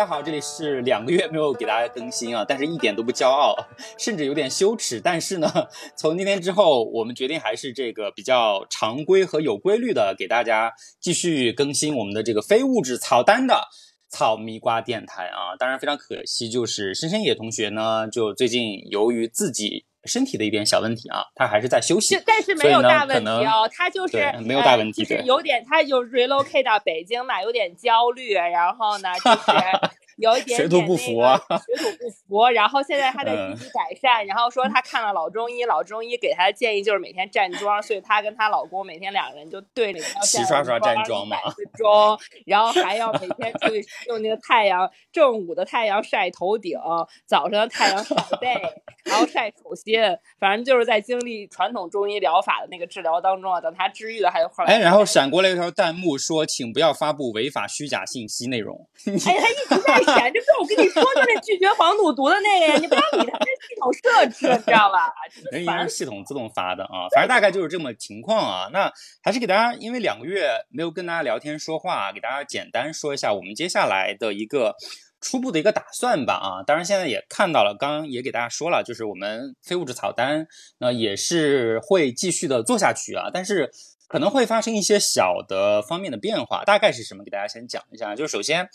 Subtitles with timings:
[0.00, 3.54] 大家好，这里是两个月没有给大家更新啊，但是一点都不骄傲，
[4.00, 4.98] 甚至有点羞耻。
[4.98, 5.52] 但是呢，
[5.94, 13.68] 从今天之后，我们决定还是这个比较常规和有规律的，给大家继续更新我们的这个非物质草单的
[14.08, 15.54] 草蜜瓜电台啊。
[15.58, 19.84] 当然非常可惜，就是深深野同学呢，就最近由于自己。
[20.04, 23.68] 身体的一点小问题啊，他还是在休息，但是没有大问题哦。
[23.72, 29.90] 他就是没有大问题，就是有点，他就 relocate 到北京嘛，有点焦虑，然后呢，就是。
[30.20, 41.38] 有一点点那个水土不服，然后现在他在积极改善，然后说他看了老中医，老中医给他的建议就是每天站桩，所以她跟她老公每天两个人就对着一条线刷刷站桩嘛，
[41.76, 46.78] 桩，然后还要每天出去用那个太阳正午的太阳晒头顶，
[47.26, 48.60] 早上的太阳晒背，
[49.04, 49.98] 然后晒手心，
[50.38, 58.86] 反正就是在经历传统中医疗法的那个治疗当中啊，等他治愈了，还有后来哎，然后闪过来一条弹幕说，请不要发布违法虚假信息内容。
[59.06, 60.09] 哎，他一直在。
[60.14, 62.76] 这不是我跟你说就那拒绝黄赌毒的那个呀？
[62.80, 65.12] 你不要理他，这是系统设置，你知道吧？
[65.52, 68.68] 人家是系统自动发的啊，反正大概就是这么情况啊。
[68.72, 68.92] 那
[69.22, 74.74] 还是给大家，因为两个月没有跟大家聊天说话，给大家简单说一下我们接下来的一个
[75.20, 76.62] 初步的一个打算吧啊。
[76.66, 80.46] 当然现在也看到了，刚刚也给大家说了，就是我们非物质草单
[80.78, 83.70] 那也是会继续的做下去啊，但是
[84.08, 87.22] 可能会发生一些小的方面的变化，大概是什么？
[87.24, 88.68] 给大家先讲一下，就是首先。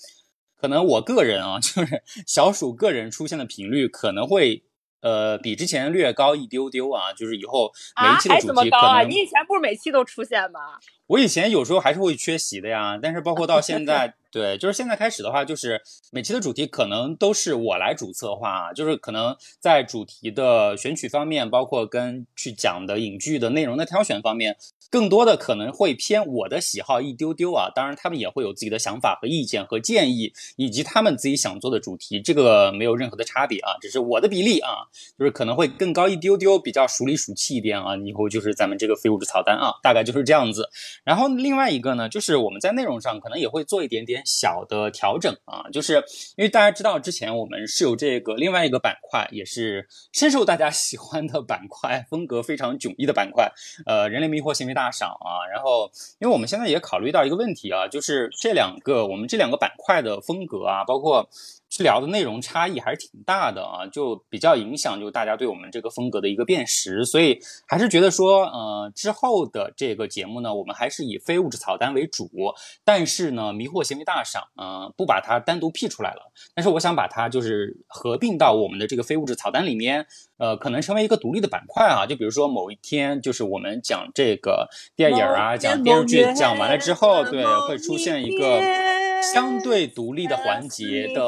[0.56, 4.64] 可能我个人啊， 就是小鼠个人出现的频率可能会，
[5.02, 7.14] 呃，比之前略高一丢丢啊。
[7.14, 7.72] 就是以后
[8.02, 10.60] 每一期的主题可能，你以前不是每期都出现吗？
[11.08, 14.16] 我以前有时候还是会缺席的呀，但是包括到现 在。
[14.36, 15.82] 对，就是现在开始的话，就是
[16.12, 24.58] 每期的主题可能都是我来主策划啊，就是可能在主题的选取方面，包括跟去讲的影剧的内容的挑选方面，
[24.92, 27.72] 更多的可能会偏我的喜好一丢丢啊。
[27.74, 37.96] 当然，他们也会有自己的想法和意见和建议，以及他们自己想做的主题，这个没有任何的差别啊，只是我的比例啊，就是可能会更高一丢丢，比较熟里熟气一点啊。
[37.96, 40.70] 以后就是咱们这个非物质草单啊，大概就是这样子。
[41.06, 44.25] 然后另外一个呢，就是我们在内容上可能也会做一点点。
[44.26, 46.04] 小的调整啊，就是
[46.36, 53.52] 因为大家知道之前我们是有这个另外一个板块，也是深受大家喜欢的板块，风格非常迥异的板块，
[53.86, 55.46] 呃，人类迷惑行为大赏啊。
[55.54, 61.30] 然后，因为我们现在也考虑到一个问题啊，就是这两个我们这两个板块的风格啊，包括。
[61.76, 67.38] 去聊的内容差异还是挺大的啊，就比较影响就大家对我们这个风格的一个辨识，所以
[67.68, 72.30] 还是觉得说，呃，之后的这个节目呢，我们还是以非物质草单为主，
[72.86, 80.08] 但是呢，迷惑行为大赏，嗯，不把它单独辟出来了，但是我想把它就是合并到我们的这个非物质草单里面，
[80.38, 88.95] 呃，可能成为一个独立的板块啊，就比如说某一天就是我们讲这个电影啊，讲电视剧，讲完了之后，对，会出现一个。
[89.34, 91.26] 相对独立的环节的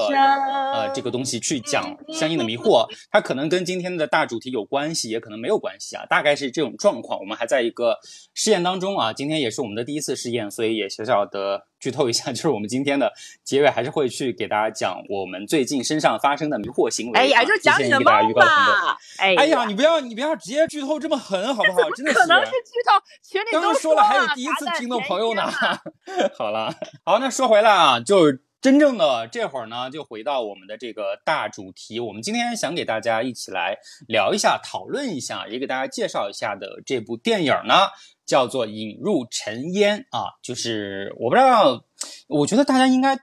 [0.73, 7.19] 呃这个东西去讲相应的迷惑，它可能跟今天的大主题有关系，也可能没有关系啊，大概是这种状况。
[7.19, 7.97] 我们还在一个
[8.33, 13.11] 试验当中啊，今天也是我们的第一次试验，所以也小小的剧透一下， 就是我们今天的
[13.43, 17.19] 结尾还是会去给大家讲我们最近身上发生的迷惑行为。
[17.19, 18.97] 哎呀，就讲你的猫吧。
[19.17, 21.89] 哎呀，你不要你不要直接剧透这么狠好不好？
[21.95, 25.43] 真的可能是剧透，群里都说了，还有第一次听的朋友呢。
[26.37, 26.73] 好了，
[27.03, 27.87] 好，那说回来啊。
[27.87, 32.01] 啊，就真正的这会儿呢，就回到我们的这个大主题。
[32.01, 33.77] 我们今天想给大家一起来
[34.09, 37.87] 聊一下、讨论一下，也给大家介绍一下的这部电影呢，
[38.27, 40.37] 叫做《引入尘烟》啊。
[40.43, 41.83] 就是我不知道，
[42.27, 43.17] 我觉得大家应该。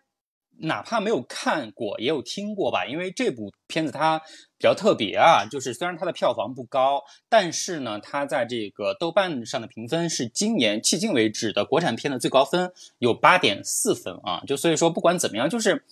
[0.59, 14.45] 哪怕没有看过，也有听过吧，因为这部片子它比较特别啊，就是虽然它的票房不高，但是呢，它在这个豆瓣上的评分是今年迄今为止的国产片的最高分，有八点四分啊。
[14.47, 15.85] 就所以说，不管怎么样，就是，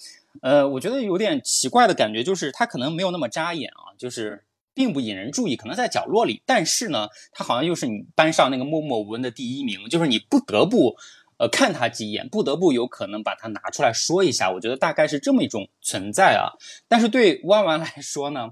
[0.42, 4.44] 呃，我觉得有点奇怪的感觉，就是它可能没有那么扎眼啊，就是
[4.74, 10.96] 并不引人注意，可能在角落里，但是呢，他好像又是你班上那个默默无闻的第一名，就是你不得不。
[11.38, 14.52] 呃，看他几眼，不得不有可能把它拿出来说一下。
[14.52, 16.54] 我觉得大概是这么一种存在啊。
[16.86, 18.50] 但是对弯弯来说呢？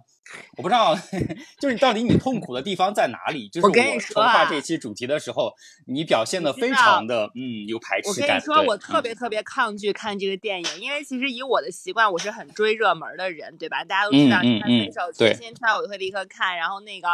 [0.56, 0.94] 我不知道，
[1.58, 3.48] 就是你到底你痛苦的地方在哪里？
[3.48, 5.52] 就是我筹划这期主题的时候，
[5.86, 8.22] 你表现的非常的嗯有排斥感。
[8.22, 13.84] 我跟你说，我特别特别抗拒看这个电影，因为其实以我的习惯，我是很追热门的人，对吧？
[13.84, 16.56] 大家都知道，看分手最新出来，我就会立刻看。
[16.56, 17.08] 然后那个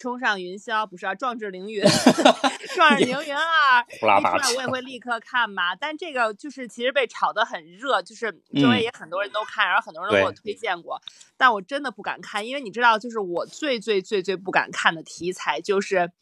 [0.00, 1.82] 冲上云霄不是啊，壮志凌云，
[2.74, 5.76] 壮志凌云二一出来我也会立刻看嘛。
[5.76, 10.98] 但这个就是其实被炒得很热，就是周围也很多人都看，然后很多人都给我推荐过，
[11.36, 12.60] 但我真的不敢看，因为。
[12.60, 16.12] 你知道，就是我最最最最不敢看的题材，就是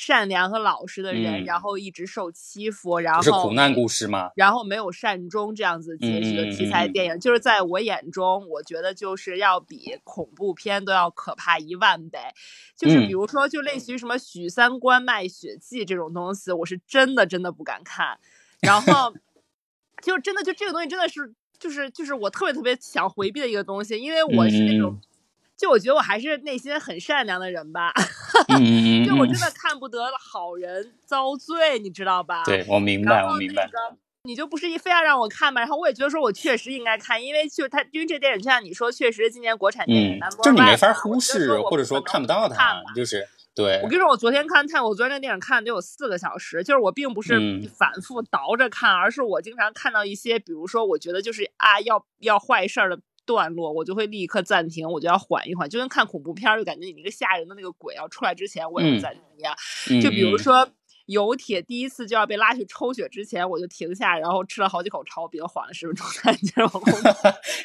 [0.00, 4.30] 善良和老实的人，然后一直受欺负，然后是苦难故事吗？
[4.36, 12.20] 然后没有善终这样子结局的题材电影，就是在我眼中，我觉得就是要比恐怖片都要可怕一万倍。
[12.76, 18.20] 就是比如说，就类似于什么许三观卖血记这种东西，我是真的真的不敢看。
[18.60, 19.12] 然后
[20.00, 24.96] 就真的就这个东西真的是就是就是我特别特别想回避的一个东西，因为我是那种。
[25.58, 27.92] 就我觉得我还是内心很善良的人吧，
[29.06, 32.44] 就我真的看不得好人遭罪，你知道吧？
[32.44, 33.68] 对我明白，我明白。
[34.24, 35.60] 你就不是一非要让我看嘛？
[35.60, 43.80] 然后我也觉得说我确实应该看，因为就他因为这电影就像你说，确实今年国产电影就你没法忽视或者说看不到它，就是对。
[43.82, 47.38] 我跟你说，我昨天看看我昨天那电影看了得有四个小时，就是我并不是
[47.78, 52.98] 反复倒着看，而是我经常看到一些，比如说我觉得就是啊要要坏事儿的。
[53.28, 59.54] 段落我就会立刻暂停，我就要缓一缓，就跟看恐怖片儿，就感觉你那个吓人的那个鬼要出来之前，我也会暂停一样。
[60.02, 60.66] 就比如说。
[61.08, 66.82] 有铁第一次就要被拉去抽血之前，我就停下，然后吃了好几口炒饼，缓了十分钟才 接着往后。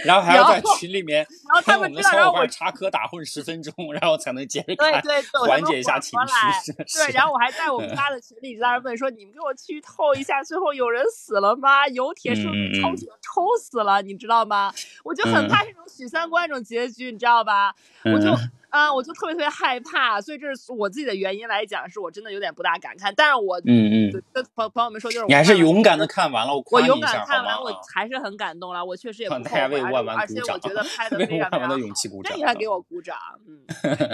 [0.05, 6.71] 然后还要在群里面，然后他们知道让我插科打诨十分钟，然后才能接着看，对对，缓解一下情绪。
[6.71, 11.85] 对，然后我还在我们家的群里一直在那问说：“你们给我剧透一下，最后有人死了吗？
[11.89, 14.73] 有铁是被抽血抽死了，你知道吗？”
[15.03, 17.75] 我就很怕这种许三观这种结局，你知道吧？
[18.05, 18.33] 我就。
[18.73, 23.13] 啊，我就特别特别害怕，所以这是我自己的原因来讲，是我真的有点不大敢看。
[23.15, 28.83] 但是我嗯嗯，跟朋朋友们说，就是你还是勇敢的看完了，我我勇敢看完，我还是很感动了。
[28.83, 29.79] 我确实也 不后悔，
[30.17, 31.77] 而且我觉得 拍的非常非常好。
[32.23, 33.15] 这你还给我鼓掌，
[33.47, 33.61] 嗯，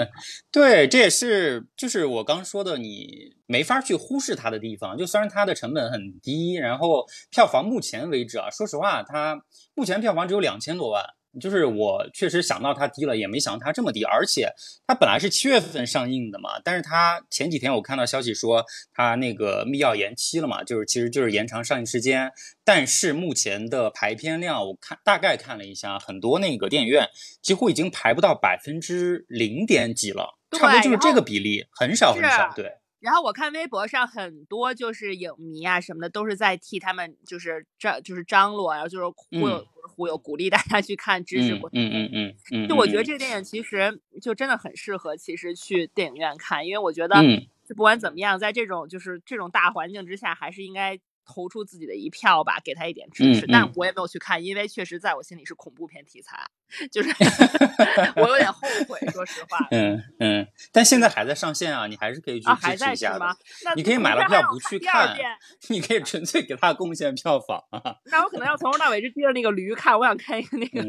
[0.52, 4.98] 对，这也是就是我刚说的，你没法去忽视它的地方。
[4.98, 9.42] 就虽然它的成本很低，然后票房目前为止啊，说实话，它
[9.74, 11.06] 目前票房只有两千多万。
[11.40, 14.04] 就是我确实想到它低了，也没想到它这么低。
[14.04, 14.52] 而且
[14.88, 22.32] 它本来是七月份上映的嘛，但是它前几天我看到消息说它那个密钥延期了嘛，就是其实就是延长上映时间。
[22.64, 27.08] 但是目前的排片量，我看大概看了一下，很多那个电影院
[27.42, 32.52] 几乎已经排不到百分之零点几了，差不多就是这个比例，很少很少。
[32.56, 32.79] 对。
[33.00, 42.68] 然后我看微博上很多就是影迷啊什么的，都是在替他们就是张就是张罗，然后就是忽悠忽悠，鼓励大家去看支持国嗯嗯嗯嗯。
[42.68, 47.16] 就我觉得这个电影其实就真的很适合，其实去电影院看，因为我觉得
[47.66, 51.00] 就不管怎么样，在这种就是这种大环境之下，还是应该。
[51.32, 53.46] 投出自己的一票吧，给他一点支持。
[53.46, 56.50] 但我也没有去看，因为确实在我心里是恐怖片题材，
[56.92, 57.10] 就是
[58.16, 59.68] 我有点后悔，说实话。
[59.72, 63.26] 嗯嗯，但现在还在上线啊，你还是可以去支持一下的。
[63.76, 65.16] 你可以买了票不去看，
[65.70, 67.96] 你可以纯粹给他贡献票房啊。
[68.12, 70.82] 那我可能要从头到尾就盯着那个驴看，我想看一个那个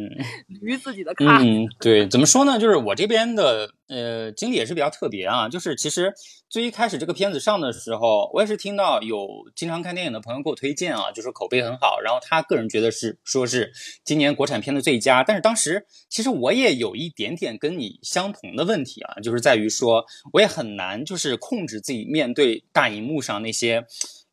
[0.61, 1.29] 驴自己的看。
[1.45, 2.59] 嗯， 对，怎么说呢？
[2.59, 6.15] 就是我这边的呃经历也是比较特别啊，就是其实。
[6.51, 13.71] 最一开始这个片子上的时候，我也是听到有经常看电影的朋友给我推荐啊，就说口碑很好，然后他个人觉得是说是
[14.05, 15.23] 今年国产片的最佳。
[15.23, 23.87] 但是当时其实我也有一点点跟你相同的问题啊，就是在于说我也很难就是控制自己面对大荧幕上那些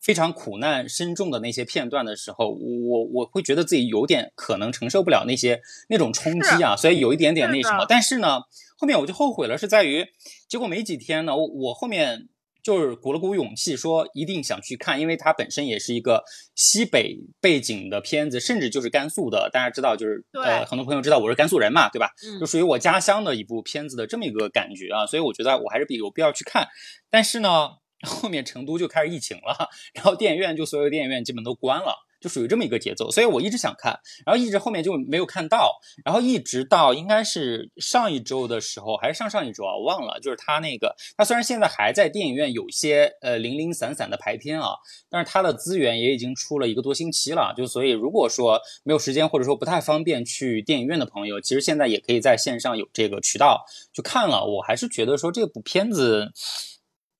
[0.07, 7.85] 非常苦难深重的那些片段的时候，我我会觉得自己有点可能承受不了那些那种冲击啊，所以有一点点那什么。
[7.87, 8.39] 但是呢。
[8.79, 10.05] 后面我就后悔了，是在于，
[10.47, 12.29] 结果没几天呢，我我后面
[12.61, 16.23] 就是鼓了鼓勇气，说一定想去看，因为它本身也是一个
[16.53, 22.11] 西北背景的片子，甚至就是甘肃的，大家知道，就是呃，很多朋友知道我是甘肃人嘛，对吧？
[22.39, 26.67] 就属于我家乡的一部片子的这么一个感觉啊，所以我觉得我还是比有必要去看。
[27.09, 27.69] 但是呢，
[28.01, 32.03] 后面成都就开始疫情了，然后电影院就所有电影院基本都关了。
[32.19, 40.19] 就属于这么一个节奏，所以我一直想看，然后一直后面就没有看到，然后一直到应该是上一周的时候，还是上上一周啊，我忘了。
[40.19, 44.69] 就是他那个，他虽然现在还在电影院有些呃零零散散的排片啊，
[45.11, 47.53] 但是他的资源也已经出了一个多星期了。
[47.55, 53.63] 就所以如果说没有时间或者说不太方便去电影院的朋友，其实现在也可以在线上有这个渠道
[53.93, 54.43] 去看了。
[54.43, 56.31] 我还是觉得说这部片子。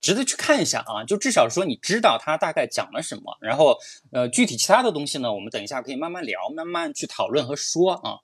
[0.00, 3.76] 值得去看一下啊，就至少说你知道它大概讲了什么，然后
[4.12, 8.18] 呃具体其他的东西呢，我们等一下可以慢慢聊，慢慢去讨论和说啊。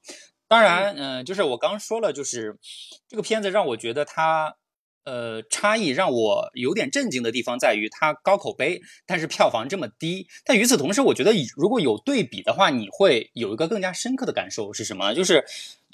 [0.47, 2.59] 当然，嗯，就是我刚说了，就是
[3.09, 4.57] 这个片子让我觉得它
[5.05, 10.29] 呃差异让我有点震惊的地方在于它高口碑，但是票房这么低。
[10.45, 15.15] 但与此同时，我觉得如果有对比的话，你会有一个更加深刻的感受是什么？
[15.15, 15.45] 就是。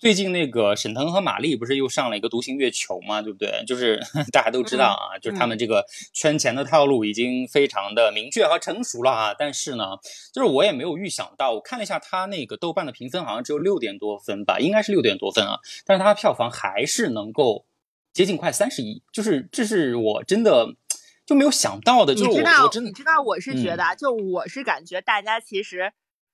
[0.00, 3.62] 最近那个沈腾和马丽不是又上了一个《独行月球》嘛，对不对？
[3.66, 4.00] 就是
[4.32, 9.34] 大家都知道啊，就是他们这个圈钱的套路已经非常的明确和成熟了啊。
[9.38, 9.84] 但是呢，
[10.32, 15.58] 就是我也没有预想到，我看了一下他那个豆瓣的评分，好像只有六点多分吧，应该是六点多分啊。
[15.84, 17.66] 但是它票房还是能够
[18.14, 20.74] 接近快三十亿，就是这是我真的。
[21.26, 22.12] 就没有想到的。
[22.12, 25.92] 就是我我真的你知道我是觉得，就我是感觉大家其实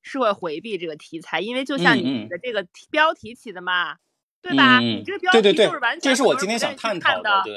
[0.08, 3.96] 是会回避这个题材，因为就像你的这个标题起的嘛，
[4.40, 4.78] 对吧？
[4.78, 7.54] 你这个标题就是完全这是我今天想探讨的，对。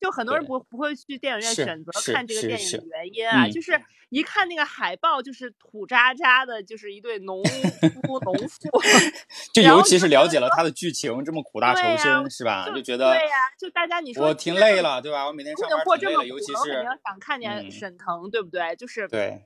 [0.00, 7.40] 就很多人不不会去电影院选择看这个电影的原因啊，就是一看那个海报就是土渣渣的，就是一对农
[8.02, 8.82] 夫农妇，
[9.54, 12.68] 就尤其是了解了他的剧情这么苦大仇深是吧？
[12.74, 15.24] 就觉得对呀，就大家你说我挺累了对吧？
[15.28, 16.72] 我每天上班挺累了，尤其是
[17.06, 18.74] 想看见沈腾对不对？
[18.74, 19.40] 就是对，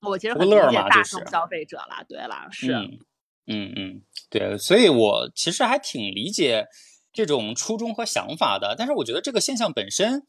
[0.00, 2.72] 我其实很理解大众消费者了，对了，是，
[3.46, 6.66] 嗯嗯，对，所以我其实还挺理解。
[7.12, 10.26] 这种初衷和想法的，但是我觉得这个现象本身，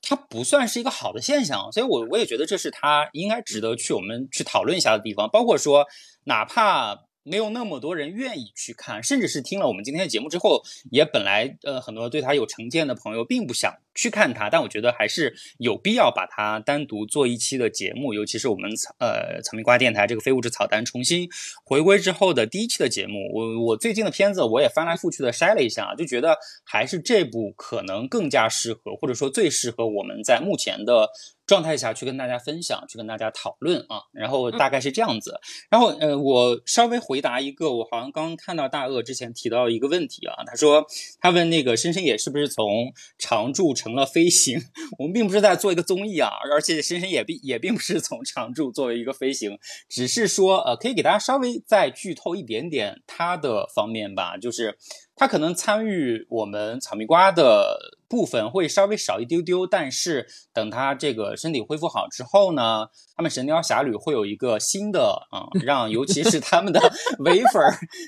[0.00, 5.86] 它不算是一个好的现象，所以我我也觉得这是它应该值得去我们去讨论一下的地方，包括说，
[6.24, 6.96] 哪怕。
[7.24, 21.28] 没有那么多人愿意去看，甚至是听了我们今天的节目之后，也本来呃很多对他有成见的朋友并不想去看他，但我觉得还是有必要把它单独做一期的节目，尤其是我们草呃草莓瓜电台这个非物质草单重新
[21.64, 23.30] 回归之后的第一期的节目。
[23.32, 31.08] 我我最近的片子我也翻来覆去的筛了一下，就觉得还是这部可能更加适合，或者说最适合我们在目前的。
[31.52, 35.38] 状态下去跟大家分享，去跟大家讨论啊，然后大概是这样子。
[35.68, 40.86] 然后呃，我稍微回答一个，我好像刚刚看到大鳄之前提到一个问题啊，他说
[41.20, 44.58] 他问那个深深野是不是从常驻成了飞行？
[44.98, 49.58] 我们并不是在做一个综艺啊，而且深深野并也并不是从常驻作为一个飞行，
[49.90, 54.78] 只是说呃，可以给大家稍微再剧透一点点他的方面吧，就是
[55.14, 57.98] 他可能参与我们草莓瓜的。
[58.12, 66.78] 部分会稍微少一丢丢，但是等他这个身体恢复好之后呢， 他们神雕侠侣会有一个新的啊，让尤其是他们的
[67.24, 67.62] 唯粉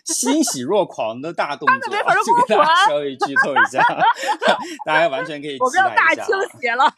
[0.05, 3.83] 欣喜若狂的大动作，就给大家稍微剧透一下，
[4.85, 6.27] 大家完全可以期待一下。
[6.27, 6.95] 大血了，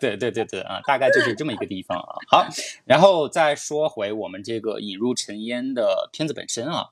[0.00, 2.16] 对对对对啊，大概就是这么一个地方啊。
[2.30, 2.46] 好，
[2.86, 6.86] 然后再说回我们这个引入尘烟的片子本身啊，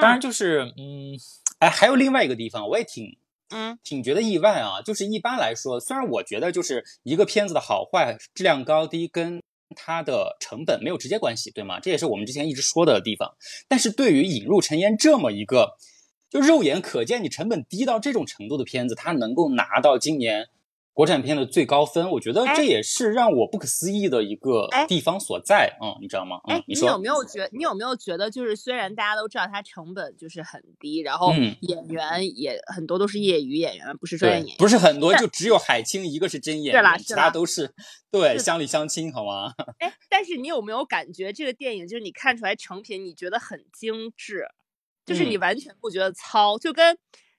[0.00, 1.18] 当然就是嗯，
[1.58, 3.18] 哎，还有另外一个地方，我也挺。
[3.50, 4.82] 嗯，挺觉得意外啊。
[4.82, 9.42] 就是一般来说，虽然我觉得就是一个片子的好坏、质量高低跟
[9.76, 11.80] 它的成本没有直接关系，对吗？
[11.80, 13.34] 这也是我们之前一直说的地方。
[13.68, 15.76] 但是对于引入尘烟这么一个，
[16.30, 20.48] 就肉眼可见你成本低到这种程度的片子，它能够拿到今年。
[20.98, 26.40] 国产片的最高分，我觉得这也是让我不可思议的一个地方所在，嗯，你知道吗？
[26.48, 27.48] 哎，你有没有觉？
[27.52, 37.72] 你有没有觉得，就是虽然大家都知道它成本就是很低，然后演员也很多都是业余演员，不是专业演员，不是很多，就只有海清一个是真演员，其他都是
[38.10, 39.54] 对乡里乡亲，好吗？
[39.78, 44.48] 哎，但是你有没有感觉这个电影就是你看出来成品，你觉得很精致，
[45.06, 46.98] 就是你完全不觉得糙，就跟。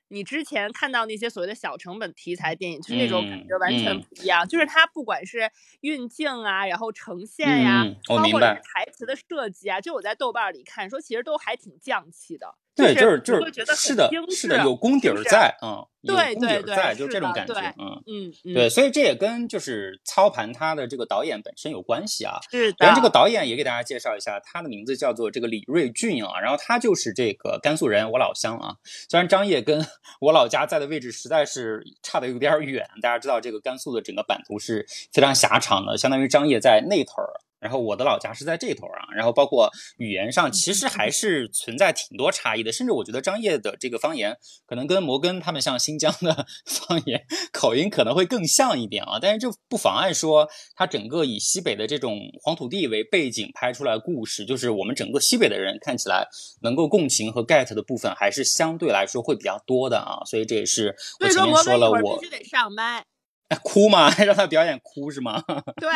[0.09, 4.47] 你之前看到那些所谓的小成本题材电影，就是那种感觉完全不一样。
[4.47, 5.49] 就是它不管是
[5.81, 12.55] 运镜啊，然后呈现呀，包括台词的设计啊，就我在豆瓣里看，说其实都还挺匠气的。
[12.83, 18.01] 对，就是就是是的，是的，有功底儿在，嗯，有功底儿在，就这种感觉，嗯
[18.43, 22.39] 嗯，对，所以这也跟就是操盘他的这个导演本身有关系啊。
[22.49, 28.75] 是的，然后这个导演也给大家介绍一下，他的名字叫做这个李瑞俊啊，然后他就是这个甘肃人，我老乡啊。
[29.09, 29.85] 虽然张掖跟
[30.21, 37.29] 我老家在的位置实在是差的有点远，大家知道这个甘肃的整个版图是非常狭长的，相当于张掖在那头儿。
[37.59, 56.27] 然后我的老家是在这头啊，然后包括语言上其实还是存在挺多差异的，甚至我觉得张掖的这个方言可能跟摩根他们像新疆的 方言口音可能会更像一点啊，但是这不妨碍说它整个以西北的这种黄土地为背景拍出来故事，就是我们整个西北的人看起来
[56.61, 63.05] 能够共情和 get 的部分还是相对来说会比较多的啊，所以这也是我前面说了我必须得上麦。
[63.63, 64.09] 哭吗？
[64.23, 65.43] 让他表演哭是吗？
[65.77, 65.89] 对，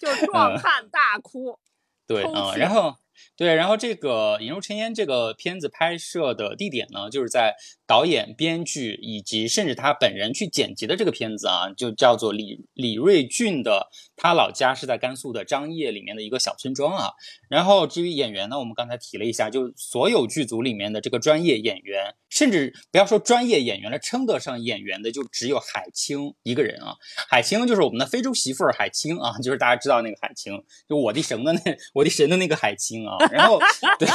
[0.00, 1.58] 就壮汉大哭。
[2.06, 2.96] 对啊，然后。
[3.36, 7.54] 对，然后这个《引入尘烟》这个片子拍摄的地点呢，就是在
[7.86, 17.10] 导演、编剧以及甚至他本人去剪辑的这个片子啊，就叫做李李瑞俊的，他老家是在甘肃的张掖里面的一个小村庄啊。
[17.48, 26.96] 然后至于演员呢，我们刚才提了一下，就所有剧组里面的这个专业演员，甚至不要说专业演员了，称得上演员的就只有海清一个人啊。
[27.28, 31.60] 海清就是我们的非洲媳妇儿海清啊，就是大家知道那个海清，就我的神的那
[31.94, 33.05] 我的神的那个海清。
[33.06, 33.60] 啊，然后
[33.98, 34.08] 对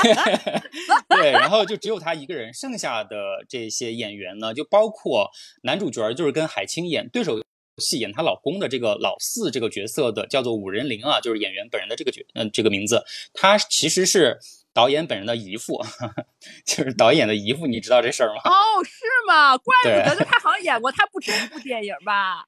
[1.08, 5.30] 对，然后就只有他一个人，剩下的这些演员呢，就包括
[5.64, 7.42] 男主角，就是跟海清演对手
[7.78, 14.40] 戏，演她老公的这个老四这个角色的，叫做武仁林啊，就是演员本人的这个角，嗯，这个名字，他其实是
[14.74, 15.84] 导演本人的姨父，
[16.66, 18.42] 就是导演的姨父，你知道这事儿吗？
[18.46, 19.58] 哦，是吗？
[19.58, 22.46] 怪不得，他好像演过他不止一部电影吧。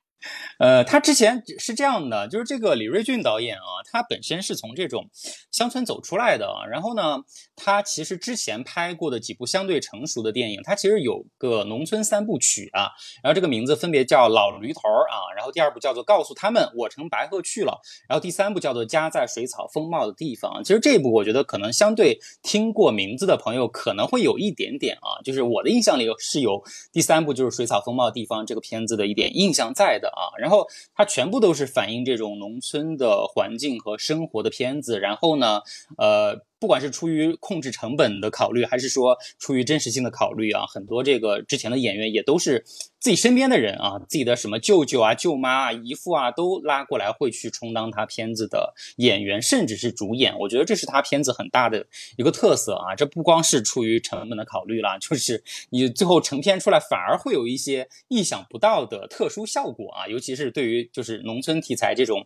[0.59, 5.09] 呃，他之前是这样的，就是这个李瑞俊导演啊，他本身是从这种
[5.51, 7.19] 乡村走出来的啊，然后呢，
[7.55, 17.71] 他其实之前拍过的几部相对成熟的电影，他其实有个农村三部曲啊，然后这个名字分别叫《老驴头》啊，然后第二部叫做《告诉他们我乘白鹤去了》，
[18.07, 20.61] 然后第三部叫做《家在水草丰茂的地方》。
[20.63, 35.61] 其实这一部我觉得可能相对听过名字的朋友可能会有一点点啊，就是我的印象里是有第三部就是《水草丰茂的地方》这个片子的一点印象在的啊，然后它全部都是反映这种农村的环境和生活的片子，然后呢，
[35.97, 36.43] 呃。
[36.63, 42.63] 不管是出于控制成本的考虑，还是说出于真实性的考虑啊，很多这个之前的演员也都是
[42.99, 50.39] 自己身边的人啊，自己的什么舅舅啊、舅妈啊、姨父啊，都拉过来会去充当他片子的演员，甚至是主演。
[50.39, 52.95] 我觉得这是他片子很大的一个特色啊。
[52.95, 60.07] 这不光是出于成本的考虑啦，就是你最后成片出来，反而会有一些意想不到的特殊效果啊。
[60.07, 62.25] 尤其是对于就是农村题材这种，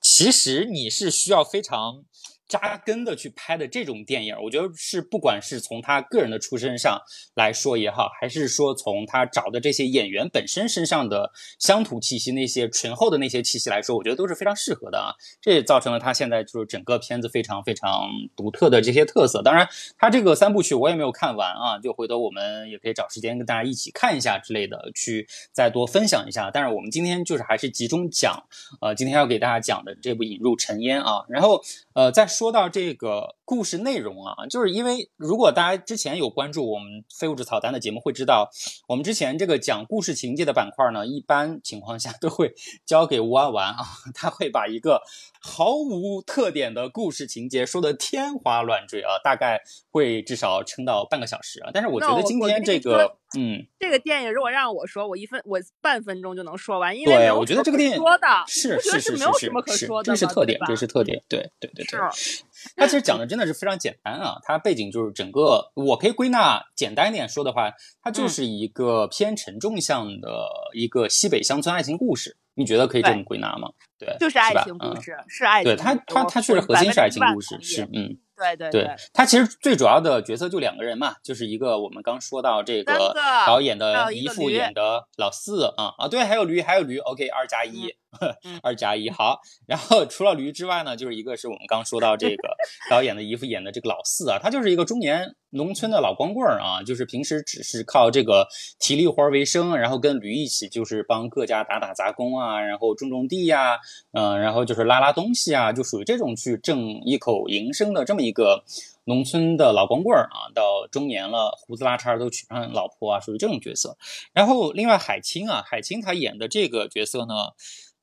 [0.00, 2.04] 其实你是需要非常。
[2.48, 7.00] 扎根的去拍的这种电影，我觉得是不管是从他个人的出身上
[7.34, 15.14] 来说也好，还是说从他找的这些演员本身身上的乡土气息、那些醇厚的那些气息来说，我觉得都是非常适合的啊。
[15.40, 19.42] 这也造成了他现在就是整个片子非常非常独特的这些特色。
[19.42, 26.50] 当然，他这个三部曲我也没有看完啊，就回头我们也可以找时间跟大家一起看一下之类的，去再多分享一下。
[26.52, 28.44] 但是我们今天就是还是集中讲，
[28.80, 31.62] 呃，今天要给大家讲的这部《引入尘烟》啊，然后
[31.94, 32.24] 呃再。
[32.34, 38.50] 说到这个故事内容啊，就是因为如果大家之前有关注我们《非物质草单》的节目，会知道
[38.88, 42.54] 我们之前这个讲故事情节的板块呢，一般情况下都会
[42.84, 45.02] 交给吴安玩啊，他会把一个。
[45.46, 51.70] 毫无特点的故事情节说的天花乱坠啊，大概会至少撑到半个小时啊。
[51.70, 59.28] 但是我觉得今天这个，嗯，这个电影如果让我说，我一分我半分钟就能说完，因为对，我觉得这个电影说的是是是是
[59.76, 62.00] 是，这是特点，这是特点，对对对对。
[62.76, 67.70] 它其实讲的真的是非常简单啊，它背景就是整个，我可以归纳简单一点说的话，
[68.00, 72.38] 它就是一个偏沉重向的一个西北乡村爱情故事。
[72.56, 73.68] 你觉得可以这么归纳吗？
[73.98, 75.74] 对，就是爱情故事，是爱情。
[75.74, 78.16] 对他，他他确实核心是爱情故事，是嗯。
[78.36, 83.14] 对对对，他其实最主要的角色就两个人嘛，就是一个我们刚说到这个
[83.46, 87.94] 导演的姨父演的老四啊啊，对，还有驴，还有驴，OK，二加一，
[88.60, 89.40] 二加一，好。
[89.66, 92.56] 然后除了驴之外呢，就是一个是我们刚说到这个
[92.90, 98.48] 导演的姨父演的这个老四啊，他就是一个中年农村的老光棍儿啊，就是平时只是靠这个
[98.80, 103.78] 体力活为生，然后跟驴一起就是帮各家打打杂工啊，然后种种地呀，
[104.12, 108.24] 嗯，然后就是拉拉东西啊，就属于这种去挣一口营生的这么。
[108.24, 108.64] 一个
[109.04, 113.98] 农村的老光棍儿啊，到中年了，胡子拉碴都娶上老婆啊，属于这种角色。
[114.32, 117.34] 然后另外海清啊，海清她演的这个角色呢，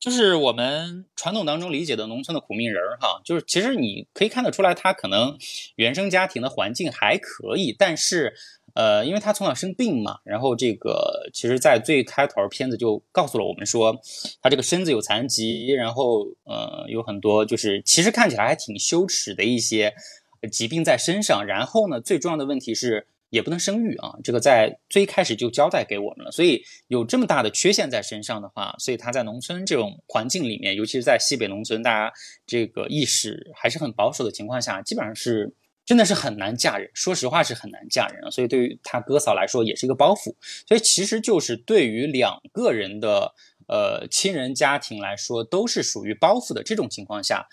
[0.02, 3.22] 就是我们传统当中理解的农村的苦命人儿哈。
[3.24, 5.38] 就是其实你可以看得出来，他可能
[5.76, 8.34] 原生家庭的环境还可以，但是
[8.74, 13.96] 呃，因为他从小生病嘛，然后这个其实在最开头片子就告诉了我们说，
[14.42, 19.94] 他这个身子有残疾，然后呃有很多就是其实看起来还挺羞耻的一些。
[20.52, 26.32] 疾病在身上，然后呢，最重要的问题是也不能生育啊，这个在最开始就交代给我们了。
[26.32, 32.14] 所以有这么大的缺陷在身上的话，所以他在农村这种环境里面，尤其是在西北农村，大家
[32.46, 36.92] 这个意识还是很保守的情况下，基本上是真的是很难嫁人。
[36.94, 40.36] 说实话是很难嫁人啊，所以对于他哥嫂来说也是一个包袱。
[40.68, 43.34] 所以其实就是对于两个人的
[43.70, 47.48] 呃亲人家庭来说，都是属于包袱的这种情况下。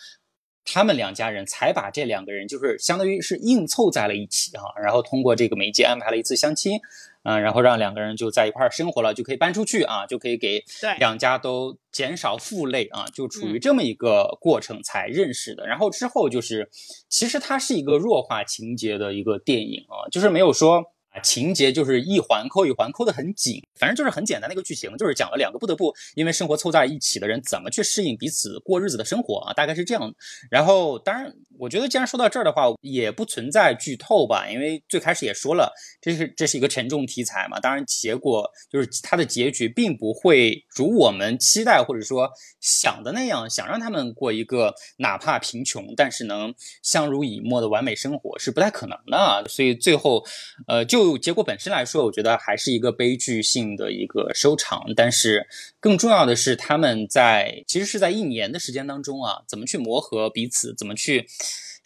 [0.70, 6.78] 他们两家人才把这两个人，就是相当于是硬凑在了一起哈，然后通过这个媒介安排了一次相亲，
[7.22, 10.62] 嗯，然后让两个人就在一块儿生活了，就可以搬出去啊，就可以给
[10.98, 15.66] 两家都减少负累啊，就处于这么一个过程才认识的。
[15.66, 16.68] 然后之后就是，
[17.08, 20.84] 其实它是一个弱化情节的一个电影啊，就是没有说。
[21.20, 30.14] 情节就是一环扣一环扣得很紧，反正就是很简单的一个剧情，就是讲了两个不得不因为生活凑在一起的人怎么去适应彼此过日子的生活啊，大概是这样。
[30.50, 31.34] 然后当然。
[31.58, 37.58] 我觉得既然说到这儿的话，也不存在剧透吧，因为最开始也说了，这是这是一个沉重题材嘛。
[37.58, 49.44] 当然，结果就是它的结局并不会如我们期待或者说想的那样，想让他们过一个哪怕贫穷但是能相濡以沫的完美生活是不太可能的。
[49.48, 50.24] 所以最后，
[50.68, 54.84] 呃，就结果本身来说，我觉得还是一个悲剧性的一个收场。
[54.94, 55.46] 但是
[55.80, 61.26] 更重要的是，他们在其实是在一年的时间当中啊，怎么去磨合彼此，怎么去。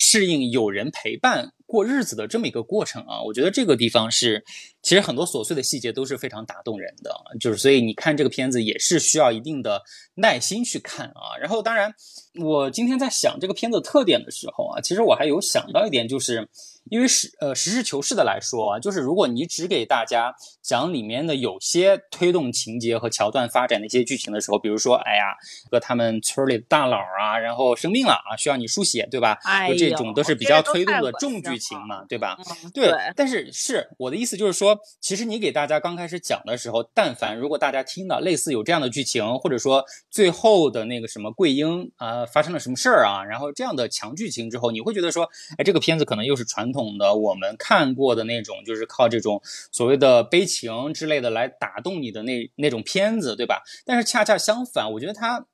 [0.05, 3.23] 适应有人陪伴过日子的这么一个过程啊。
[3.23, 4.45] 我觉得这个地方是，
[4.83, 9.81] 其实很多琐碎的细节都是非常打动人的，就是所以你看这个片子也是需要一定的
[10.17, 11.39] 耐心去看啊。
[11.41, 11.95] 然后当然，
[12.43, 16.49] 我今天在想这个片子特点的时候啊，其实我还有想到一点就是。
[16.91, 25.35] 因为实呃实事求是的来说啊，就是如果你只给大家讲里面的有些推动情节和桥段发展的一些剧情的时候，比如说，哎呀，
[25.71, 29.39] 和他们村里的大佬啊，然后生病了啊，需要你输血，对吧？
[29.69, 32.37] 就这种都是比较推动的重剧情嘛，对吧？
[32.75, 32.93] 对。
[33.15, 46.72] 但是是我的意思就是说，其实你给大家刚开始讲的时候，但凡如果大家听到类似有这样的剧情，或者说最后的那个什么桂英啊发生了什么事儿啊，然后这样的强剧情之后，你会觉得说，哎，这个片子可能又是传。
[46.73, 53.63] 统的我们看过的那种，就是靠这种所谓的悲情之类的来打动你的那那种片子，对吧？
[53.85, 55.47] 但是恰恰相反，我觉得它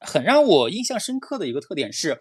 [0.00, 2.20] 很让我印象深刻的一个特点是，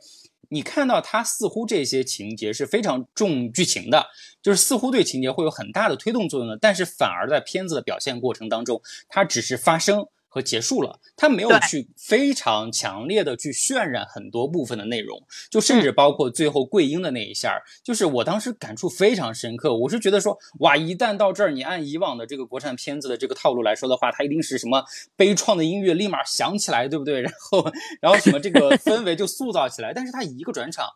[0.49, 4.07] 你看到它似乎这些情节是非常重剧情的，
[4.41, 10.07] 就是似乎对情节会有很大的推动作用的，但是反而在片子的表现过程当中，它只是发生。
[10.29, 19.75] 和结束了，他没有去非常强烈的去渲染很多部分的内容，就甚至包括最后桂英的那一下，就是我当时感触非常深刻。
[19.75, 24.83] 我是觉得说，哇，一旦到这儿，你按以往的这个国产片子的这个套路来说的话，它一定是什么
[25.15, 27.21] 悲怆的音乐立马响起来，对不对？
[27.23, 30.87] 然后，然后什么这个氛围就塑造起来，但是它一个转场，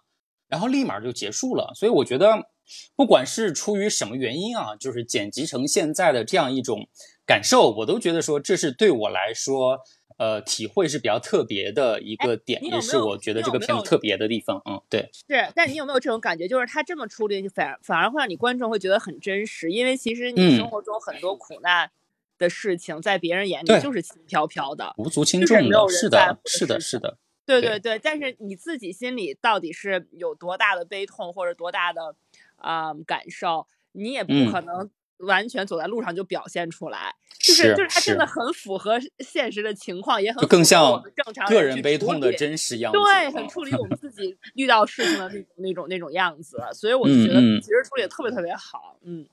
[0.47, 1.71] 然后立马就结束了。
[1.73, 2.49] 所以我觉得，
[2.95, 6.87] 不管是出于什么原因啊，就是剪辑成现在的这样一种。
[7.31, 9.79] 感受我都觉得说这是对我来说，
[10.17, 14.61] 呃，体会是比较特别的一个点，也是我觉得这个片子特别的地方。
[14.65, 15.49] 嗯，对，是。
[15.55, 19.71] 但你有没有这种感觉，就是他这么处理，反反而会让你观众会觉得很真实？
[19.71, 21.89] 因为其实你生活中很多苦难
[22.37, 27.17] 的事情，在别人眼里就是轻飘飘的、无足轻重的，是的，是的，是的。
[27.45, 32.13] 对对对，但是你自己心里到底是有多大的悲痛，或者多大的
[32.57, 34.89] 啊感受，你也不可能。
[35.21, 42.93] 完全走在路上就表现出来，就是就是他真的很符合现实的情况，也很更像正常个人悲痛的真实样。
[42.93, 44.11] 子，对，很处理我们自。
[44.11, 49.25] 己遇到事情的那种那种那种样子，所以我就觉得其实处理的特别特别好，嗯。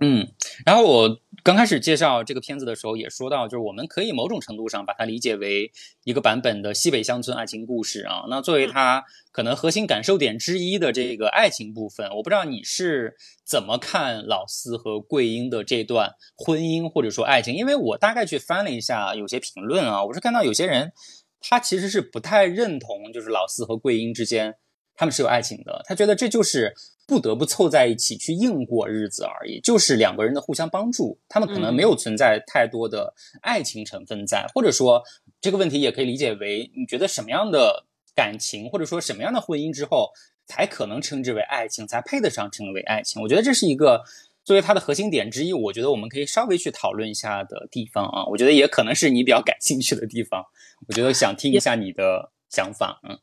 [0.00, 0.26] 嗯，
[0.66, 5.70] 然后我刚开始介绍这个片子的时候也说到，就是我们可以某种程度上把它理解为
[6.02, 8.24] 一个版本的西北乡村爱情故事啊。
[8.28, 17.54] 那作为它可能核心感受点之一的这个爱情部分，我不知道你是怎么看老四和桂英的这段婚姻或者说爱情？
[17.54, 20.90] 因为我大概去翻了一下有些评论啊，我是看到有些人
[21.38, 24.56] 他其实是不太认同，就是老四和桂英之间
[24.96, 26.74] 他们是有爱情的，他觉得这就是。
[27.06, 35.02] 不得不凑在一起去硬过日子而已，就是两个人的互相帮助，他们可能没有存在太多的爱情成分在，或者说
[35.40, 40.10] 这个问题也可以理解为，你觉得什么样的感情，或者说什么样的婚姻之后
[40.46, 43.22] 才可能称之为爱情，才配得上称为爱情？
[43.22, 44.02] 我觉得这是一个
[44.42, 50.44] 作为它的核心点之一，我觉得我们可以稍微去讨论一下的地方啊，我觉得也可能是你比较感兴趣的地方，
[50.88, 53.18] 我觉得想听一下你的想法，嗯。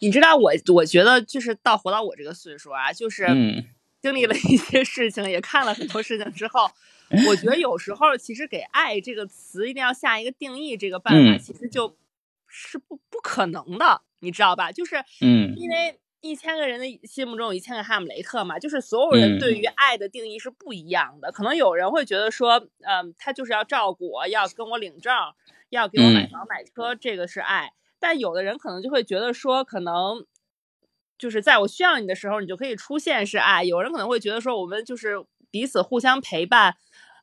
[0.00, 3.26] 你知道我，我觉得就是到活到我这个岁数啊，就是
[4.00, 6.70] 经历了一些事情，也看了很多事情之后，
[7.28, 11.96] 我觉得有时候其实给“爱”这个词一定要下一个定义，这个办法其实就
[12.48, 14.72] 是不不可能的，你知道吧？
[14.72, 21.30] 就是嗯，因为一千个人的心目中有一千个哈姆雷特嘛，就是所有人对于爱的定义是不一样的。
[21.30, 25.12] 可能有人会觉得说，嗯，他就是要照顾我，要跟我领证，
[25.68, 27.72] 要给我买房买车，这个是爱。
[28.00, 30.24] 但有的人可能就会觉得说，可能
[31.18, 33.62] 就是在我需要你的时候，你就可以出现是爱。
[33.62, 36.74] 有人可能会觉得说，我们就是彼此互相陪伴，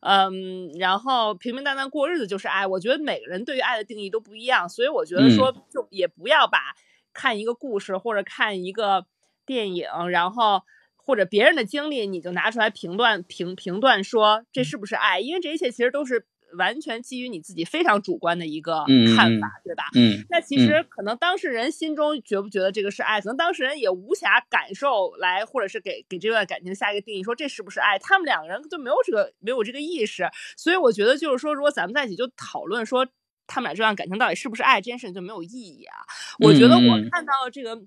[0.01, 2.67] 嗯，然后平平淡淡过日子就是爱。
[2.67, 6.75] 我觉得每个人对于爱的定义都不一样，所以我觉得说，就也不要把
[7.11, 9.07] 看一个故事或者看一个
[9.47, 10.61] 电影，然后
[10.95, 16.27] 或者别人的经历，你就拿出来评断评评断说这是不是爱，因为这一切其实都是。
[16.55, 19.83] 完全基于你自己非常主观的一个看法，对吧？
[19.95, 27.99] 嗯，那其实可能当事人心中觉不觉得这个是爱，可能当事人也无暇感受来，或者是给给这段感情下一个定义，说这是不是爱？
[27.99, 33.07] 他们两个人就没有这个没有这个意识，所以我觉得就是说，如果咱们在一起就讨论说
[33.45, 35.97] 他们俩这段感情到底是不是爱，这件事情就没有意义啊。
[36.39, 37.81] 我觉得我看到这个。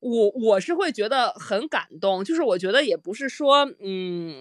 [0.00, 4.34] 我我是会觉得很感动，就是我觉得也不是说，嗯，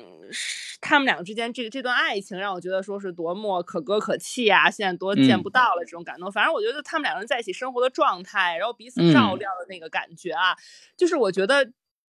[0.79, 6.31] 他们两个之间这个这段爱情让我觉得说是多么可歌可泣啊，现在多见不到了这种感动。
[6.31, 10.55] 反正我觉得他们两个人在一起生活的状态，然后彼此照料的那个感觉啊，
[10.95, 11.71] 就是我觉得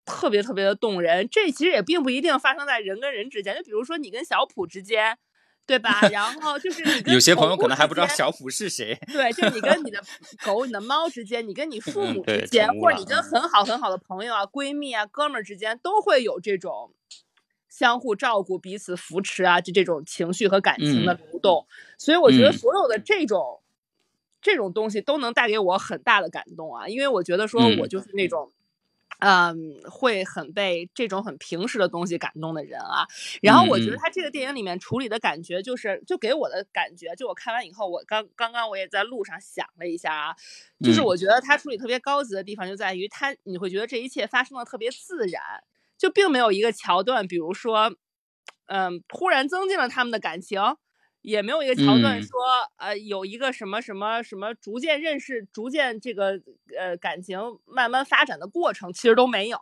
[0.04, 1.28] 特别特别的动人。
[1.30, 5.17] 这其实也并不一定发生在人跟人之间，就比如说你跟小普之间。
[5.70, 6.02] 对吧？
[6.10, 8.98] 然后就是你有些朋友可能还不知道小虎是谁。
[9.14, 10.02] 对，就是你跟你的
[10.44, 16.92] 狗、你的猫之间，你跟你父母之间，或者你跟很好很好的朋友啊、闺蜜啊、哥们儿之间，都会有这种
[17.70, 21.68] 相互照顾、彼此扶持啊，就这种情绪和感情的流动。
[22.00, 23.62] 所以我觉得所有的这种
[24.42, 28.52] 这种东西都能带给我很大的感动啊，因为我觉得说我就是那种。
[29.20, 33.06] 嗯，会很被这种很平时的东西感动的人啊。
[33.42, 40.36] 然后我觉得他这个电影里面处理的感觉，就是就给我的感觉，就我看完以后，我刚刚刚我也在路上想了一下啊，
[40.82, 45.42] 就是我觉得他处理特别高级的地方就在于他，你会觉得这一切发生的特别自然，
[45.98, 47.94] 就并没有一个桥段，比如说，
[48.68, 50.62] 嗯，突然增进了他们的感情。
[51.22, 52.32] 也没有一个桥段说，
[52.78, 56.42] 呃，有一个什么什么什么逐渐认识、逐渐这个
[56.78, 59.60] 呃感情慢慢发展的过程，其实都没有。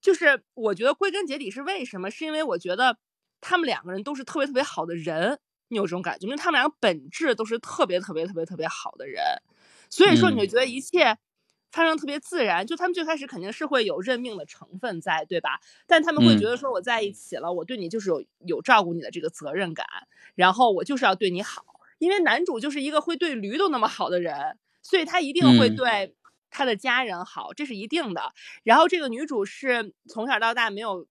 [0.00, 2.10] 就是我觉得归根结底是为什么？
[2.10, 2.98] 是因为我觉得
[3.40, 9.22] 他们两个人都是特别特别好的人，你有这种感觉，因为他们两个本质都是特别特别特别特别好的人，
[9.88, 11.16] 所以说你就觉得一切。
[11.74, 15.58] 发生特别自然，就他们最开始肯定是会有认命的成分在，对吧？
[15.88, 19.84] 但他们会觉得说，我在一起了，我对你就是有有照顾你的这个责任感，
[20.36, 21.64] 然后我就是要对你好，
[21.98, 26.14] 因为男主就是一个会对驴都那么好的人，所以他一定会对
[26.48, 28.32] 他的家人好，这是一定的。
[28.62, 31.06] 然后这个女主是从小到大没有。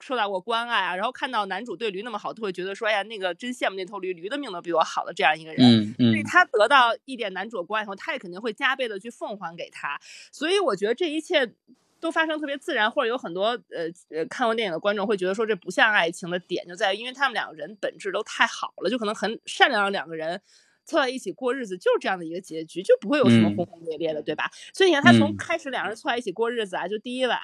[0.00, 5.58] 受到过关爱啊，然后看到男主对驴那么好，都会觉得说，哎呀，那个真羡慕那头驴，驴的命都比我好的这样一个人。
[5.64, 6.10] 嗯嗯。
[6.12, 9.98] 所以他得到一点男主的关爱以后，他也肯定会加倍的去奉还给他。
[10.30, 11.50] 所以我觉得这一切
[11.98, 20.40] 都发生特别自然，或者有很多呃呃看过电影的观众会觉得说这不像爱情的点就在于，因为他们两个人本质都太好了，就可能很善良的两个人
[20.84, 24.50] 凑在一起过日子，就是这样的一个结局，就不会有什么轰轰烈烈的，对吧？
[24.74, 27.40] 所以你看他从开始两人凑在一起过日子啊，就第一晚。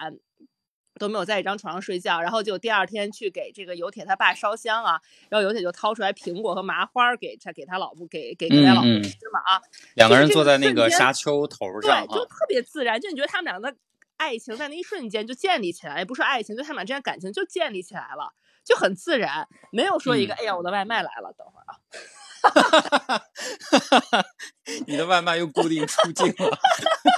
[0.99, 9.61] 都没有在一张床上睡觉，然后就第二天去给这个油铁他爸烧香啊，然后油铁就掏出来苹果和麻花给他给他老婆给给给他老婆吃嘛啊，
[9.95, 13.77] 两个人坐在那个沙丘头上，对，就特别自然，就你觉得他们俩的
[14.17, 18.33] 爱情在那一瞬间就建立起来，也不是爱情，就他们俩之间感情就建立起来了，
[18.65, 21.81] 就很自然，没有说一个哎呀我的外卖来了，等会儿啊。
[22.43, 23.23] 哈！
[24.87, 26.59] 你的外卖又固定出境了，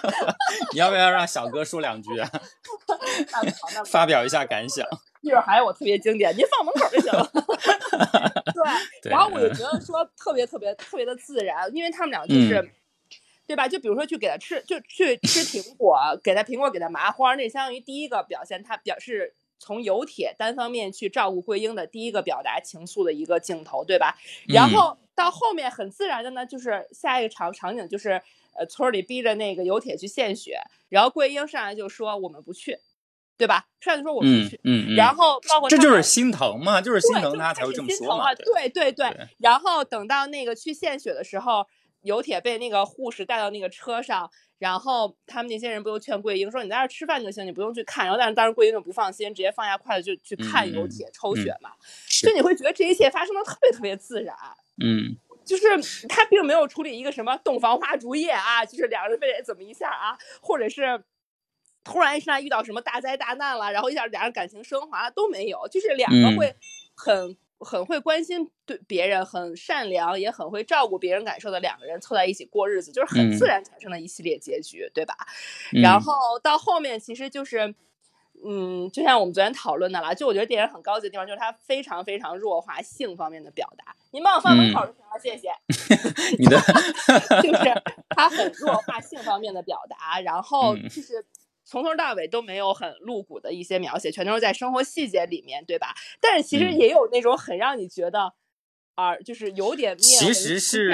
[0.72, 2.30] 你要不要让小哥说两句啊？
[3.86, 4.86] 发表一下感想。
[5.22, 7.30] 一会儿还有我特别经典，您放门口就行了。
[9.02, 12.70] 对，然后我就觉得说特别特别特别的自然，因为他们俩就是，
[13.46, 13.66] 对吧？
[13.66, 19.34] 就比如说去给他吃，就去吃苹果，给他苹果，给他麻花，那相当于第一个表现，他表示。
[19.58, 24.16] 从游铁单方面去照顾桂英的第一个表达情愫的一个镜头，对吧？
[24.48, 28.20] 然后到后面很自然的呢，就是下一个场场景就是
[28.56, 32.78] 呃村里逼着那个游铁去献血，然后桂英上来就说我们不去，
[33.36, 33.66] 对吧？
[33.80, 39.06] 上来就说我不去，嗯嗯，然后包括这就是心疼嘛，就是心疼他才会这么说嘛，对对对。
[39.38, 41.66] 然后等到那个去献血的时候，
[42.04, 44.30] 有铁被那个护士带到那个车上。
[44.56, 51.72] 然后他们那些人不都劝桂英说：“你在这吃饭就行，你不用去看。”然后但是当时桂英就不放心，直接放下筷子就去看尤铁抽血嘛。
[52.22, 54.34] 就你会觉得这一切发生的特别特别自然，
[54.82, 61.02] 嗯，就是他并没有处理一个什么洞房花烛夜啊，就是两个人非得怎么一下啊，或者是
[61.82, 66.54] 突然一下遇到什么大灾大难了，然后一下俩人感情升华了都没有，就是两个会
[66.94, 67.36] 很。
[67.60, 75.14] 很会关心对别人，很善良，也很会照顾别人感受的两个人凑在一起过日子，就是很自然产生的一系列结局，对吧？
[75.72, 76.12] 然后
[76.42, 77.74] 到后面其实就是，
[78.44, 83.94] 嗯，就像我们昨天讨论的啦，就我觉得电影很高级的地方就是它非常非常弱化性方面的表达。
[84.10, 85.48] 您帮我放门口就行了，谢谢。
[86.38, 86.58] 你的
[87.42, 91.24] 就是它很弱化性方面的表达，然后就是。
[91.64, 95.94] 从头到尾都没有很露骨的一些描写，全都是在生活细节里面，对吧？
[96.20, 98.34] 但是其实也有那种很让你觉得。
[98.96, 100.92] 耳就是有点面，其实是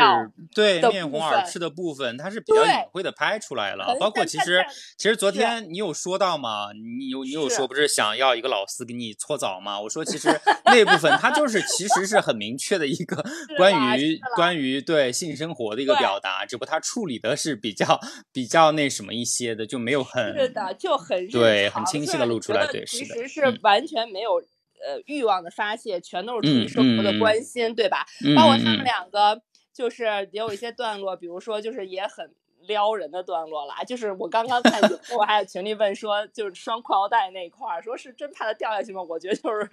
[0.55, 3.97] 对面红耳赤的部分，它是比较隐晦的拍出来了。
[3.99, 4.65] 包括其实，
[4.97, 9.81] 其实昨天你有说到嘛，你有你有说不是想要一个老师给你搓澡吗？
[9.81, 10.29] 我说其实
[10.65, 13.25] 那部分它就是其实是很明确的一个
[13.57, 18.01] 关于关于对性生活的一个表达，只不过它处理的是比较
[18.33, 24.43] 比较那什么一些的，就没有很是的就很对很清晰的露出来，对，其实是完全没有。
[24.85, 28.07] 呃，欲望的发泄全都是出于生活的关心，对吧？
[28.37, 32.35] 包括他们两个，就是也有一些段落，比如说就是也很
[32.67, 33.75] 撩人的段落了。
[33.87, 34.81] 就是我刚刚看，
[35.17, 39.03] 我还有群里问说，就是双裤腰带那块儿，说是真怕它掉下去吗？
[39.03, 39.71] 我觉得就是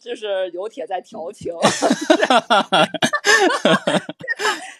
[0.00, 1.52] 就是有铁在调情，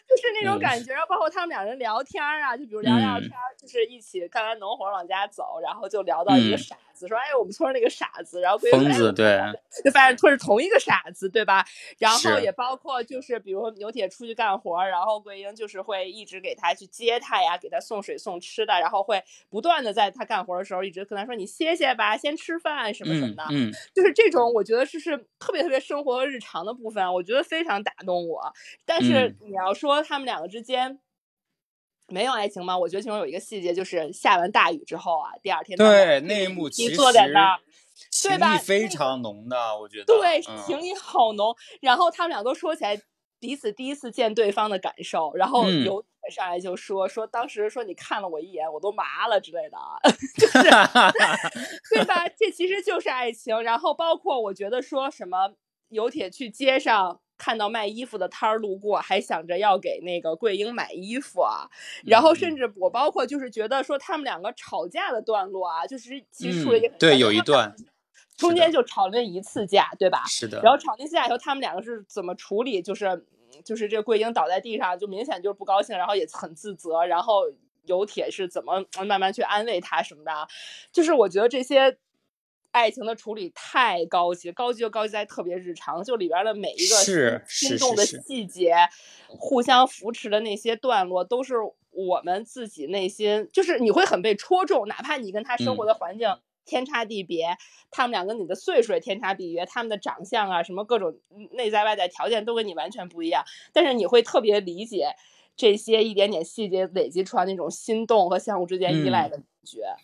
[0.09, 0.93] 就是那种感觉。
[0.93, 6.77] 然后包括他们两人聊天啊，就比如聊聊天，就是一起干完农活往家走，然后就聊到一个傻。
[7.03, 9.41] 子，说哎我们村那个傻子，然后疯子对，
[9.85, 11.65] 就发现村是同一个傻子，对吧？
[11.99, 28.53] 然后也包括就是比如牛铁出去干活，然后桂英就是会一直给他去接他呀，给他送水送吃的，然后会不断的在他干活的时候一直跟他说你歇歇吧，先吃饭什么什么的，嗯，就是这种我觉得是是特别特别生活和日常的部分，我觉得非常打动我。
[28.87, 31.01] 但是你要说他们两个之间。
[32.13, 32.77] 没有爱情吗？
[32.77, 37.59] 我觉得其中有一个细节，就是下完大雨之后啊，第二天对那一幕，你坐在那儿，
[38.11, 41.57] 情意非常浓的，我觉得对情谊好浓。
[41.81, 43.01] 然后他们俩都说起来
[43.41, 49.79] 彼此第一次见对方的感受，然后有上来就说说当时说你看了我一眼，我都麻了之类的，
[50.39, 50.59] 就是
[51.91, 52.29] 对吧？
[52.29, 53.63] 这其实就是爱情。
[53.63, 55.55] 然后包括我觉得说什么
[55.89, 57.22] 游铁去街上。
[57.43, 61.69] 看到卖衣服的摊儿路过，还想着要给那个桂英买衣服啊，
[62.07, 66.65] 然后甚至我包括就是觉得说他们两个吵架的段落啊，就是其实
[67.01, 67.75] 对有一段，
[68.37, 70.23] 中间就吵了一次架，对吧？
[70.29, 70.61] 是的。
[70.63, 72.81] 然后吵那次架以后，他们两个是怎么处理？
[72.81, 73.27] 就是
[73.65, 77.43] 就是这桂英倒在地上，就明显就是不高兴，然后也很自责，然后
[77.87, 80.31] 有铁是怎么慢慢去安慰他什么的，
[80.93, 81.99] 就是我觉得这些。
[82.73, 86.97] 爱情的处理太高级，高级就高级在特别日常，就里边的每一个
[87.47, 88.75] 心动的细节，
[89.29, 91.55] 互相扶持的那些段落，都是
[91.91, 96.29] 我们自己内心，就是你会很被戳中，哪怕你跟他生活的环境
[96.65, 97.57] 天差地别，
[97.91, 101.15] 他们俩跟你的岁数也天差地别，他们的长相啊，什么各种
[101.53, 105.09] 内在外在条件都跟你完全不一样，但是你会特别理解
[105.55, 109.95] 这些一点点细节累积出来那种心动和相互之间依赖的感觉，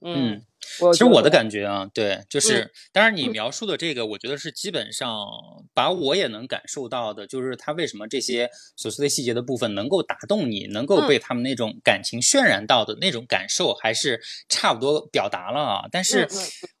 [0.00, 0.42] 嗯。
[0.92, 5.26] 其实我的感觉啊，对，就是，当然你描述的这个，我觉得是基本上
[5.72, 15.84] 把我也能感受到的，就是他为什么这些琐碎的细节的部分能够打动你，能够被他们那种感情渲染到的那种感受，还是差不多表达了啊。
[15.90, 16.28] 但是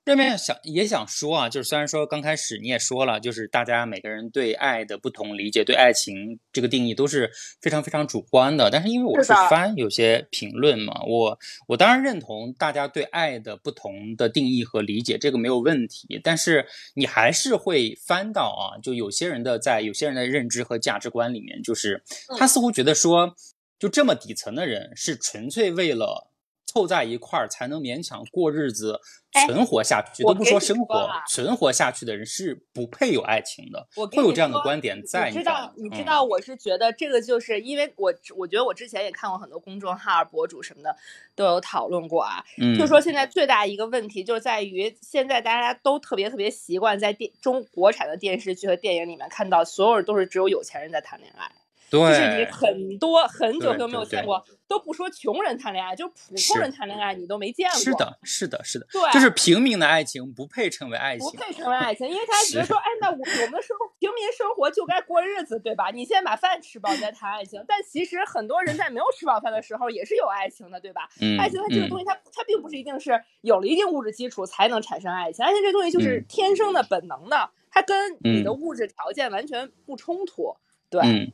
[0.04, 8.70] 这边想也想说啊，就是虽然说刚开始你也说了，就是大家每个人对爱的不同理解，对爱情这个定义都是非常非常主观的。
[8.70, 14.14] 但是因为我是翻有些评论嘛，我我当然认同大家对爱的不同。
[14.16, 22.02] 的定义和理解，这个没有问题，但是你还是会翻到啊，就有些人的在有些人的认知和价值观里面，就是
[22.38, 23.34] 他似乎觉得说，
[23.78, 26.30] 就这么底层的人是纯粹为了。
[26.74, 29.00] 凑在一块儿才能勉强过日子、
[29.46, 33.86] 存活下去，都不说生活，存活下去的人是不配有爱情的。
[33.94, 35.30] 会有这样的观点在。
[35.30, 40.96] 你知道，你知道，我是觉得这个就是因为我，我觉得我之前也看过很多公众号、博主什么的
[41.36, 42.44] 都有讨论过啊。
[42.60, 42.76] 嗯。
[42.76, 51.48] 就说现在最大一个问题就在于，现在大家都特别特别习惯在电中国产的电视剧和电影里面看到，所有人都是只有有钱人在谈恋爱。
[51.94, 57.78] 就是你很多很久都没有见过，都不说穷人谈恋爱，就普通人谈恋爱，你都没见过。
[57.78, 65.90] 是的，是的，是的，对，就是平民的爱情不配称为爱情，不配称为爱情，因为他 觉得说，哎，那我我们的生平民生活就该过日子，对吧？
[65.90, 67.64] 你先把饭吃饱再谈爱情。
[67.68, 71.08] 但其实很多人在没有吃饱饭的时候也是有爱情的，对吧？
[71.38, 80.56] 爱情它这个东西，它它并不是一定是有了一定物质基础才能产生爱情，爱情这东西就是天生的、本能的，它跟你的物质条件完全不冲突，
[80.90, 81.32] 对。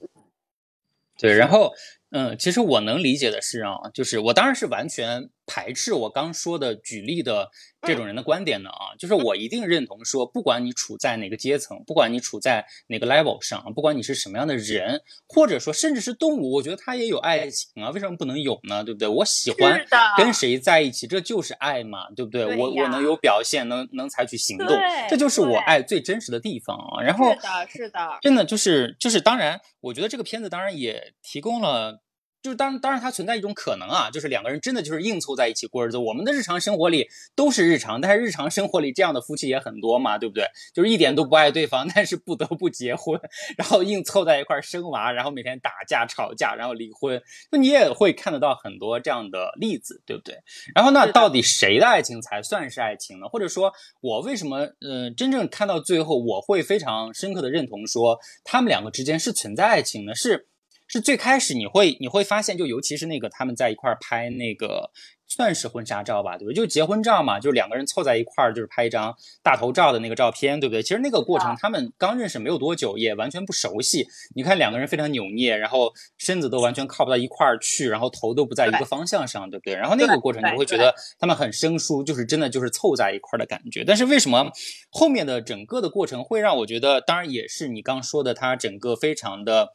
[1.20, 1.48] 对，然。
[1.48, 1.72] 后，
[2.12, 7.50] 嗯，其实我能理解的是啊，就是我当然是完全排斥我刚说的举例的。
[7.82, 18.84] 这种人的观点呢啊，就是我一定认同说，不管你处在哪个阶层，不管你处在哪个 level 上，不管你是什么样的人，或者说甚至是动物，我觉得它也有爱情啊，为什么不能有呢？
[18.84, 19.08] 对不对？
[19.08, 19.82] 我喜欢
[20.18, 22.54] 跟谁在一起，这就是爱嘛，对不对？
[22.58, 24.68] 我我能有表现，能能采取行动，
[25.08, 27.02] 这就是我爱最真实的地方啊。
[27.02, 32.02] 然后是的，是的，真的就是就是，当然，我觉得这个片子当然也提供了。
[32.42, 35.98] 就是当当然，它存在一种可能啊，就是两个人真的就是硬凑在一起过日子。
[35.98, 37.06] 我们的日常生活里
[37.36, 40.46] 都是日常，但是日常生活里这样的夫妻也很多嘛，对不对？
[40.74, 43.20] 就是一点都不爱对方，但是不得不结婚，
[43.58, 47.20] 然后硬凑在一块生娃，然后每天打架吵架，然后离婚。
[47.50, 50.36] 那你也会看得到很多这样的例子，对不对？
[50.74, 53.26] 然后那到底谁的爱情才算是爱情呢？
[53.28, 60.14] 或者说，我为什么嗯真正看到最后，我会非常深刻的认同说他们两个之间是存在爱情呢？
[60.14, 60.46] 是。
[60.90, 64.90] 是最开始你会你会发现，就尤其是那个他们在一块儿拍那个
[65.28, 66.54] 算是婚纱照吧，对不对？
[66.54, 70.82] 就结婚照嘛，就是两个人凑在一块儿，就是拍一张大头照的那个照片，对不对？
[70.82, 74.04] 其实那个过程，他们刚认识没有多久，也完全不熟悉。
[74.34, 79.76] 你看两个人非常扭捏，然后身子都完全靠不到一块儿去，然后头都不在一个方向上，对不对？
[79.76, 83.84] 然后那个过程你会觉得他们很生疏，就是真的就是凑在一块儿的感觉。
[83.84, 84.50] 但是为什么
[84.90, 89.68] 后面的整个的过程会让我觉得，当然也是你刚说的，他整个非常的。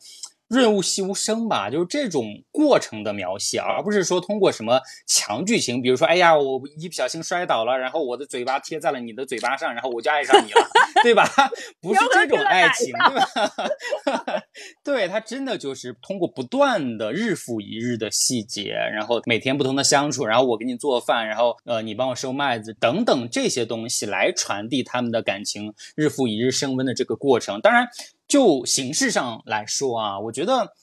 [0.47, 10.69] 润物细无声吧，就是这种过程的描写，而不是说通过什么强剧情，比如说，哎呀，我一不小心摔倒了，然后我的嘴巴贴在了你的嘴巴上，然后我就爱上你了，
[11.03, 11.27] 对吧？
[11.81, 14.43] 不是这种爱情，对吧？
[14.83, 27.87] 对他真的就是通过不断的日复一日的细节，然后每天不同的相处，然后我给你做饭，然后呃你帮我收麦子等等这些东西来传递他们的感情日复一日升温的这个过程，当然。
[28.27, 30.73] 就形式上来说啊，我觉得，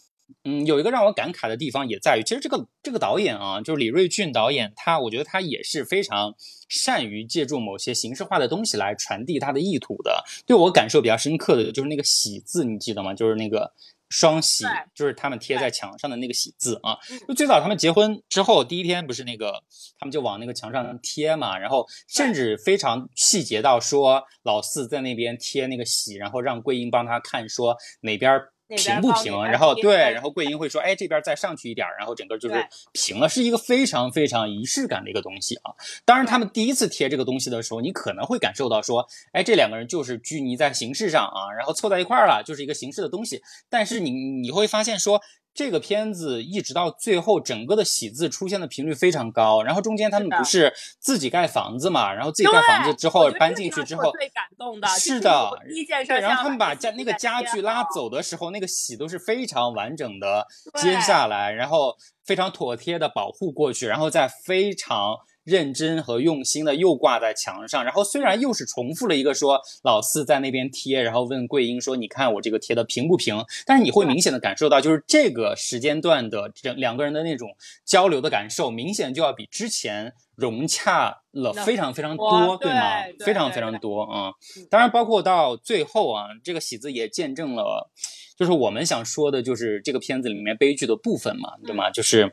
[0.44, 6.34] 嗯，有一个让我感慨的地方也在于，其实这个这个导演啊，就是李瑞俊导演，他我觉得他也是非常
[6.68, 10.24] 善于借助某些形式化的东西来传递他的意图的。
[10.46, 13.14] 对我感受比较深刻的就是那个喜字，你记得吗？
[13.14, 13.72] 就是那个。
[14.12, 19.62] 双喜就是他们贴在墙上的那个喜字啊，就最早他们结婚之后第一天不是那个，
[19.98, 28.40] 他们就往那个墙上贴嘛，然后甚至非常细节到说老四在那边贴那个喜，然后让桂英帮他看说哪边。
[28.76, 29.44] 平不平？
[29.44, 35.72] 然后对，然后桂英会说：“哎，这边再上去一点，然后整个就是平了，是一个非常非常仪式感的一个东西啊。
[36.04, 43.42] 当然，他们第一次贴这个东西的时候，你可能会感受到说，哎，这两个人就是拘泥在形式上啊，然后凑在一块儿了，就是一个形式的东西。
[43.68, 45.20] 但是你你会发现说。
[45.54, 49.62] 这个片子一直到最后，整个的喜字出现的频率非常高。
[49.62, 52.12] 然后中间他们不是自己盖房子嘛？
[52.12, 56.12] 然后自己盖房子之后搬进去之后，最感动的是的，第一件事。
[56.12, 60.46] 然后他们把家那个家具拉走的时候，那个喜都是非常完整的
[60.80, 65.16] 接下来，然后非常妥帖的保护过去，然后再非常。
[65.44, 82.80] 认真和用心的又挂在墙上，然后虽然又是重复了一个说老四在那边贴，然后问桂英说：“你看我这个贴的平不平？”但是你会明显的感受到，就是这个时间段的这两个人的那种交流的感受，明显就要比之前融洽了非常非常多，对吗？
[83.24, 84.32] 非常非常多啊！
[84.70, 87.90] 当然，包括到最后啊，这个喜字也见证了，
[88.36, 91.90] 就是我们想说的，就是这个片子里面悲剧的部分嘛，对吗？
[91.90, 92.32] 就是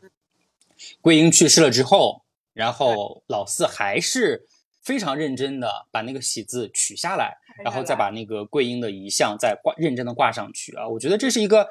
[1.02, 2.22] 桂英去世了之后。
[2.60, 4.46] 然后老四还是
[4.84, 10.86] 非常认真的把那个喜字取下来，然后再把那个桂英的遗像再挂认真的挂上去啊！
[10.90, 11.70] 我觉得这是一个，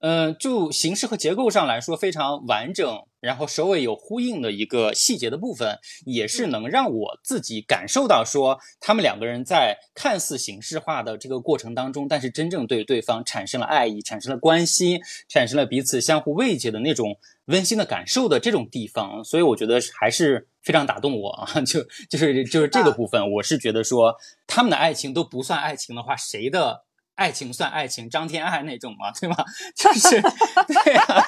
[0.00, 3.04] 嗯，就形式和结构上来说非常完整。
[3.20, 17.16] 然后首尾有呼应的一个细节的部分，也是能让我自己感受到说，他们两个人在看似形式化的这个过程当中，但是真正对对方产生了爱意，产生了关心，产生了彼此相互慰藉的那种
[17.46, 21.60] 温馨的感受的这种地方，所以我觉得还是非常打动我 啊！
[21.62, 24.14] 就就是就是这个部分，我是觉得说
[24.46, 26.84] 他们的爱情都不算爱情的话，谁的？
[27.16, 29.36] 爱情算爱情，张天爱那种嘛， 对吗？
[29.76, 30.20] 就是
[30.84, 31.24] 对啊，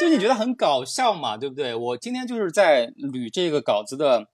[0.00, 1.72] 就你觉得很搞笑嘛，对不对？
[1.76, 4.26] 我今天就是在捋这个稿子的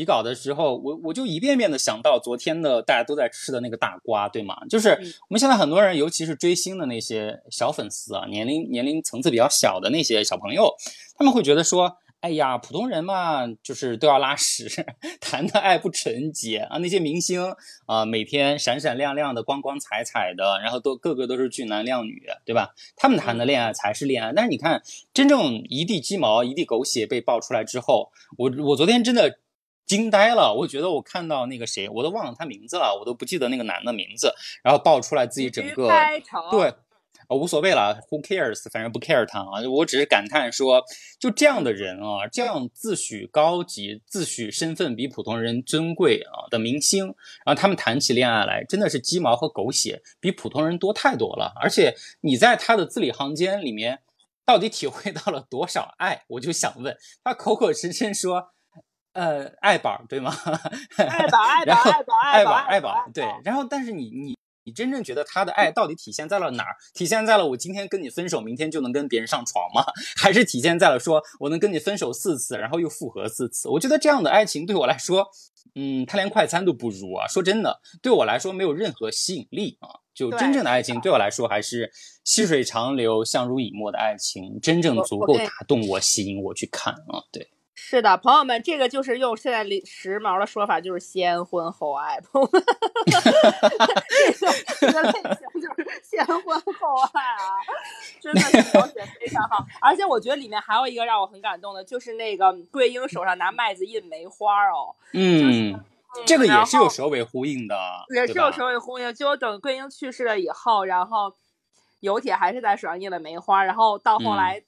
[0.00, 4.56] 底稿的时候，我我就一遍遍的想到昨天的大家都在吃的那个大瓜，对吗？
[4.70, 4.88] 就是
[5.28, 10.74] 我们现在很多人，尤其是追星的那些小粉丝啊，年龄年龄层次比较小的那些小朋友，
[11.18, 11.98] 他们会觉得说。
[12.22, 14.68] 哎呀，普通人嘛，就是都要拉屎，
[15.22, 16.76] 谈的爱不纯洁啊！
[16.76, 17.54] 那些明星
[17.86, 22.74] 啊，每天闪闪亮亮的、光光彩彩的，然后都个个都是俊男靓女，对吧？
[22.94, 24.34] 他们谈的恋爱才是恋爱。
[24.36, 24.82] 但是你看，
[25.14, 29.38] 真正一地鸡毛、一地狗血被爆出来之后，我我昨天真的
[29.90, 30.54] 惊呆了。
[30.54, 34.32] 我觉得我看到那个谁，我都忘了他名字了，我都不记得那个男的名字，
[34.62, 35.88] 然后爆出来自己整个
[36.52, 36.72] 对。
[37.26, 38.70] 啊，无所谓了，Who cares？
[38.70, 39.66] 反正不 care 他啊。
[39.68, 40.84] 我只是感叹说，
[41.18, 47.06] 就这样的人啊，这样自诩高级、自诩身份比普通人尊贵啊的明星，
[47.44, 51.52] 然后他们谈起恋爱来，真的是鸡毛和狗血，比普通人多太多了。
[51.60, 54.00] 而且你在他的字里行间里面，
[54.44, 56.24] 到底体会到了多少爱？
[56.26, 58.50] 我就想问他，口口声声说，
[59.12, 60.32] 呃，爱宝对吗？
[60.96, 63.24] 爱宝，爱宝，爱宝，爱宝，爱宝，对。
[63.44, 64.36] 然后，但是你你。
[64.64, 66.76] 你真正觉得他的爱到底体现在了哪儿？
[66.92, 69.82] 体现在了我今天跟你分手，明天就能跟别人上床吗？
[70.20, 73.70] 还是体现在了说我能跟你分手四次，然后又复合四次？
[73.70, 75.26] 我觉得这样的爱情对我来说，
[75.74, 77.26] 嗯，他连快餐都不如啊！
[77.26, 79.88] 说真的，对我来说没有任何吸引力啊！
[80.14, 81.90] 就真正的爱情对我来说，还是
[82.22, 87.24] 细水长流、相濡以沫的爱情，真正足够打动我、吸引我去看啊！
[87.32, 87.48] 对。
[87.82, 92.62] 是的，朋友们，这个就是用现在时髦的说法，就是先婚后爱，朋友们，
[94.78, 97.58] 这个类型就是先婚后爱啊，
[98.20, 99.66] 真的是描写非常好。
[99.80, 105.82] 而且我觉得里面还有一个让我很感动的，就是那个桂英手上拿麦子印梅花哦，嗯，
[106.26, 107.74] 这个也是有首尾呼应的，
[108.14, 109.12] 也是有首尾呼应。
[109.14, 111.34] 就等桂英去世了以后，然后
[111.98, 114.62] 有铁还是在手上印了梅花，然后到后来。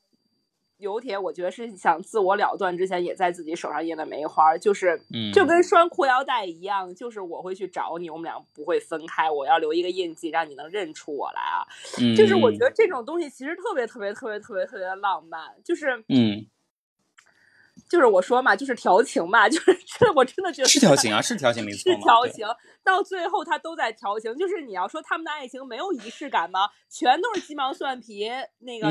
[0.82, 5.00] 有铁，我觉得是想自我了断之前，也在自己手上印了梅花，就是
[5.32, 11.64] 就跟拴裤腰带一样，就是我会去找你，我们俩不会分开，我要留一个印记，让你能认出我来啊。
[12.16, 16.44] 就是我觉得这种东西其实特别特别特别特别特别的浪漫，就是嗯。
[17.88, 22.46] 就是我说嘛，就是调情嘛， 就是这我真的觉得是调情啊，是调情 没错，是调情。
[22.84, 26.68] 到最后他都在调情，就是你要说他们的爱情没有仪式感吗？
[26.88, 28.30] 全都是鸡毛蒜皮，
[28.60, 28.88] 那个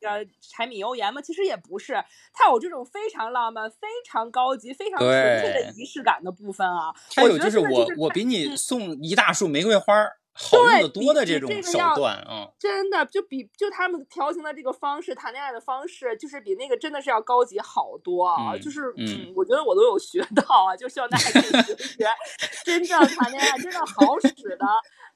[0.00, 1.20] 那个柴米油盐吗？
[1.20, 1.92] 其实也不是，
[2.32, 6.94] 它有这种非常浪漫、非常高级、非常纯粹的仪式感的部分啊。
[7.14, 9.94] 还有就是我我给你送一大束玫瑰花。
[10.40, 18.56] 好用的多的这种手段，啊，真的就比就他们调情的这个方式，谈恋爱的方式，就是比那个真的是要高级好多啊！
[18.56, 22.06] 就是嗯，我觉得我都有学到啊，就希望大家可以学学，
[22.64, 24.64] 真正谈恋爱真的好使的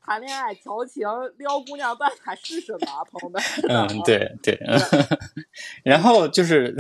[0.05, 1.07] 谈恋爱调情
[1.39, 3.41] 撩姑娘办法是什么，朋友们？
[3.69, 4.59] 嗯，对对。
[5.85, 6.75] 然后就是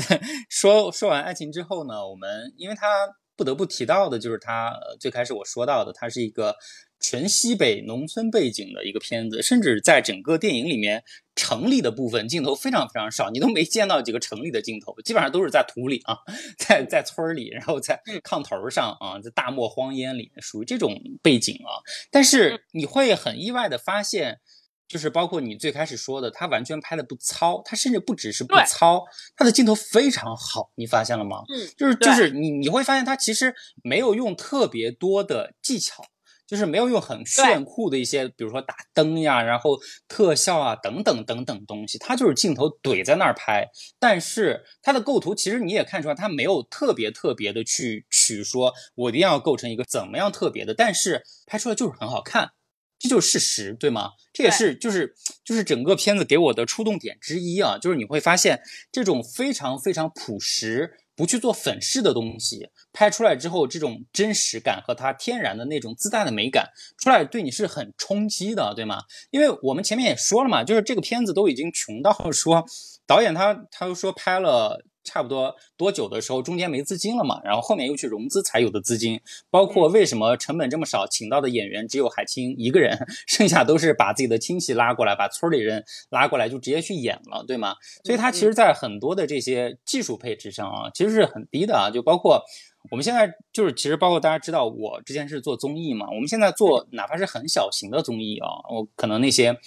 [0.49, 2.89] 说说完爱情之后呢，我们因为他
[3.37, 6.57] 不得不提到的就是他最开始我说到的，他是一个。
[7.03, 11.03] 纯西北农村背景的一个片子，甚至在整个电影里面，
[11.35, 16.17] 城里的部分镜头非常非常少，你都没见到几个城里的镜头，基本上都是在土里啊，
[16.57, 21.83] 在在村里，然后在炕头上啊，在大漠荒烟里，属于这种背景啊。
[22.11, 24.39] 但是你会很意外的发现，
[24.87, 29.03] 就是包括你最开始说的，他完全拍的不糙，他甚至不只是不糙，
[29.37, 31.39] 他的镜头非常好，你发现了吗？
[31.53, 36.05] 嗯，就是就是你你会发现他其实没有用特别多的技巧。
[36.53, 43.67] 就是没有用很炫酷的一些，比如说打灯呀，然后特效啊等等等等东西，它就是镜头怼在那儿拍。
[43.99, 52.51] 但是它的构图其实你也看出来，它没有特别特别的去取说，我一定要构成一个怎么样特别的，但是拍出来就是很好看，
[52.99, 54.11] 这就是事实，对吗？
[54.35, 58.61] 这也是就是就是整个片子给我的触动点之一啊，就是你会发现
[58.93, 60.99] 这种非常非常朴实。
[61.15, 68.99] 不去做粉饰的东西，拍出来之后，这种真实感和它天然的那种自带的美感出来，对你是很冲击的，对吗？
[69.31, 72.65] 因为我们前面也说了嘛，就是这个片子都已经穷到说，
[73.07, 74.85] 导演他他又说拍了。
[75.05, 79.21] 差不多多久的时候，中间没资金了嘛，然后后面又去融资才有的资金。
[79.51, 87.77] 包括为什么成本这么少，请到的演员只有海清一个人， 剩下都是把自己的亲戚拉过来，把村里人拉过来就直接去演了，对吗？
[88.05, 91.91] 所以他其实，在很多的这些技术配置上啊，其实是很低的啊。
[91.91, 92.43] 就包括
[92.91, 99.59] 我们现在就是，其实包括大家知道，我之前是做综艺嘛，我们现在做哪怕是很小型的综艺啊，我可能那些。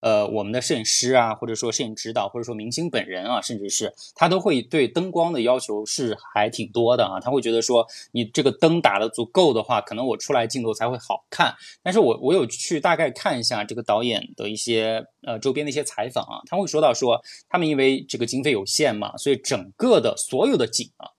[0.00, 7.18] 呃，我们的摄影师啊，或者说摄影指导，或者说明星本人啊，甚至是他都会对灯光的要求是还挺多的啊。
[7.18, 11.54] 他会觉得说，你这个灯打的足够的话，可能我出来镜头才会好看。
[11.82, 21.10] 但是我我有去大概看一下这个导演的一些呃周边的一些采访啊，他会说到说，他们因为这个经费有限嘛，所以整个的所有的景啊，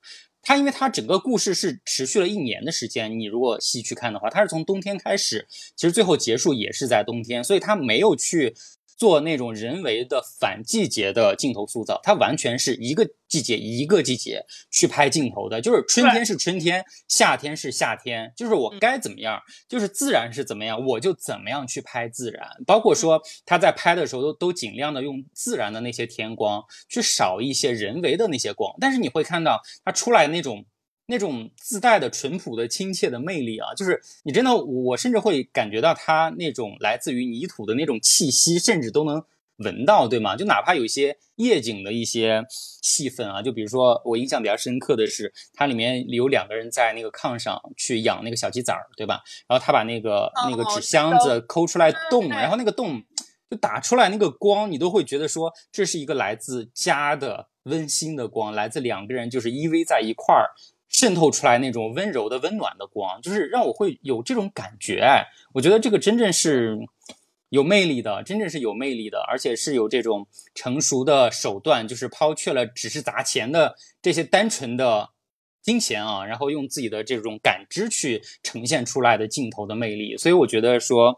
[0.47, 5.45] 它因为它整个故事是持续了一年的时间，你如果细去看的话，它是从冬天开始，
[5.75, 8.55] 其实最后结束也是在冬天，所以它没有去。
[8.97, 19.39] 做那种人为的反季节的镜头塑造，它完全是一个季节一个季节去拍镜头的，就是春天是春天，夏天是夏天，就是我该怎么样，
[19.69, 22.49] 就是自然是怎么样，我就怎么样去拍自然。
[22.65, 30.65] 包括说他在拍的时候都都尽量的用自然的那些天光，去少一些人为的那些光，但是你会看到他出来那种。
[31.09, 39.23] 那种自带的淳朴的亲切的魅力啊，就是你真的，我甚至会感觉到它那种来自于泥土的那种气息，甚至都能
[39.55, 40.35] 闻到，对吗？
[40.35, 49.23] 就哪怕有一些夜景的一些戏份啊，就比如说我印象比较深刻的是，它里面有两个人在那个炕上去养那个小鸡崽儿，对吧？
[49.47, 53.01] 然后他把那个那个纸箱子抠出来洞，然后那个洞
[53.49, 60.51] 就打出来那个光，你都会觉得说这是一个来自家的温馨的光，来自两个人就是依偎在一块儿。
[60.97, 64.99] 渗透出来那种温柔的、温暖的光，就是让我会有这种感觉。
[65.01, 66.75] 哎，我觉得这个真正是
[67.49, 70.25] 有魅力的，真正是有魅力的，而且是有这种
[70.55, 75.09] 成熟的手段，就是抛却了只是砸钱的这些单纯的
[75.61, 80.17] 金钱啊，然后用自己的这种感知去呈现出来的镜头的魅力。
[80.17, 81.15] 所以我觉得说，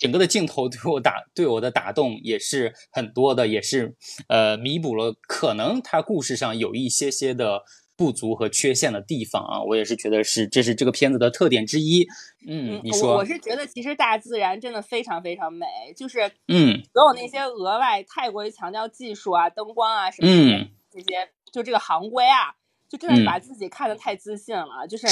[0.00, 3.94] 整个的镜头对我打对我的打动也是很多的，也是
[4.26, 7.62] 呃弥补了可能它故事上有一些些的。
[8.02, 12.04] 不足和缺陷的地方啊，我也是觉得是，这是这个片子的特点之一。
[12.48, 22.56] 嗯，你说，我是觉得其实大自然真的非常非常美，就是嗯，所有那些额外太过于强调技术啊、灯光啊什么的这些，就这个行规啊，
[22.88, 24.88] 就真的把自己看得太自信了。
[24.88, 25.06] 就是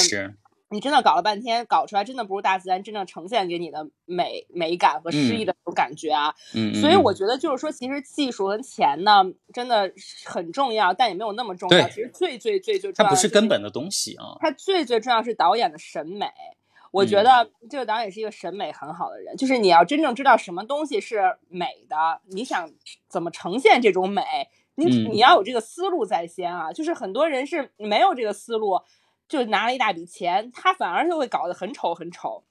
[0.71, 6.33] 你真的搞了半天，搞出来真的不如大自然真正呈现给你的美美感和诗意的那种感觉啊。
[6.55, 9.91] 嗯，所以我觉得就是说，其实技术和钱呢，真的
[10.25, 11.87] 很重要，但也没有那么重要。
[11.89, 14.37] 其实最最最最重要，它不是根本的东西啊。
[14.39, 16.31] 它最最重要是导演的审美。
[16.91, 22.69] 我觉得这个导演是一个审美很好的人，就是你要真正知道什么东西是美的，你想
[23.07, 24.23] 怎么呈现这种美，
[24.75, 26.73] 你你要有这个思路在先啊。
[26.73, 28.77] 就是很多人是没有这个思路，
[29.31, 32.43] 就拿了一大笔钱，他反而就会搞得很丑很丑。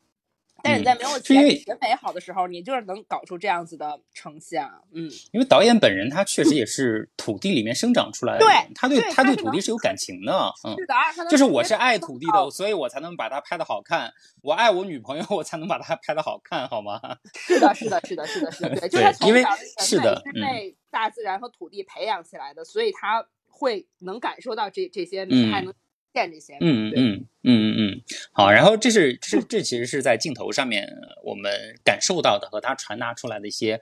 [0.62, 4.62] 但是你在没有钱、审美好的时候，你就是能搞出这样子的呈现。
[4.92, 10.52] 嗯，因为导演本人他确实也是土地里面生长出来的，对，他对他对土地是有感情的。
[10.64, 10.84] 嗯，是
[11.24, 14.12] 的，就是我是爱土地的，所以我才能把它拍的好看。
[14.42, 17.00] 我爱我女朋友，我才能把它拍的好看，好吗？
[17.34, 19.42] 是的，是的，是的，是的，是的，对， 就是因为
[19.78, 25.20] 是的是被大自然和土地培养起来的，所以他会能感受到这这些，
[25.50, 25.72] 还能。
[26.12, 28.02] 见这些，嗯嗯嗯嗯嗯嗯，
[28.32, 30.88] 好，然后这是这这其实是在镜头上面
[31.24, 31.52] 我们
[31.84, 33.80] 感受到的和它传达出来的一些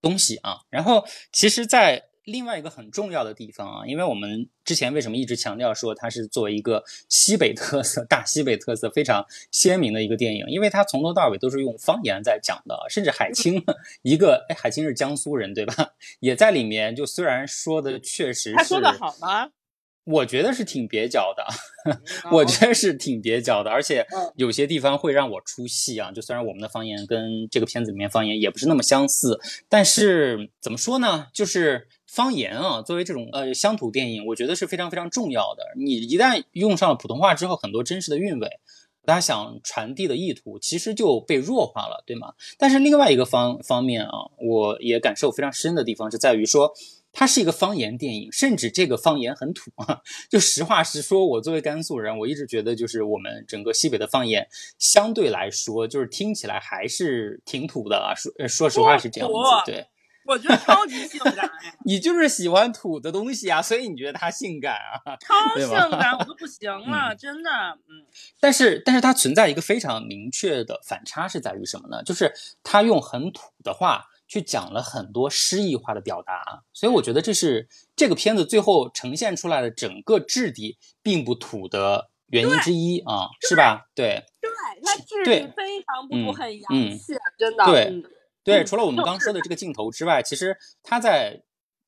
[0.00, 0.58] 东西啊。
[0.70, 13.64] 然后其实，在另外一个很重要的地方啊，因为我们之前为什么一直强调说它是作为一个西北特色、大西北特色非常鲜明的一个电影，因为它从头到尾都是用方言在讲的，甚至海清
[14.02, 15.94] 一个哎，海清是江苏人对吧？
[16.20, 19.50] 也在里面，就虽然说的确实是他说的好吗？
[20.04, 21.46] 我觉得是挺蹩脚的，
[22.32, 26.10] 我觉得是挺蹩脚的，而且有些地方会让我出戏啊。
[26.10, 29.38] 就虽然我们的方言跟这个片子里面方言也不是那么相似，
[29.68, 31.28] 但是怎么说呢？
[31.32, 35.62] 就是方言啊，作为这种呃乡土电影，我觉得是非常非常重要的。
[35.78, 38.48] 你一旦用上了普通话之后，很多真实的韵味，
[39.04, 42.32] 大家想传递的意图其实就被弱化了，对吗？
[42.58, 46.72] 但是另外一个方方面啊，我也感受非常深的地方是在于说。
[47.12, 50.00] 它是一个方言电影，甚至这个方言很土啊！
[50.30, 54.48] 就实话实说，我作为甘肃人，我一直觉得就是我们整个西北的方言，
[54.78, 58.14] 相对来说就是听起来还是挺土的啊。
[58.14, 59.34] 说说实话是这样子，
[59.70, 59.86] 对，
[60.24, 61.50] 我觉得超级性感。
[61.84, 65.14] 你就是喜欢土的东西啊，所以你觉得它性感啊？
[65.20, 67.50] 超性感，我都不行了，真的。
[67.50, 68.06] 嗯。
[68.40, 72.02] 但是，但是它存在一个非常明确的反差，是在于什么呢？
[72.02, 72.32] 就是
[72.64, 74.06] 它用很土的话。
[74.32, 83.90] 去讲了很多诗意化的表达，所以我觉得这是这个片子最后呈现出来的整个质地并不土的原因之一啊，是吧？
[83.94, 84.50] 对，对，
[84.82, 87.66] 它质地非常不土，很洋气，真的。
[87.66, 88.02] 对，
[88.42, 91.42] 对，除了我们刚说的这个镜头之外，其实它在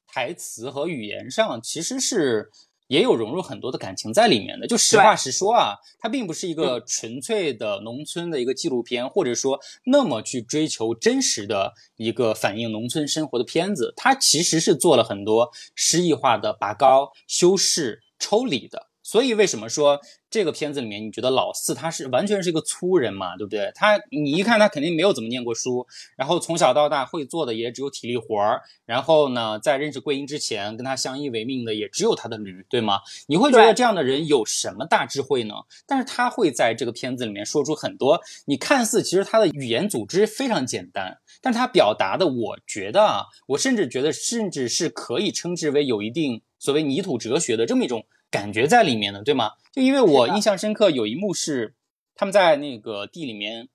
[0.06, 2.50] 台词和语言上其实是。
[2.86, 18.88] 也有融入很多的感情在里面的，就实话实说啊，它并不是一个纯粹的农村的一个纪录片，或者说那么去追求真实的一个反映农村生活的片子，它其实是做了很多诗意化的拔高、修饰、抽离的。
[19.04, 20.00] 所以为什么说
[20.30, 23.70] 这个片子里面你觉得老四他是完全是一个粗人嘛，对不对？
[23.74, 25.86] 他你一看他肯定没有怎么念过书，
[26.16, 33.00] 然后从小到大会做的也只有体力活儿，然后呢，在认识桂英之前跟他相依为命的也只有他的驴，对吗？
[33.28, 35.54] 你会觉得这样的人有什么大智慧呢？
[35.86, 48.06] 但是他会在这个片子里面说出很多，你看似其实他的语言组织非常简单，但他表达的，我觉得啊，我甚至觉得甚至是可以称之为有一定所谓泥土哲学的这么一种。
[48.34, 49.52] 感觉在里面的，对吗？
[49.72, 51.76] 就因为我印象深刻，有一幕是
[52.16, 53.68] 他们在那个地里面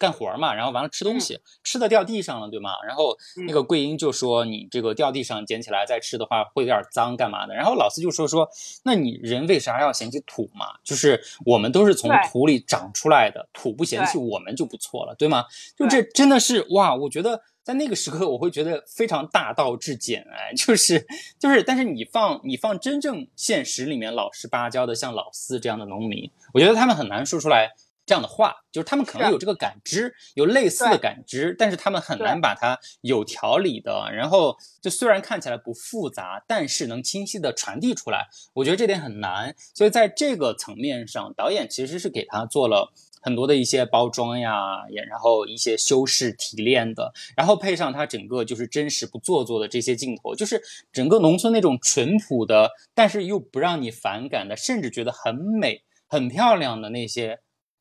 [0.00, 2.72] 干活嘛，然后完了吃东西，吃的掉地上了，对吗？
[2.84, 8.48] 然后那个桂英就说：“你这个掉地上捡起来再吃的话，会有点脏，干嘛的？”然后老四就说：“说
[8.82, 10.66] 那你人为啥要嫌弃土嘛？
[10.82, 15.44] 就是我们都是从土里长出来的，土不嫌弃我们就不错了，对吗？
[15.78, 21.06] 就这真的是哇，我觉得。”在那个时刻，我会觉得非常大道至简，哎，就是
[21.38, 27.70] 就是，但是你放你放真正现实里面老实巴交的像老四这样的农民，我觉得他们很难说出来
[28.06, 42.92] 这样的话，就是他们可能有这个感知，有类似的感知，但是他们很难把它有条理的，然后就虽然看起来不复杂，但是能清晰的传递出来，我觉得这点很难，所以在这个层面上，导演其实是给他做了。
[43.20, 50.62] 很多的一些包装呀，也然后一些修饰提炼的，然后配上它整个就是真实不做作的这些镜头，就是
[50.92, 57.40] 整个农村那种淳朴的，但是又不让你反感的，甚至觉得很美、很漂亮的那些。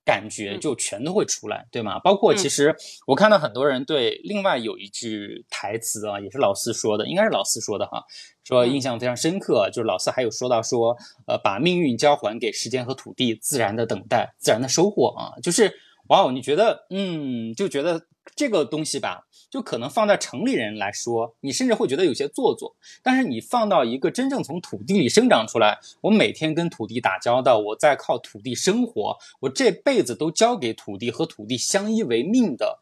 [0.09, 1.99] 感觉就全都会出来，对吗？
[1.99, 8.03] 包括其实我看到很多人对另外有一句台词啊，也是老四说的，应该是老四说的哈，
[8.43, 9.69] 说印象非常深刻。
[9.71, 10.97] 就是老四还有说到说，
[11.27, 15.37] 呃，把命运交还给时间和土地，自然的等待，自然的收获啊。
[15.43, 15.71] 就是
[16.09, 22.75] 哇哦，你觉得，嗯，就觉得这个东西吧，就可能放在城里人来说，你甚至会觉得有些做作。
[23.03, 32.79] 但是你放到一个真正从土地里生长出来，我每天跟土地打交道，我在靠土地生活，我这辈子都交给土地和土地相依为命的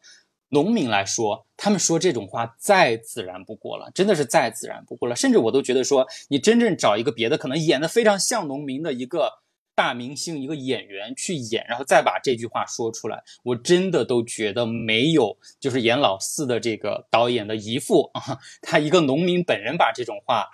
[0.48, 5.14] 农民来说，他们说这种话再自然不过了，真的是再自然不过了。
[5.14, 9.40] 甚至我都觉得说，你真正找一个别的，可能演的非常像农民的一个。
[9.78, 20.48] 大明星一个演员去演，然后再把这句话说出来，我真的都觉得没有，就是演老四的这个导演的姨父啊， 他一个农民本人把这种话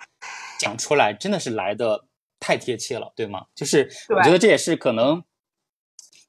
[0.59, 2.05] 讲出来，真的是来的
[2.39, 3.47] 太贴切了，对吗？
[3.55, 5.23] 就是我觉得这也是可能，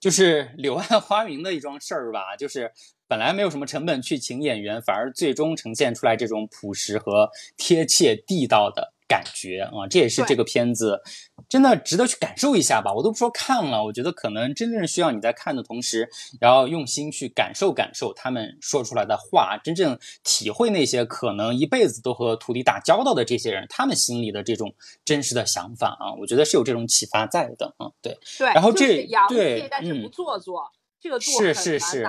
[0.01, 2.73] 就是柳暗花明的一桩事儿吧，就是
[3.07, 8.95] 本来没有什么成本去请演员，反而最终呈现出来这种朴实和贴切地道的。
[9.09, 11.01] 感觉啊，这也是这个片子
[11.49, 12.93] 真的值得去感受一下吧。
[12.93, 16.09] 我都不说看了，我觉得可能真正需要你在看的同时，
[16.41, 27.91] 然后用心去感受感受他们说出来的话，真正体会那些可能一辈子都和徒弟打交道的这些人，他们心里的这种真实的想法啊，我觉得是有这种启发在的啊。
[28.03, 30.71] 对，对，然后这对，但是不做作。
[31.19, 32.05] 是是是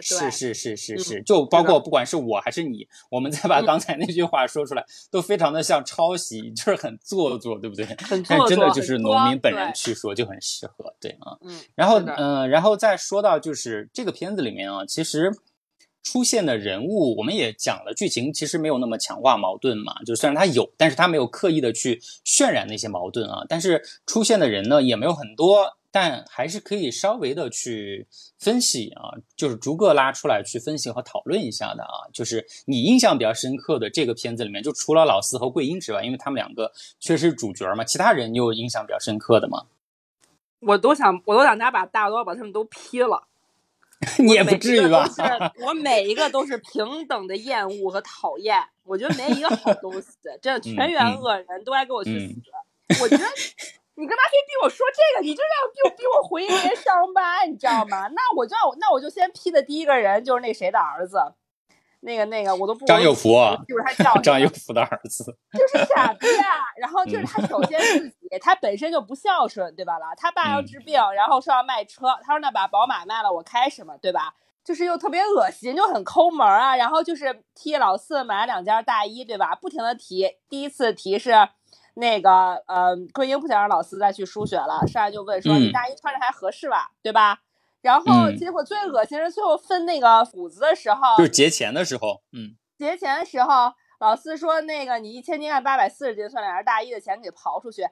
[0.00, 3.82] 是是是是是就包括不管是我还是你我们再把刚。
[3.82, 11.36] 才那句话说出来都非常的像抄袭就是很做作对不对但真的就是农民本人去说就很适合对啊。
[11.74, 15.32] 然后嗯然后再说到就是这个片子里面啊其实
[16.02, 23.44] 出现的人物我们也讲了剧情其实没有那么强化矛盾嘛就虽然他有但是他没有刻意的去渲染那些矛盾啊。
[23.48, 28.06] 但是出现的人呢也没有很多但还是可以稍微的去
[28.38, 32.08] 分析啊，就是逐个拉出来去分析和讨论一下的啊。
[32.12, 39.66] 就是你印象比较深刻的这个片子里面，就除了老四和桂英之外，因为他们两个确实是主角嘛，其他人你有印象比较深刻的吗？
[40.60, 43.28] 我都想，我都想拿把大刀把他们都劈了。
[44.18, 45.06] 你也不至于吧？
[45.64, 50.08] 我每一个都是平等的厌恶和讨厌，我觉得没一个好东西，
[50.40, 52.34] 这全员恶人，都该给我去死！
[53.02, 53.24] 我觉得。
[53.94, 55.22] 你干嘛非逼我说这个？
[55.22, 58.08] 你就要逼逼我回那些伤疤，你知道吗？
[58.08, 61.18] 那我就要，那我就先批的第一个人就是那谁的儿子，
[62.00, 63.28] 那个那个我都不张佑福，
[63.68, 66.64] 就是他叫 张佑福的儿子，就是傻逼啊！
[66.78, 69.98] 然后就是他首先自己他本身就不孝顺，对吧？
[69.98, 74.34] 啦，他爸要治病，然后说要卖车，他说那把宝马卖了我开什么，对吧？
[74.64, 76.74] 就是又特别恶心，就很抠门啊！
[76.76, 79.54] 然后就是替老四买了两件大衣，对吧？
[79.54, 81.50] 不停的提，第一次提是。
[81.94, 86.90] 那个，呃，桂英不想让老四再去输血了，上来就问说：“你大衣穿着还合适吧？
[87.02, 87.40] 对吧？”
[87.82, 97.82] 然后结果最恶心是最后分那个谷子的时候，就是节前的时候，嗯，节前的时候，老四说：“那个你一千斤按八百四十斤算两人大衣的钱给刨出去。”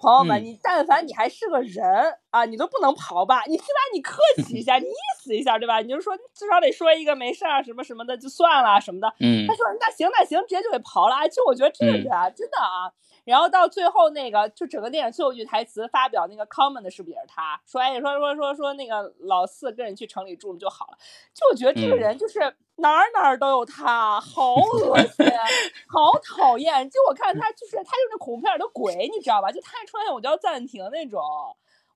[0.00, 1.84] 朋友们，你但凡你还是个人
[2.30, 3.42] 啊，你都不能刨吧？
[3.48, 5.80] 你起码你客气一下，你意思一下，对吧？
[5.80, 9.08] 你就说至少得说一个没事儿什么什么的就算了什么的。
[9.18, 11.16] 嗯，他说那行那行，直接就给刨了。
[11.16, 12.86] 哎，就我觉得这个人啊，真的啊。
[13.30, 17.78] 然后到最后那个，就整个电影最后一句台词发表那个 comment 的是不是也是他说？
[17.78, 20.98] 哎，说说说说那个老四跟你去城里住就好了。
[21.34, 22.40] 就我觉得这个人就是
[22.76, 25.26] 哪儿哪儿都有他，好恶心，
[25.88, 26.88] 好讨厌。
[26.88, 29.52] 就我看他就是他就是那恐怖片的鬼，你知道吧？
[29.52, 31.20] 就他一出现我就要暂停那种，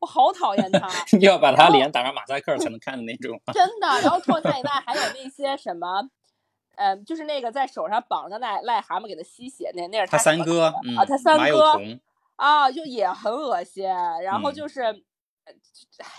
[0.00, 0.86] 我好讨厌他。
[1.16, 3.40] 你要把他脸打上马赛克才能看的那种。
[3.54, 3.86] 真的。
[4.02, 6.10] 然后除了他以外，还有那些什么。
[6.76, 10.66] 嗯，就是那个在手上绑着癞癞蛤蟆给他吸血那，那是他三哥
[10.96, 11.72] 啊，他三哥
[12.36, 13.84] 啊，就也很恶心。
[13.84, 14.82] 然后就是，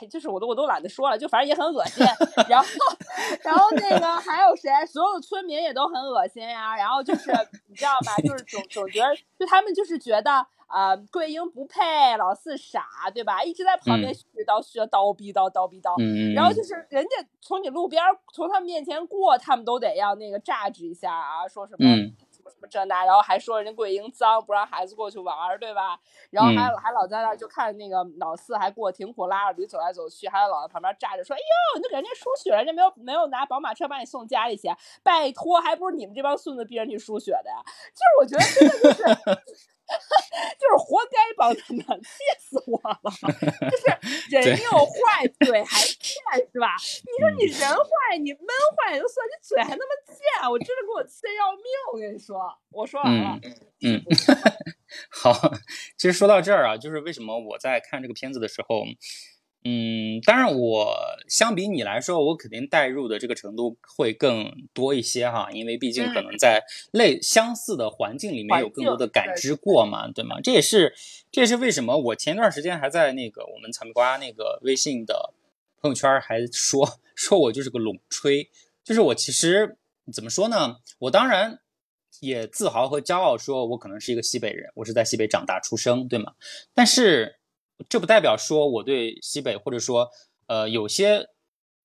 [0.09, 2.05] 就是我都我都懒得说了，就反正也很恶心。
[2.47, 2.67] 然后，
[3.43, 4.69] 然后那个还有谁？
[4.85, 6.75] 所有的村民也都很恶心呀。
[6.75, 7.31] 然后就是
[7.67, 8.15] 你知道吧？
[8.21, 10.45] 就是总总觉得，就他们就是觉得。
[10.65, 13.43] 啊，桂英不配，老四傻，对吧？
[13.43, 15.93] 一直在旁边絮叨絮叨，叨逼叨叨逼叨。
[16.33, 17.09] 然后就是人家
[17.41, 18.01] 从你路边
[18.33, 25.99] 从他们面前过，他们都得要那个榨汁一下啊，说什么什么什么这那，然后还说人家桂英脏，不让孩子过去玩儿，对吧？
[26.29, 34.67] 然后还还老在那就看那个老四还过挺苦，拉着驴走来走去，还有老在旁边站着说，哎呦，你给人家输血，人家没有没有拿宝马车把你送家里去，
[35.03, 37.63] 拜托，还不是你们这帮孙子逼人去输血的呀？
[37.93, 39.63] 就是我觉得真的就是。
[40.59, 42.09] 就是活该帮他们，气
[42.39, 42.99] 死我了！
[43.69, 43.85] 就是
[44.31, 46.15] 人又坏，嘴还贱，
[46.51, 46.75] 是吧？
[47.03, 51.63] 你说你人坏，你闷坏也就算，你嘴还那么贱，我真的给我气要命！
[51.93, 52.39] 我跟你说，
[52.71, 53.39] 我说完了。
[53.81, 54.01] 嗯，
[55.11, 55.33] 好，
[55.97, 58.83] 其实说到这儿啊，就是为什么我在看这个片子的时候。
[59.65, 60.93] 嗯，当然，我
[61.27, 66.61] 相比你来说，我肯定代入的这个程度会更多一些哈，因为毕竟可能在
[66.91, 70.41] 类相似的环境里面有更多的感知过嘛，对吗？
[70.41, 70.93] 这也是
[71.31, 75.33] 这也是为什么我前段时间还在那个我们草莓瓜那个微信的
[75.81, 78.49] 朋友圈还说说我就是个拢吹。
[78.83, 79.77] 就是我其实
[80.11, 80.79] 怎么说呢？
[80.99, 81.61] 我当然
[82.19, 86.33] 也自豪和骄傲，说我可能是一个西北人，我是在西北长大出生，对吗？
[86.73, 87.37] 但是
[87.89, 90.09] 这不代表说我对西北或者说
[90.47, 91.27] 呃有些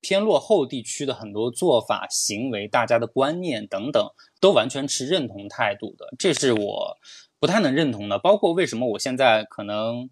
[0.00, 6.14] 偏落后地区的很多做法、行为、大家的观念等等，都完全持认同态度的。
[6.18, 6.96] 这是我
[7.38, 8.18] 不太能认同的。
[8.18, 10.10] 包括为什么我现在可能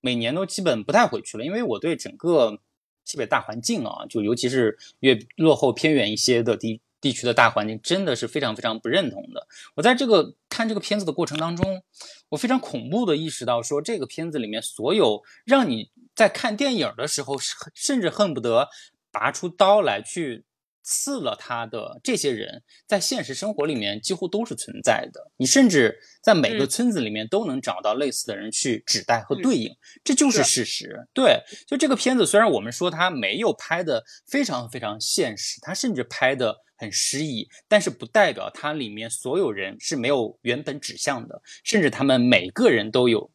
[0.00, 2.58] 每年都基本不太回去了，因为我对整个。
[3.06, 9.46] 西北大环境啊，就尤其是越落后偏远一些的地地区的大环境，真的是非常非常不认同的。
[9.74, 11.82] 我在这个看这个片子的过程当中，
[12.30, 17.36] 我非常恐怖的意识到，说这个片子里面所有让你在看电影的时候，
[17.74, 18.70] 甚至恨不得
[19.12, 20.46] 拔出刀来去。
[20.84, 25.32] 刺了他的这些人，在现实生活里面几乎都是存在的。
[25.38, 29.74] 你甚至在每个村子里面都能找到类似的人去指代和对应，
[30.04, 31.08] 这就是事实。
[31.14, 43.30] 对，就这个片子，虽然我们说它没有拍的非常非常现实，它甚至拍的很诗意，但是不代表它里面所有人是没有原本指向的，甚至他们每个人都有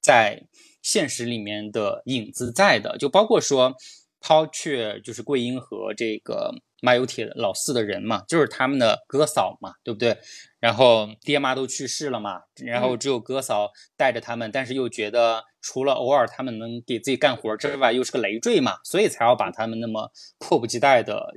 [0.00, 0.46] 在
[0.80, 2.96] 现实里面的影子在的。
[2.98, 3.74] 就包括说，
[4.20, 6.54] 抛却就是桂英和这个。
[6.84, 10.18] 马有铁老四的人嘛，就是他们的哥嫂嘛，对不对？
[10.60, 21.34] 然后爹妈都去世了嘛，然后只有哥嫂带着他们，但是又觉得除了偶尔他们能给自己干活之外，又是个累赘嘛，所以才要把他们那么迫不及待的。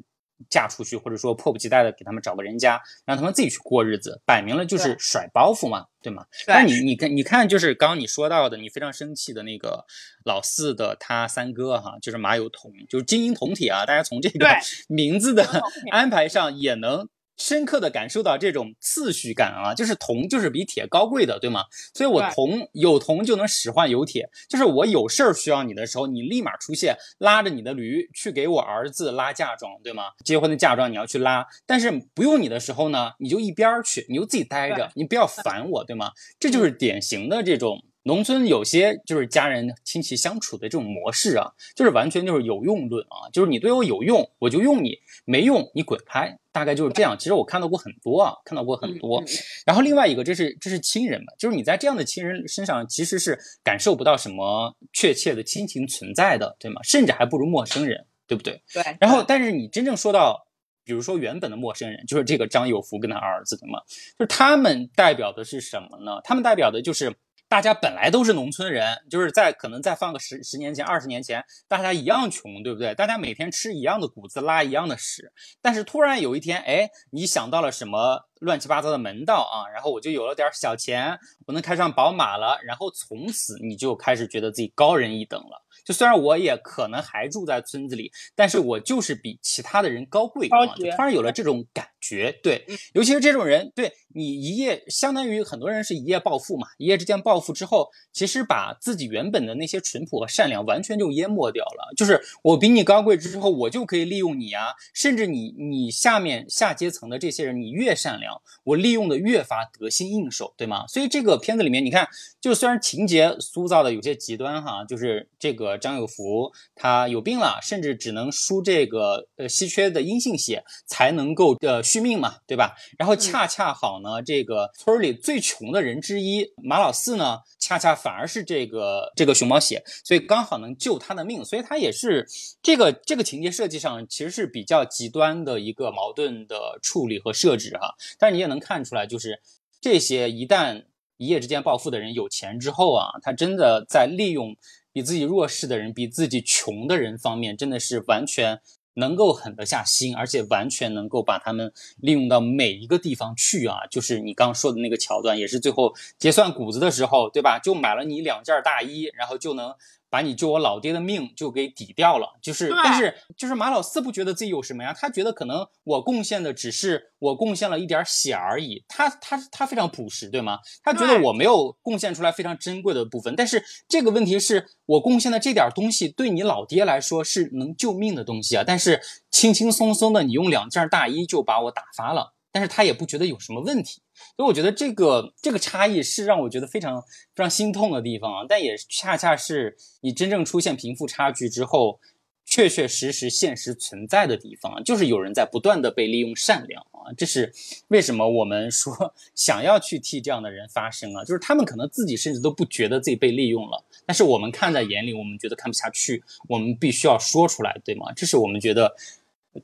[0.50, 6.26] 嫁出去，或者说迫不及待的给他们找个人家，让他们自己去过日子，摆明了就是甩包袱嘛，对吗？
[6.48, 9.86] 那你你看，你看，就是刚刚你说到的，你非常生气的那个
[10.24, 14.48] 老四的他三哥哈，就是马有同，就是金银铜铁啊，大家从这个
[14.88, 15.46] 名字的
[15.92, 17.08] 安排上也能。
[17.38, 21.64] 深刻的感受到这种次序感啊，就是铜就是比铁高贵的，对吗？
[21.94, 30.06] 所以我铜有铜就能使唤有铁，就是我有事儿需要你的时候，你立马出现，拉着你的驴去给我儿子拉嫁妆，对吗？
[30.26, 36.12] 结婚的嫁妆你要去拉，但是不用你的时候呢，你就一边去，你就自己待着，你不要烦我，对吗？
[36.40, 46.40] 这就是典型的这种农村有些就是家人亲戚相处的这种模式啊，就是完全就是有用论啊，就是你对我有用，我就用你，没用你滚开。
[46.54, 47.18] 大概就是这样。
[47.20, 49.22] 其实我看到过很多啊，看到过很多。
[49.66, 56.82] 然后另外一个，这是这是亲人嘛，就是你在这样的亲人身上其实是感受不到什么确切的亲情存在的，对吗？
[56.84, 58.62] 甚至还不如陌生人，对不对？
[58.74, 58.82] 对。
[59.02, 60.48] 然后，但是你真正说到，
[60.86, 63.82] 比如说原本的陌生人，就是这个张有福跟他儿子的嘛，
[64.18, 66.22] 就是他们代表的是什么呢？
[66.24, 67.14] 他们代表的就是。
[67.50, 72.94] 大家本来都是农村人，就是在可能再放个十十年前、二十年前，大家一样穷，对不对？
[72.94, 75.32] 大家每天吃一样的谷子，拉一样的屎。
[75.62, 79.70] 但是突然有一天，哎，你想到了什么乱七八糟的门道啊？
[79.74, 82.60] 然后我就有了点小钱，我能开上宝马了。
[82.64, 85.64] 然后从此你就开始觉得自己高人一等了。
[85.86, 90.66] 就虽然我也可能还住在村子里，但是我就是比其他的人高贵啊！
[90.76, 101.94] 就突然有了这种感觉，对，尤其是这种人，对你一夜相当于很多人是一夜暴富嘛，一夜之间暴富之后，其实把自己原本的那些淳朴和善良完全就淹没掉了。
[101.96, 110.86] 就是我比你高贵之后，我就可以利用你啊，甚至你你下面下阶层的这些人，你越善良，我利用的越发得心应手，对吗？
[110.88, 112.08] 所以这个片子里面，你看，
[112.42, 115.78] 就虽然情节塑造的有些极端哈，就是这个。
[115.78, 122.76] 张有福他有病了，甚至只能输这个呃稀缺的阴性血才能够呃续命嘛，对吧？
[122.98, 132.28] 然后恰恰好呢，这个村里最穷的人之一马老四呢，恰恰反而是这个这个熊猫血，所以刚好能救他的命，所以他也是
[132.62, 137.96] 这个这个情节设计上其实是比较极端的一个矛盾的处理和设置哈。
[138.18, 139.42] 但是你也能看出来，就是
[139.82, 140.86] 这些一旦
[141.18, 144.56] 一夜之间暴富的人有钱之后啊，他真的在利用。
[144.94, 148.60] 比自己弱势的人，比自己穷的人方面，真的是完全
[148.98, 151.72] 能够狠得下心，而且完全能够把他们
[152.02, 153.88] 利用到每一个地方去啊！
[153.90, 157.58] 就是你刚说的那个桥段，也是最后结算谷子的时候，对吧？
[157.58, 159.74] 就买了你两件大衣，然后就能。
[160.18, 164.92] 把你救我老爹的命就给抵掉了，就是，但是就是马老四不觉得自己有什么呀？
[164.92, 168.84] 他觉得可能我贡献的只是我贡献了一点血而已。
[168.88, 170.58] 他他他非常朴实，对吗？
[170.82, 173.36] 他觉得我没有贡献出来非常珍贵的部分。
[173.36, 178.64] 但是这个问题是我贡献的这点东西对你老爹来说是能救命的东西啊！
[178.66, 179.00] 但是
[179.30, 184.02] 轻轻松松的你用两件大衣就把我打发了，但是他也不觉得有什么问题。
[184.36, 192.00] 所以我觉得这个这个差异是让我觉得非常非常心痛的地方啊，但也恰恰是你真正出现贫富差距之后，
[192.46, 197.54] 确确实实现实存在的地方，就是有人在不断的被利用善良啊，这是
[197.90, 208.12] 为什么我们说想要去替这样的人发声啊，就是他们可能自己甚至都不觉得自己被利用了，但是我们看在眼里，我们觉得看不下去，我们必须要说出来，对吗？
[208.16, 208.96] 这是我们觉得。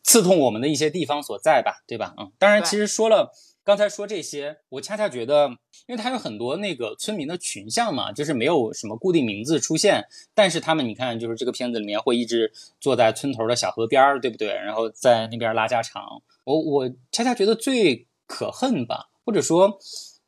[0.03, 2.13] 刺痛我们的一些地方所在吧，对吧？
[2.17, 3.31] 嗯，当然，其实说了
[3.63, 5.47] 刚才说这些，我恰恰觉得，
[5.87, 14.49] 因为它有很多那个村民的群像嘛，就是没有什么固定名字出现，但是他们你看，就是这个片子里面会一直坐在村头的小河边儿，对不对？
[14.49, 16.03] 然后在那边拉家常。
[16.43, 19.79] 我我恰恰觉得最可恨吧，或者说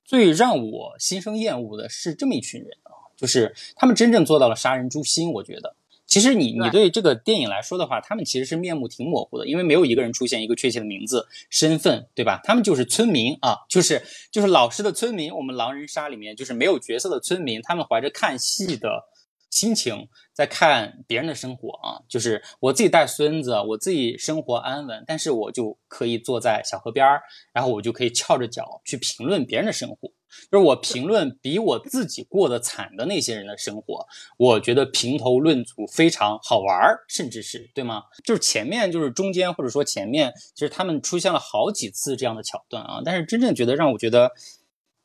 [0.05, 5.76] 最让我心生厌恶的是这么一群人啊，就是他们真正做到了杀人诛心，我觉得。
[6.16, 12.39] 其实你你对这个电影来说的话，他们其实是面目挺模糊的，因为没有一个人出现一个确切的名字、身份，对吧？
[12.45, 14.01] 他们就是村民啊，就是
[14.32, 15.36] 就是老实的村民。
[15.36, 19.03] 我们狼人杀里面就是没有角色的村民，他们怀着看戏的
[19.49, 21.99] 心情在看别人的生活啊。
[22.07, 30.09] 就是我自己带孙子，我自己生活安稳，但是我就可以坐在小河边儿，然后我就可以翘着脚去评论别人的生活。
[30.51, 34.05] 就是我评论比我自己过得惨的那些人的生活，
[34.38, 38.03] 我觉得评头论足非常好玩儿，甚至是对吗？
[38.23, 44.31] 就是前面就是中间或者说前面，其实他们出现了好几次这样的桥段啊，但是真正觉得让我觉得，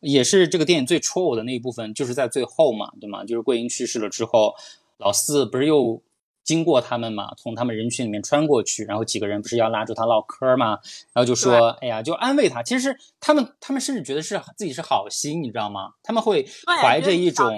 [0.01, 3.25] 也是这个电影最戳我的那一部分，就是在最后嘛，对吗？
[3.25, 4.55] 就是桂英去世了之后，
[4.99, 6.03] 老四不是又。
[6.51, 10.71] 经过他们嘛，从他们人群里面穿过去，然后几个人不是要拉住他唠嗑嘛，
[11.13, 15.93] 然后就说：“哎呀，就安慰他。”其实他们他们甚至觉得是自己是好心，你知道吗？
[16.03, 16.45] 他们会
[16.83, 17.49] 怀着一种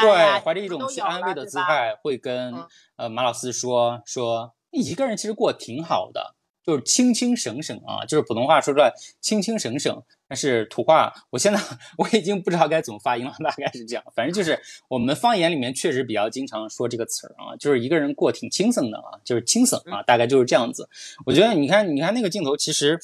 [0.00, 2.54] 对怀着一种去安慰的姿态，会跟
[2.94, 6.36] 呃马老师说说一个人其实过挺好的。
[6.68, 8.92] 就是清清省省啊，就是普通话说出来
[9.22, 11.58] 清清省省，但是土话，我现在
[11.96, 14.04] 我已经不知道该怎么发音了， 大概是这样。
[14.14, 20.90] 反正就是我们方言里面确实比较经常说这个词儿啊，就是一个人过挺轻松的啊，就是轻松啊，大概就是这样子。
[21.24, 22.98] 我觉得你看，你看那个镜头，其实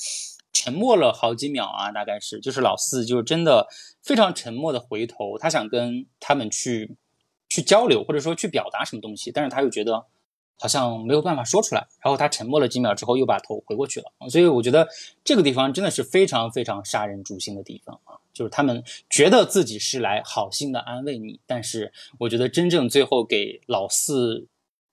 [0.53, 3.67] 沉默了好几秒啊，大概是，就是老四就是真的
[4.03, 6.99] 非常沉默的回头，他想跟他们去
[7.49, 10.05] 去交流，或者说去表达什么东西，但是他又觉得。
[10.59, 14.07] 好像没有办法说出来，然后他沉默了几秒之后，又把头回过去了。
[14.31, 14.89] 所以我觉得
[15.23, 18.17] 这个地方真的是非常非常杀人诛心的地方啊！
[18.33, 24.47] 就是他们觉得自己是来好心的安慰你，但是我觉得真正最后给老四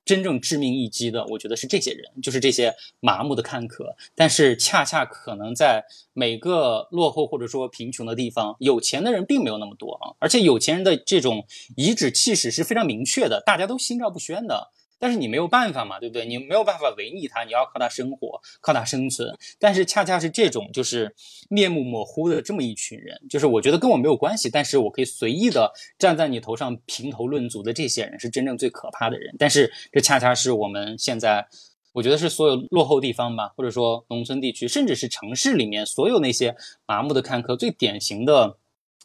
[0.04, 3.96] 真正致命一击的，我觉得是这些人，就是这些麻木的看客。
[4.16, 11.46] 但是恰恰可能在每个落后或者说贫穷的地方，有钱的人并没有那么多啊，而且有钱人的这种
[11.78, 14.72] 颐指气使是非常明确的，大家都心照不宣的。
[15.02, 16.28] 但是你没有办法嘛，对不对？
[16.28, 19.36] 你没有办法违逆他，你要靠他生活，靠他生存。
[19.58, 21.16] 但是恰恰是这种就是
[21.50, 29.36] 面目模糊的这么一群人，就是我觉得跟我没有关系，但是我可以随意的站在你头上评头论足的这些人，是真正最可怕的人。
[29.40, 31.48] 但是这恰恰是我们现在，
[31.94, 38.60] 我觉得是所有落后地方吧，或者说农村地区，甚至是城市里面所有那些麻木的看客最典型的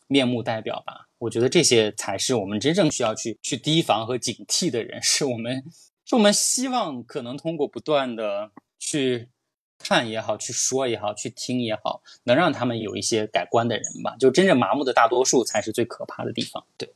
[0.07, 1.09] 面目代表吧。
[1.19, 5.65] 我觉得这些才是我们真正需要去去提防和警惕的人，是我们。
[6.07, 9.29] 就我们希望可能通过不断的去
[9.77, 14.15] 看也好，去说也好，去听也好，能让他们有一些改观的人吧。
[14.19, 16.65] 就真正麻木的大多数才是最可怕的地方。
[16.79, 16.89] 对，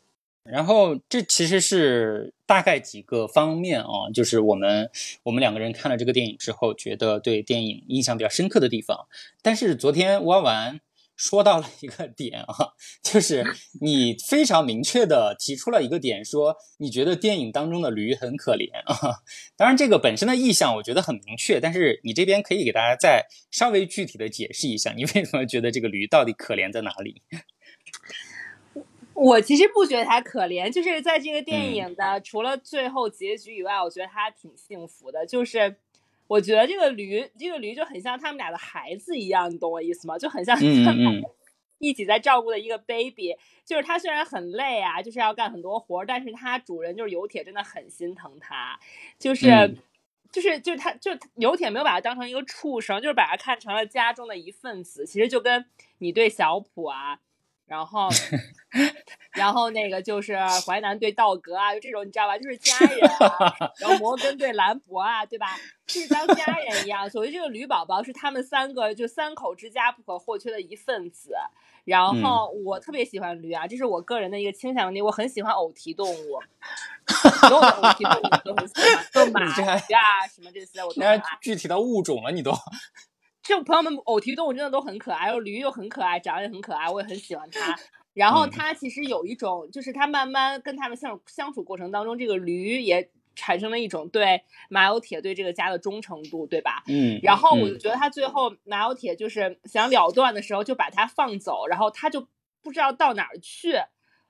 [0.45, 4.89] 然后这其实是大概几个方面啊，就是我们
[5.25, 9.09] 我们两个人看了这个电影之后，觉得对电影印象比较深刻的地方。
[9.43, 10.81] 但是昨天挖完。
[11.21, 13.45] 说到了一个点啊，就是
[13.83, 19.21] 你非常明确的提出了一个点，说你觉得电影当中的驴很可怜啊。
[19.55, 27.21] 当然，这个本身的意向我觉得很明确，但是你这边可以给大家再稍微具体的解释一下，你为什么觉得这个驴到底可怜在哪里？
[29.13, 35.77] 我其实不觉得它可怜，就是在这个电影的除了最后结局以外，我觉得它挺幸福的，就是。
[36.31, 40.17] 我觉得这个驴，这个驴就很像他们俩的孩子一样，你懂我意思吗？
[40.17, 41.21] 就很像他们
[41.79, 43.35] 一起在照顾的一个 baby。
[43.65, 48.79] 就是它虽然很累啊，就是要干很多活，但是它主人就是油铁真的很心疼它，
[49.19, 49.49] 就是，
[50.31, 55.05] 就是就是他就油铁没有把它当成一个畜生，就是把它看成了家中的一份子。
[55.05, 55.65] 其实就跟
[55.99, 57.19] 你对小普啊。
[57.71, 58.09] 然后，
[59.31, 62.37] 然后那个就是淮南对道格啊，就这种你知道吧？
[62.37, 63.71] 就是家人啊。
[63.79, 65.47] 然后摩根对兰博啊，对吧？
[65.87, 67.09] 就是当家人一样。
[67.09, 71.33] 所谓这个驴宝宝是他们三个就三口之家不可或缺的一份子。
[71.85, 75.01] 然后我特别喜欢驴啊，这是我个人的一个倾向力。
[75.01, 76.41] 我很喜欢偶蹄动物，
[77.07, 79.47] 所有的偶蹄动物都很喜欢，就马
[79.89, 81.23] 呀什么这些我都爱。
[81.41, 82.53] 具体到物种了，你都。
[83.51, 87.77] 就朋友们，偶蹄动物真的都很可爱，然后驴又很可爱，长得也很可爱，我也很喜欢它。
[88.15, 96.85] 然后它其实有一种，就是它慢慢跟它们相相处过程当中，这个驴也产生了一种对马有铁对这个家的忠诚度，对吧？
[96.87, 97.19] 嗯。
[97.25, 102.29] 然后我就觉得他最后马有铁就是想了断的时候，就把它放走，然后他就
[102.63, 103.75] 不知道到哪儿去。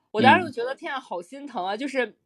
[0.09, 1.77] 我当时就觉得天啊，好心疼啊！
[1.77, 2.17] 就是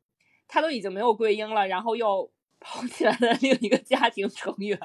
[0.47, 2.31] 他都已经没有桂英了，然后又。
[2.65, 4.77] 抛弃了另一个家庭成员，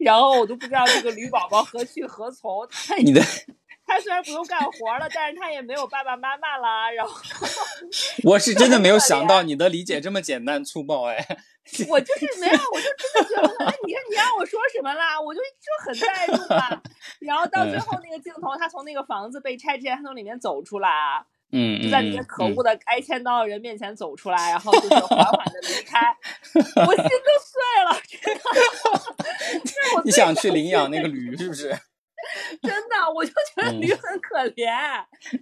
[0.00, 2.66] 然后我都不知道这个驴宝宝何去何从。
[3.04, 3.20] 你的
[3.84, 6.90] 他虽然不用干活了，但是他也没有爸爸妈妈了。
[6.96, 7.12] 然后
[8.24, 11.26] 我是真的没有想到你的理解这么简单粗暴哎。
[11.88, 15.20] 我就是没有，我就真的觉得，哎，你看你让我说什么啦？
[15.20, 16.80] 我就就很代入嘛。
[17.20, 20.88] 然后到最后那个镜头，他从那个房子被拆之前，他从里面走出来。
[21.52, 26.00] 嗯，就在那些可恶的挨千刀的人面前走出来，然后就是缓缓的离开，
[26.54, 27.96] 我心都碎了。
[30.04, 31.68] 你想去领养那个驴是不是？
[32.62, 34.72] 真的，我就觉得驴很可怜。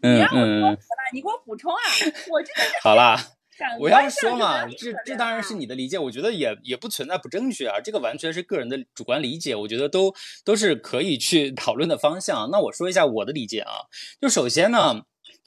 [0.02, 0.76] 你让我说
[1.12, 1.78] 你给我补充啊！
[2.30, 3.16] 我真的是好啦，
[3.78, 10.12] 我要说嘛，这这当然是你的理解，我觉得也也不存在不正确啊，这个完全是个人的主观理解，我觉得都
[10.44, 12.48] 都是可以去讨论的方向。
[12.50, 13.86] 那我说一下我的理解啊，
[14.20, 15.02] 就首先呢。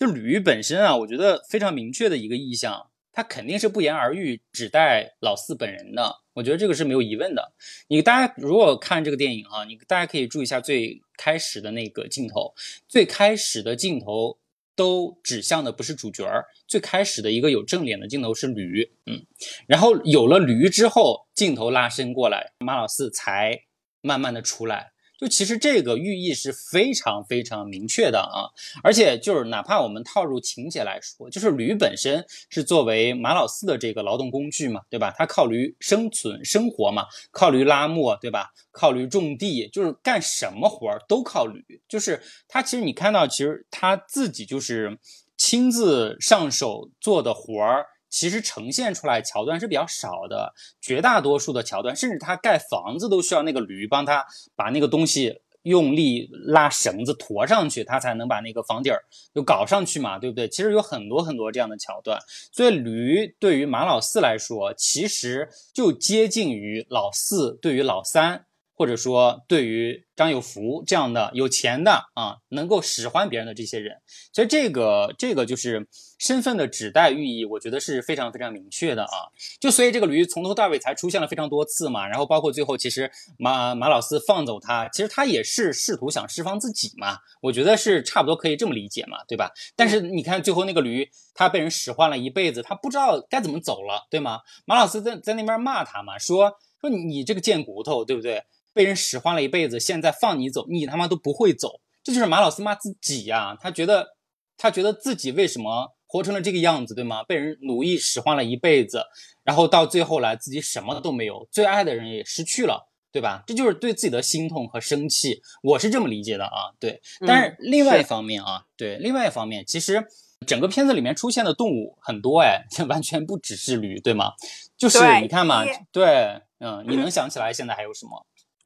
[0.06, 6.18] 就驴本身啊，我觉得非常明确的一个意象，它肯定是不言而喻，指代老四本人的。
[6.34, 7.54] 我觉得这个是没有疑问的。
[7.88, 12.54] 你大家如果看这个电影哈，你大家可以注意一下最开始的那个镜头，
[12.90, 14.40] 最开始的镜头
[14.76, 19.26] 都指向的不是主角儿，最开始的一个有正脸的镜头是驴，嗯，
[19.68, 23.62] 然后有了驴之后，镜头拉伸过来，马老四才
[24.02, 24.93] 慢慢的出来。
[25.24, 28.52] 就其实这个寓意是非常非常明确的啊，
[28.84, 35.16] 而且就是哪怕我们套入情节来说，就是驴本身是作为马老四的这个劳动工具嘛，对吧？
[35.18, 38.50] 他靠驴生存生活嘛，靠驴拉磨，对吧？
[38.74, 41.64] 靠驴种地，就是干什么活儿都靠驴。
[41.88, 45.00] 就是他其实你看到，其实他自己就是
[45.38, 47.86] 亲自上手做的活儿。
[48.14, 54.24] 其实呈现出来桥段是比较少的，绝大多数的桥段，甚至他盖房子都需要那个驴帮他
[54.56, 59.02] 把那个东西用力拉绳子驮上去，他才能把那个房顶儿
[59.34, 60.48] 就搞上去嘛，对不对？
[60.48, 62.20] 其实有很多很多这样的桥段，
[62.52, 68.46] 所以驴对于马老四来说，其实就接近于老四对于老三。
[68.84, 74.02] 或者说，对于张有福这样的有钱的啊，能够使唤别人的这些人，
[74.34, 75.88] 所以这个这个就是
[76.20, 79.32] 身份的指代寓意，我觉得是非常非常明确的啊。
[79.62, 89.54] 就所以这个驴从头到尾才出现了非常多次嘛，然后包括最后，其实马马老四放走他，其实他也是试图想释放自己嘛，我觉得是差不多可以这么理解嘛，对吧？
[89.78, 94.42] 但是你看最后那个驴，他被人使唤了一辈子，他不知道该怎么走了，对吗？
[94.66, 98.44] 马老四在在那边骂他嘛，说说你这个贱骨头，对不对？
[98.74, 103.58] 被人使唤了一辈子，现在放你走，你他妈都不会走，这就是马老四骂自己呀。
[103.60, 104.16] 他觉得，
[104.58, 107.24] 他觉得自己为什么活成了这个样子，对吗？
[107.24, 109.04] 被人奴役使唤了一辈子，
[109.44, 113.44] 然后到最后来自己什么都没有，最爱的人也失去了，对吧？
[113.48, 116.74] 这就是对自己的心痛和生气，我是这么理解的啊。
[116.80, 120.06] 对，但是另外一方面啊，对，另外一方面，其实
[120.46, 124.34] 整个片子里面出现的动物很多，哎， 完全不只是驴，对吗？
[124.78, 128.26] 就是你看嘛，对，嗯，你能想起来现在还有什么？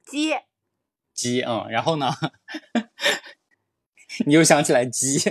[0.10, 0.34] 鸡，
[1.14, 2.12] 鸡，嗯，然后呢？
[4.26, 5.18] 你又想起来鸡，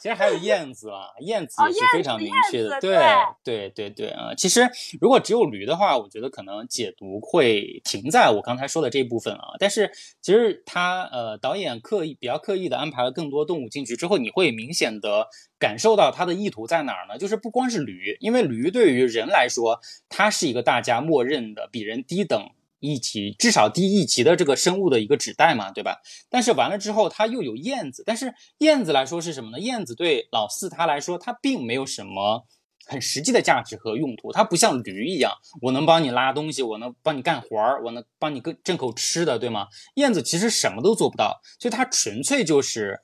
[0.00, 2.98] 其实还有燕子啊，燕子也是非常明确的，对，
[3.42, 4.34] 对，对，对啊。
[4.36, 4.68] 其实
[5.00, 9.56] 如果只有驴的话，我觉得可能解读会停在我刚才说的这一部分啊。
[9.58, 9.90] 但是
[10.20, 15.28] 其实他呃，导演刻意比较刻意的安排了更多动物进去之后，你会明显的
[15.58, 17.18] 感受到他的意图在哪儿呢？
[17.18, 22.50] 就是不光是驴，因为驴对于人来说，它是一个大家默认的比人低等。
[22.78, 25.98] 一级至少低一级的这个生物的一个指代嘛，对吧？
[26.28, 29.58] 但是完了之后，它又有燕子，但是燕子来说是什么呢？
[29.58, 32.44] 燕子对老四他来说，它并没有什么
[32.86, 39.68] 很实际的价值和用途，它不像驴一样，我能帮你拉东西，我能帮你干活儿，我能帮你挣挣口吃的，对吗？
[39.94, 43.00] 燕子其实什么都做不到，所以它纯粹就是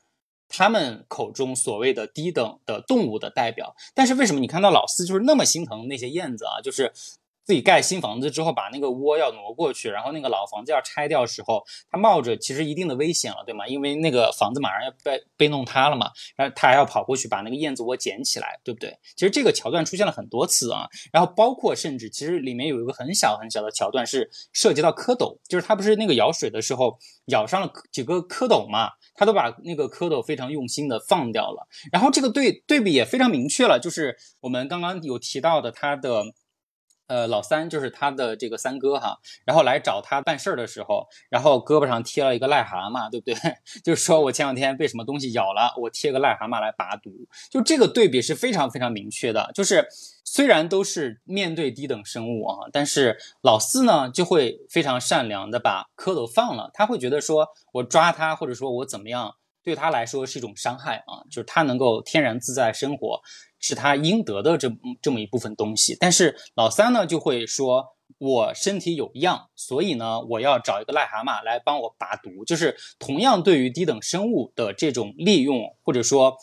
[0.48, 3.74] 他们口中所谓的低等的动物的代表。
[3.94, 6.60] 但是为什么你看到老四就是那么心疼那些燕子啊？
[6.62, 6.92] 就是。
[7.44, 13.66] 自己盖新房子之后，把那个窝要挪过去，然后那个老房子要拆掉的时候，他冒着其实一定的危险了，对吗？
[13.66, 18.96] 因为那个房子马上要被被弄塌了嘛，然后他还要跑过去把那个燕子窝捡起来，对不对？
[19.16, 26.96] 其实这个桥段出现了很多次啊，然后包括甚至其实里面有一个很小很小的桥段是涉及到蝌蚪，就是他不是那个舀水的时候
[27.26, 36.22] 舀上了几个蝌蚪嘛，他都把那个蝌蚪非常用心的放掉了，然后这个对对比也非常明确了，就是我们刚刚有提到的他的。
[37.12, 43.34] 呃，老三就是他的这个三哥哈，然后来找他办事儿的时候，然后胳膊上贴了一个癞蛤蟆，对不对？
[43.84, 47.10] 就是说我前两天被什么东西咬了，我贴个癞蛤蟆来拔毒。
[47.50, 49.50] 就这个对比是非常非常明确的。
[49.54, 49.86] 就是
[50.24, 63.20] 虽然都是面对低等生物啊，但是老四呢就会非常善良的把蝌蚪放了，他会觉得说我抓他或者说我怎么样对他来说是一种伤害啊，就是他能够天然自在生活，
[63.58, 64.70] 是他应得的这
[65.00, 65.96] 这么一部分东西。
[65.98, 67.86] 但是老三呢，就会说
[68.18, 72.44] 我身体有恙，所以呢，我要找一个癞蛤蟆来帮我拔毒。
[72.44, 76.36] 就是同样对于低等生物的这种利用或者说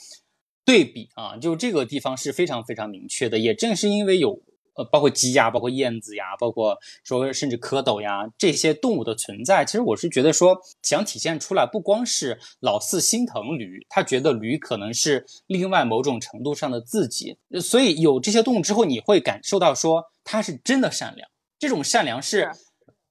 [0.66, 3.38] 对比啊，就这个地方是非常非常明确的。
[3.40, 4.42] 也正是因为有。
[4.76, 22.52] 呃，包括鸡呀，包括燕子呀，包括说甚至蝌蚪呀，这些动物的存在，其实我是觉得说想体现出来，不光是老四心疼驴，他觉得驴可能是另外某种程度上的自己，所以有这些动物之后，你会感受到说他是真的善良，这种善良是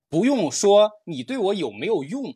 [0.09, 2.35] 不用说你对我有没有用。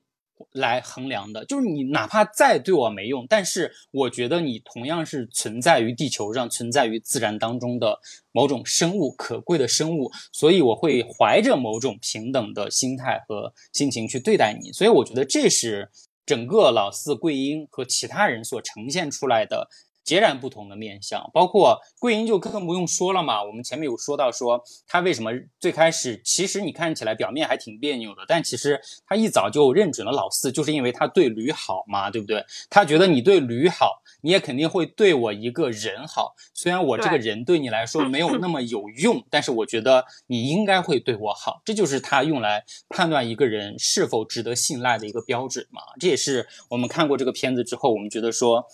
[0.53, 8.01] 来衡量的，就是你哪怕再对我没用，但是我觉得你同样是存在于地球上、存在于自然当中的
[8.33, 14.73] 某种生物，可贵的生物，所以我会怀着某种平等的心态和心情去对待你。
[14.73, 15.91] 所以我觉得这是
[16.27, 19.69] 整个老四桂英和其他人所呈现出来的。
[20.05, 23.43] 截然不同的面相，包括桂英就更不用说了嘛。
[23.43, 25.31] 我们前面有说到，说他为什么
[25.61, 32.45] 最开始其实你看起来表面还挺别扭的，但其实他一早就认准了老四，就是因为他对驴好嘛，对不对？
[32.69, 36.35] 他觉得你对驴好，你也肯定会对我一个人好。
[36.53, 41.61] 虽然我这个人对你来说没有那么有用， 但是我觉得你应该会对我好。
[41.65, 45.83] 这就是他用来判断一个人是否值得信赖的一个标准嘛。
[46.01, 48.67] 这也是我们看过这个片子之后，我们觉得说。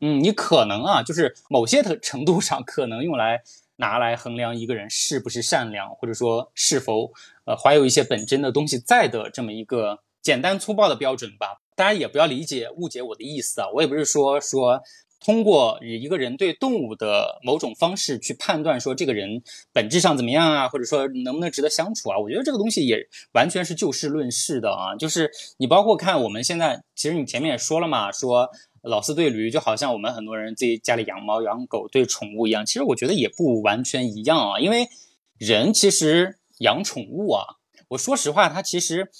[0.00, 3.42] 嗯，你可能啊，就是某些的程度上可能用来
[3.76, 7.12] 拿来衡量一个人是不是善良，或者说是否
[7.46, 11.60] 呃怀有一些本真的东西在的这么一个简单粗暴的标准吧。
[11.74, 14.82] 大家也不要理解误解我的意思啊，我也不是说说
[15.20, 19.42] 通过一个人对动物的某种方式去判断说这个人
[19.72, 22.18] 本质上怎么样啊，或者说能不能值得相处啊。
[22.18, 28.50] 我觉得这个东西也完全是就事论事的啊，就是你包括看我们现在，其实你前面也说了嘛，说。
[28.88, 34.58] 老是对驴就好像我们很多人自己家里养猫养狗对宠物一样，其实我觉得也不完全一样啊。
[34.58, 34.88] 因为
[35.36, 37.44] 人其实养宠物啊，
[37.88, 39.10] 我说实话，他其实，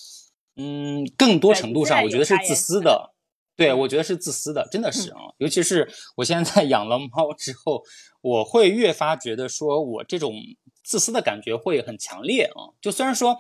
[0.57, 3.15] 嗯，更多程度上我觉得是自私的。
[3.57, 5.19] 对，我觉得是自私的，真的是啊。
[5.39, 7.83] 尤其是我现在养了猫之后，
[8.23, 10.35] 我会越发觉得说我这种
[10.83, 12.75] 自私的感觉会很强烈啊。
[12.81, 13.37] 就虽然说。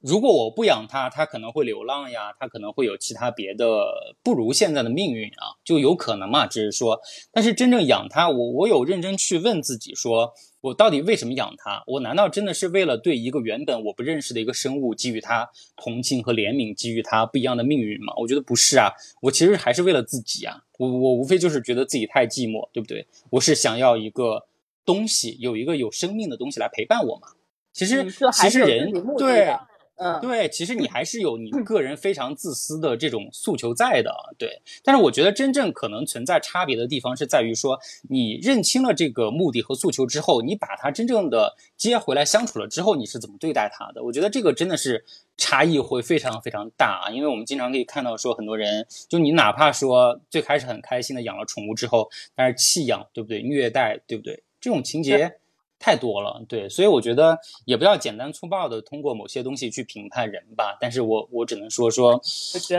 [0.00, 6.46] 如果我不养它，它可能会流浪呀，它可能会有其他别的不如现在的命运啊，就有可能嘛。
[6.46, 6.98] 只是说，
[7.30, 10.32] 但是真正养它，我我有认真去问自己，说
[10.62, 11.84] 我到底为什么养它？
[11.86, 18.14] 我难道真的是为了对一个原本我不认识的一个生物给予它同情和怜悯，给予它不一样的命运吗？
[18.16, 18.90] 我觉得不是啊，
[19.20, 20.62] 我其实还是为了自己啊。
[20.78, 23.06] 我我无非就是觉得自己太寂寞，对不对？
[23.32, 24.46] 我是想要一个
[24.86, 27.28] 东西，有一个有生命的东西来陪伴我嘛。
[27.74, 29.54] 其实其实人对。
[30.02, 34.62] 嗯，对，其实你还是有你个人非常自私的这种诉求在的，对。
[34.82, 37.78] 但是我觉得真正可能存在差别的地方是在于说，
[38.08, 44.02] 你认清了这个目的和诉求之后，你把它真正的接回来相处了之后，你是怎么对待它的？
[44.02, 45.04] 我觉得这个真的是
[45.36, 53.42] 差异会非常非常大啊，因为我们经常可以看到说，很多人就你哪怕说最开始很开心的养了宠物之后，但是弃养，对不对？
[53.42, 54.42] 虐待，对不对？
[54.62, 55.39] 这种情节。
[55.80, 60.76] 太多了，对，所以我觉得也不要简单粗暴的通过某些东西去评判人吧。
[60.78, 62.20] 但是我我只能说说，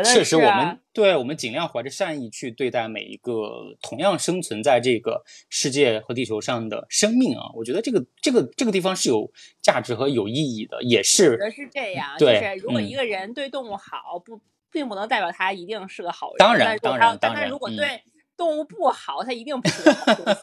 [0.05, 7.49] 确实我们对我们尽量怀着善意去对待每一个同样生存在这个世界和地球上的生命啊。
[7.55, 9.31] 我觉得这个这个这个地方是有
[9.63, 11.31] 价值和有意义的，也是。
[11.31, 14.39] 觉得是这样，对，如果一个人对动物好，不
[14.71, 16.37] 并不能代表他一定是个好人。
[16.37, 18.03] 当然，当然，当然，如果对。
[18.41, 20.41] 动物不好，它一定不是好东西，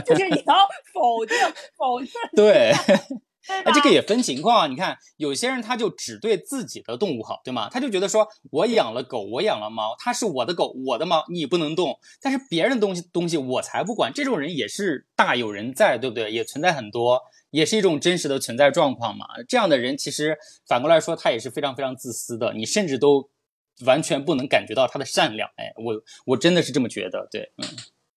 [0.06, 1.36] 就是你要否定
[1.76, 2.08] 否定。
[2.34, 2.72] 对，
[3.66, 4.70] 那这个也分情况。
[4.70, 7.68] 你看，有些人他就只对自己的动物好，对吗？
[7.70, 11.98] 他就觉得说，我养了狗，我养了猫，它是我的狗，我的猫，你不能动。
[12.22, 14.10] 但是别人的东西东西我才不管。
[14.10, 16.32] 这种人也是大有人在，对不对？
[16.32, 17.20] 也存在很多，
[17.50, 19.26] 也是一种真实的存在状况嘛。
[19.46, 22.54] 这样的人其实反过来说，他也是非常非常自私的。
[22.54, 23.28] 你甚至都。
[23.84, 27.64] 完全不能感觉到他的善良，哎，我我真的是这么觉得，对，嗯。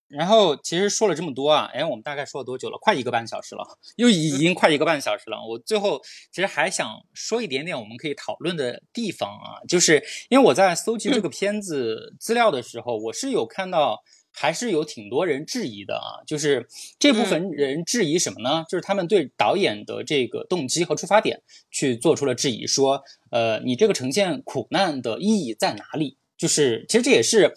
[0.06, 2.78] 然后其实说了这么多啊，哎，我们大概说了多久了？
[2.80, 5.38] 快一个半小时了，又已经快一个半小时了。
[5.48, 6.00] 我最后
[6.30, 14.02] 其实还想说一点点我们可以讨论的地方啊，就是因为我在搜集这个片子资料的时候，我是有看到。
[14.34, 16.66] 还是有挺多人质疑的啊，就是
[16.98, 18.64] 这部分人质疑什么呢？
[18.68, 21.40] 就是他们对导演的这个动机和出发点
[21.70, 26.18] 去做出了质疑，说，呃，你这个呈现苦难的意义在哪里？
[26.36, 27.54] 就是其实这也是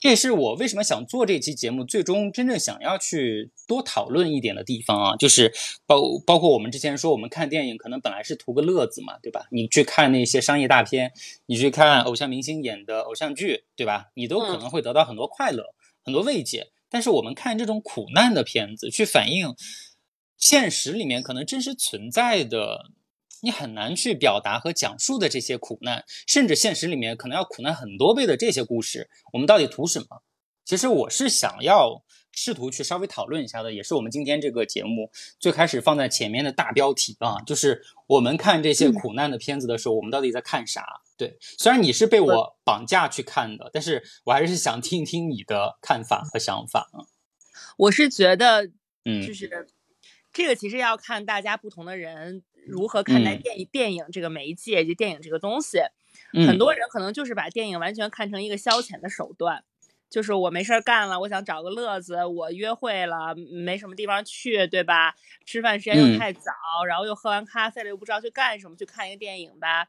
[0.00, 5.52] 这也是我为什么想做这期节目，最终真正想要去多讨论一点的地方啊，就是
[5.86, 9.46] 包包括我们之前说，我们看电影可能本来是图个乐子嘛，对吧？
[9.50, 11.10] 你去看那些商业大片，
[11.46, 14.10] 你去看偶像明星演的偶像剧，对吧？
[14.14, 15.64] 你都可能会得到很多快乐，
[16.04, 16.70] 很多慰藉。
[16.88, 19.54] 但是我们看这种苦难的片子，去反映
[20.36, 22.90] 现实里面可能真实存在的。
[23.42, 30.22] 你很难去表达和讲述的这些苦难，甚至现实里面可能要苦难很多倍的这些故事，我们到底图什么？
[30.64, 32.02] 其实我是想要
[32.32, 40.82] 试图去稍微讨论一下的，也是我们今天这个节目最开始放在前面的大标题啊，就是我们看这些苦难的片子的时候，我们到底在看啥？
[41.16, 47.06] 对，虽然你是被我绑架去看的，但是我还是想听一听你的看法和想法啊。
[47.76, 48.70] 我是觉得，
[49.04, 49.68] 嗯，就是
[50.32, 52.42] 这个其实要看大家不同的人。
[52.66, 53.68] 如何看待电影？
[53.70, 55.80] 电影这个媒介，就电影这个东西，
[56.46, 59.62] 很多人可能就是把电影完全看成一个消遣的手段，
[60.08, 65.14] 就是我没事儿干了，我想找个乐子，我约会了，没什么地方去，对吧？
[65.44, 66.52] 吃饭时间又太早，
[66.88, 69.88] 然后又喝完咖啡了，又不知道去干什么，去看一个电影吧。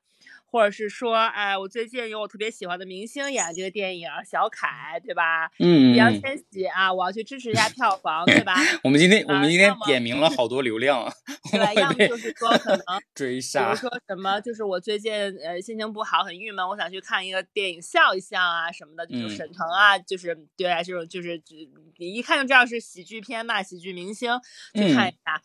[0.56, 5.52] 或者是说，哎，我最近有我特别喜欢的明星演这个电影，小凯，对吧？
[5.60, 8.56] 嗯，易烊千玺啊，我要去支持一下票房，对吧？
[8.82, 11.12] 我们今天我们今天点名了好多流量，
[11.52, 11.74] 对吧？
[11.76, 15.12] 要么就是说可能 追杀，比如说什么，就是我最近
[15.44, 21.42] 呃心情不好，很郁闷，我想去看一个电影笑一笑啊什么的，就是沈腾啊，就是对啊，这种就是
[21.98, 24.32] 你一看就知道是喜剧片嘛，喜剧明星
[24.74, 25.42] 去看一下。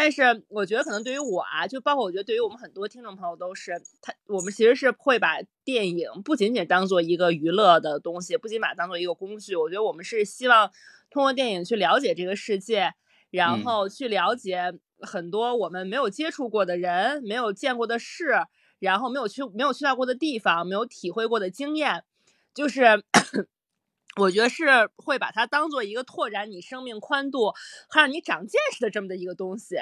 [0.00, 9.56] 但是我觉得可能对于我啊，就包括我觉得对于我们很多听众朋友都是，他我们其实是会把电影不仅仅当做一个娱乐的东西，不仅把它当做一个工具。
[9.56, 10.70] 我觉得我们是希望
[11.10, 12.94] 通过电影去了解这个世界，
[13.32, 18.44] 然后去了解很多我们没有接触过的人、没有见过的事，
[18.78, 22.04] 然后没有去没有去到过的地方、没有体会过的经验，
[22.54, 23.02] 就是。
[24.18, 24.66] 我觉得是
[24.96, 27.52] 会把它当做一个拓展你生命宽度
[27.88, 29.76] 和让你长见识的这么的一个东西。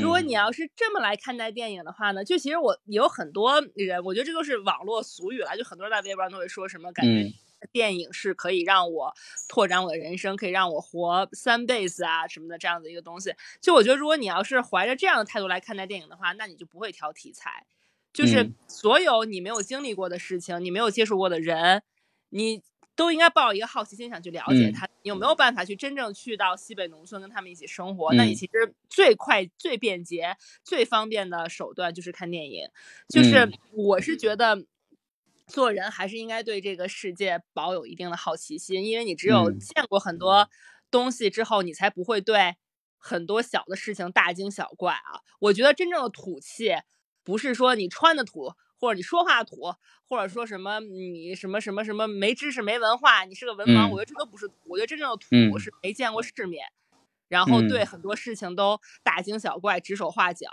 [0.00, 7.30] 如果你要是这么来看待电影的话呢，就其实我有很多人，我觉得这都是网络俗语了，就很多人在微博上都会说什么，感觉
[7.72, 9.12] 电影是可以让我
[9.48, 13.34] 拓展我的人生，可以让我活三辈子啊什么的这样的一个东西。
[13.60, 17.66] 就我觉得，如果你要是怀着这样的态度来看待电影的话，那你就不会挑题材，
[18.12, 21.82] 就是所有你没有经历过的事情，你没有接触过的人，
[22.30, 22.62] 你。
[23.00, 28.12] 都应该抱一个好奇心，想去了解他有没有办法去真正去到西北农村跟他们一起生活。
[28.12, 32.68] 那你其实最快、最便捷、最方便的手段就是看电影。
[33.08, 34.66] 就是我是觉得，
[35.46, 40.50] 做人还是应该对这个世界保有一定的好奇心，因为你只有见过很多
[40.90, 42.56] 东西之后，你才不会对
[42.98, 45.24] 很多小的事情大惊小怪啊。
[45.38, 46.74] 我觉得真正的土气，
[47.24, 48.52] 不是说你穿的土。
[48.80, 49.56] 或者你说话土，
[50.08, 54.50] 或者说什么你什么什么什么没知识没文化，你是个文盲，我觉得这都不是。
[54.66, 56.64] 我觉得真正的土是没见过世面，
[57.28, 60.48] 然后对很多事情都大惊小怪、指手画脚。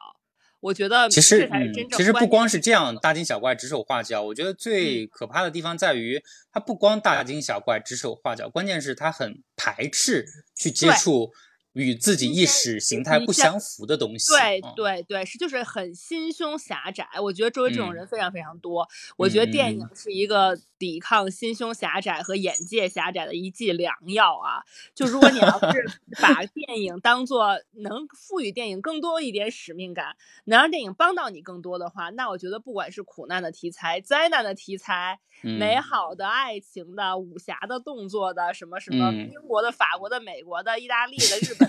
[0.59, 1.47] 我觉得其实
[1.95, 4.23] 其实不光是这样大惊小怪、指手画脚。
[4.23, 6.21] 我觉得最可怕的地方在于，
[6.51, 10.25] 他不光大惊小怪、指手画脚，关键是他很排斥
[10.55, 11.31] 去接触。
[11.77, 17.07] 与自己意识形态不相符的东西，对对对，是就是很心胸狭窄。
[17.21, 18.87] 我觉得周围这种人非常非常多。
[19.15, 24.63] 我觉得电影是一个抵抗心胸狭窄和眼界狭窄的一剂良药啊！
[24.95, 25.85] 就如果你要是
[26.21, 41.66] 把电影当做能赋予电影更多一点使命感，能让电影帮到你更多的话，那我觉得不管是苦难的题材、灾难的题材、美好的爱情的、武侠的、动作的，什么什么英国的、法国的、美国的、意大利的、日本。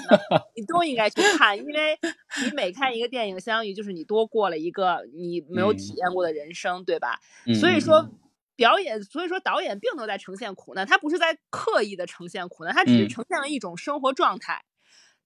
[0.55, 1.99] 你都应该去看，因为
[2.45, 7.21] 你每看一个电影，相当于就是你多过了一个你没有体验过的人生，对吧？
[7.61, 8.09] 所以说，
[8.57, 14.65] 表演，所以说导演并没有在呈现苦难，他不是在刻意的呈现苦难，他只是呈现了一种生活状态，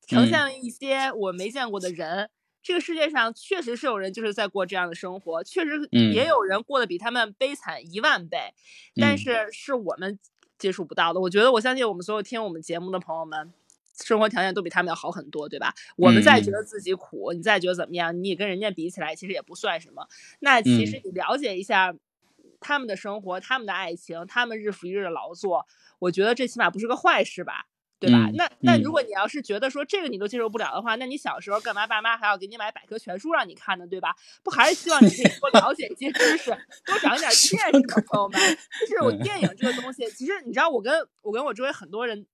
[0.07, 2.31] 呈现了一些我没见过的人。
[2.63, 8.55] 这个世界上确实是有人就是在过这样的生活，确实也有人过得比他们悲惨一万倍，
[9.01, 10.17] 但是是我们
[10.59, 11.19] 接触不到的。
[11.19, 13.53] 我觉得，我相信我们所有听我们节目的朋友们。
[14.05, 15.75] 生活条件都比他们要好很多，对吧？
[15.97, 18.23] 我们再觉得自己苦，你再觉得怎么样？
[18.23, 20.07] 你跟人家比起来，其实也不算什么。
[20.41, 21.95] 那其实你了解一下
[22.61, 25.67] 他们的生活、他们的爱情、他们日复一日的劳作，
[25.99, 27.67] 我觉得这起码不是个坏事吧，
[27.99, 28.31] 对吧？
[28.35, 34.15] 那那如果你要是觉得说这个你都接受不了的话，那你小时候干嘛爸妈还要给你买百科全书让你看呢，对吧？
[34.43, 36.51] 不还是希望你可以多了解一些知识，
[36.85, 38.41] 多长一点 见识吗，朋友们？
[38.89, 42.27] 就是我电影这个东西，其实你知道，我跟我跟我周围很多人。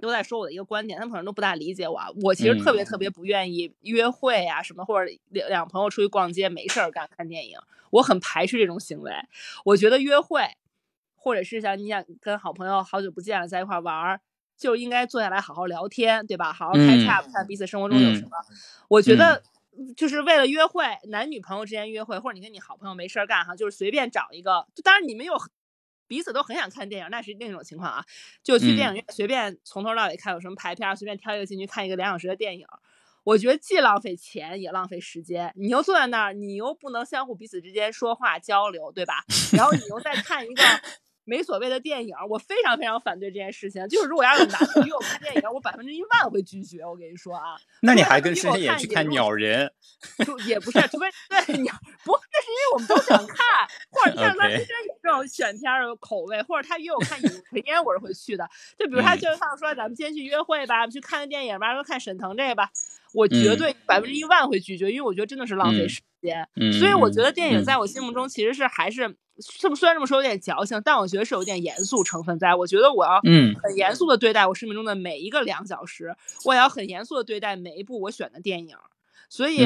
[0.00, 2.00] 都在说我的一个观点，他们可能都不大理解我。
[2.22, 7.58] 我其实特别特别不愿意约会啊什么，或者两两朋友出去逛街没事儿干看电影，
[7.90, 9.12] 我很排斥这种行为。
[9.64, 10.42] 我觉得约会
[11.14, 14.20] 或者是像你想跟好朋友好久不见了在一块玩儿，
[14.56, 16.52] 就应该坐下来好好聊天，对吧？
[16.52, 18.30] 好好开洽，看彼此生活中有什么。
[18.88, 19.42] 我觉得
[19.96, 25.34] 就是为了约会，男女朋友之间约会，或者你跟你好朋友没事儿干哈，就是随便找一个，就当然你们有
[26.10, 28.04] 彼此都很想看电影，那是另一种情况啊，
[28.42, 32.66] 就去电影院随便从头到尾看有什么排片，随便挑一个进去看一个两小时的电影。
[33.22, 39.24] 我觉得既浪费钱也浪费时间，你又坐在那儿，你又不能相互彼此之间说话交流，对吧？
[39.52, 40.64] 然后你又在看一个。
[41.30, 43.86] 没所谓的电影，我非常非常反对这件事情。
[43.86, 46.84] 就是如果要是男的约我看电影，我百分之一万会拒绝。
[46.84, 49.72] 我跟你说啊，那你还跟深深也去看鸟人？
[50.26, 51.06] 就也不是，除非
[51.46, 51.72] 对鸟
[52.04, 53.36] 不，那是因为我们都想看，
[53.92, 57.30] 或者像他深深有这种选片的口味，或者他约我看影
[57.62, 58.44] 片，我是会去的。
[58.76, 62.68] 就比如他就像说，咱们今天去约会吧，去看个电影吧，说看沈腾这个吧，
[63.14, 66.46] 我绝对百分之一万会拒绝，因为我觉得真的是浪费时间。
[66.78, 69.16] 所以我觉得电影在我心目中其实是还是。
[69.58, 72.54] 这么虽然这么说有点矫情，但我觉得是有点严肃成分在。
[72.54, 76.14] 我觉得我要嗯很严肃的对待我生命中的每一个两小时，
[76.44, 78.76] 我也要很严肃的对待每一部我选的电影。
[79.30, 79.64] 所以，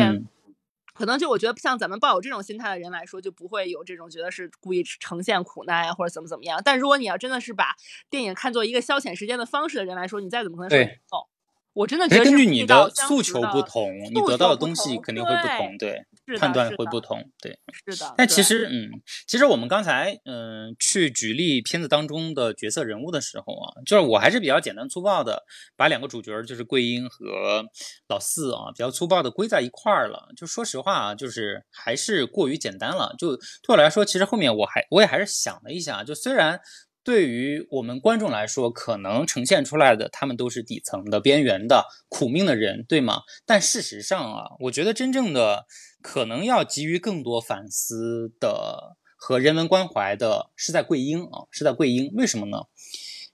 [0.94, 6.62] 可能就我觉得像咱们抱有这种心态的人来说，就不会有这种觉得是故意呈现苦难呀或者怎么怎么样。
[6.64, 7.74] 但如果你要真的是把
[8.08, 11.26] 电影看作一个消遣时间的方式的人来说，你再怎么可能对哦。
[11.74, 16.00] 我真的觉得根据你的诉求不同，你得到的东西肯定会不同，对，
[16.38, 18.14] 判断会不同，对，是的。
[18.16, 18.88] 但其实，嗯，
[19.26, 25.42] 其实我们刚才，嗯，去举例片子当中的角色人物的时候啊，就是我还是比较简单粗暴的，
[25.76, 27.64] 把两个主角就是桂英和
[28.08, 30.28] 老四啊，比较粗暴的归在一块儿了。
[30.36, 33.14] 就说实话啊，就是还是过于简单了。
[33.18, 36.60] 就对我来说，其实后面我还我也还是想了一下，就虽然。
[37.04, 43.20] 对于我们观众来说，可能呈现出来的他们都是底层的、边缘的、苦命的人，对吗？
[43.44, 45.66] 但事实上啊，我觉得真正的
[46.02, 52.10] 可能要给予更多反思的和人文关怀的是在桂英啊，是在桂英。
[52.14, 52.62] 为什么呢？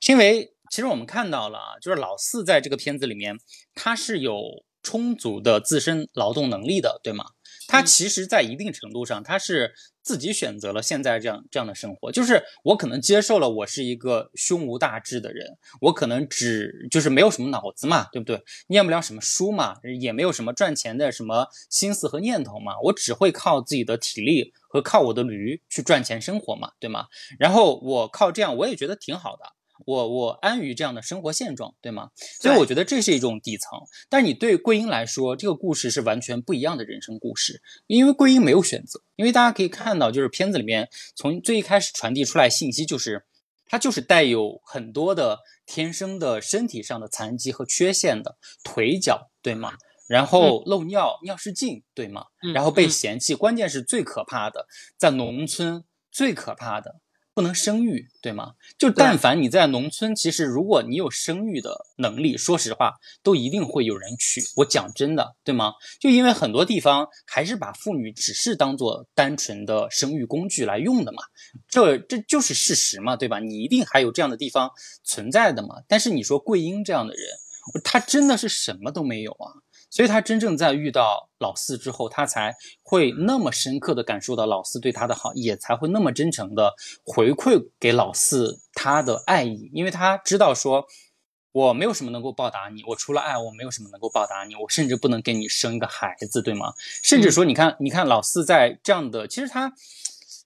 [0.01, 3.39] 是因为其实我们看到了啊，就是老四在这个片子里面，
[3.75, 7.25] 他是有充足的自身劳动能力的，对吗？
[7.69, 12.11] 他其实，在一定程度上，他是自己选择了现在这样这样的生活。
[12.13, 18.43] 就是我可能接受了，我是一个胸无大志的人，我可能只就是没有什么脑子嘛，对不对？
[18.69, 27.07] 念不了什么书嘛，也没有什么赚钱的什么心思和念头嘛，我只会靠自己的体力和靠我的驴去赚钱生活嘛，对吗？
[27.39, 29.45] 然后我靠这样，我也觉得挺好的。
[29.91, 32.11] 我我安于这样的生活现状，对吗？
[32.41, 33.81] 所以我觉得这是一种底层。
[34.09, 39.03] 但是你对桂英来说，这个故事是完全不一样的人生故事，因为桂英没有选择。
[39.17, 43.27] 因为大家可以看到，就是片子里面从最一开始传递出来信息，就是
[43.67, 49.73] 她就是带有很多的天生的身体上的残疾和缺陷的腿脚，对吗？
[50.09, 52.25] 然后漏尿，尿失禁，对吗？
[52.55, 57.01] 然后被嫌弃，关键是最可怕的，在农村最可怕的。
[57.33, 58.55] 不能生育，对吗？
[58.77, 64.43] 就但凡你在农村，其实如果你有生育的能力，说实话，都一定会有人娶。
[64.57, 65.73] 我讲真的，对吗？
[66.01, 71.23] 就因为很多地方还是把妇女只是当做单纯的生育工具来用的嘛，
[71.69, 73.39] 这这就是事实嘛，对吧？
[73.39, 74.71] 你一定还有这样的地方
[75.05, 75.77] 存在的嘛。
[75.87, 77.23] 但是你说桂英这样的人，
[77.85, 79.55] 他真的是什么都没有啊。
[79.91, 86.73] 所以他真正在遇到老四之后，他才会那么深刻的感受到老四对他的好，也才会那么真诚的
[87.05, 90.87] 回馈给老四他的爱意，因为他知道说，
[91.51, 96.73] 我没有什么能够报答你，我除了爱，我没有什么能够报答你，我甚至不能给你生一个孩子，对吗？
[97.03, 99.73] 甚至说，你看，你看老四在这样的，其实他，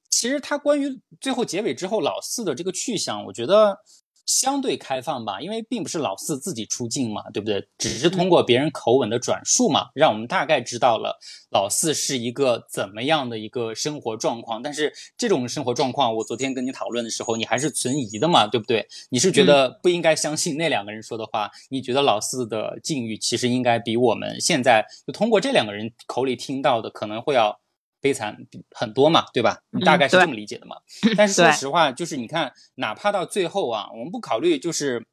[0.08, 3.80] 其实他关于最后结尾之后老四的这个去向，我觉得。
[4.26, 7.66] 相对开放吧，因为并不是老四自己出镜嘛，对不对？
[7.78, 11.18] 只是通过别人口吻的转述嘛，让我们大概知道了
[11.50, 14.62] 老四是一个怎么样的一个生活状况。
[14.62, 18.86] 但是这种生活状况，我昨天跟你讨论的时候，你还是存疑的嘛，对不对？
[19.10, 21.50] 你是觉得不应该相信那两个人说的话？
[21.70, 27.58] 你觉得老四的境遇其实应该比我们现在就通过这两个人口里听到的可能会要。
[28.04, 28.36] 悲惨
[28.72, 29.62] 很多嘛，对吧？
[29.70, 30.76] 你大概是这么理解的嘛？
[31.16, 35.06] 但是 说实话，就是你看，哪怕到最后啊，我们不考虑就是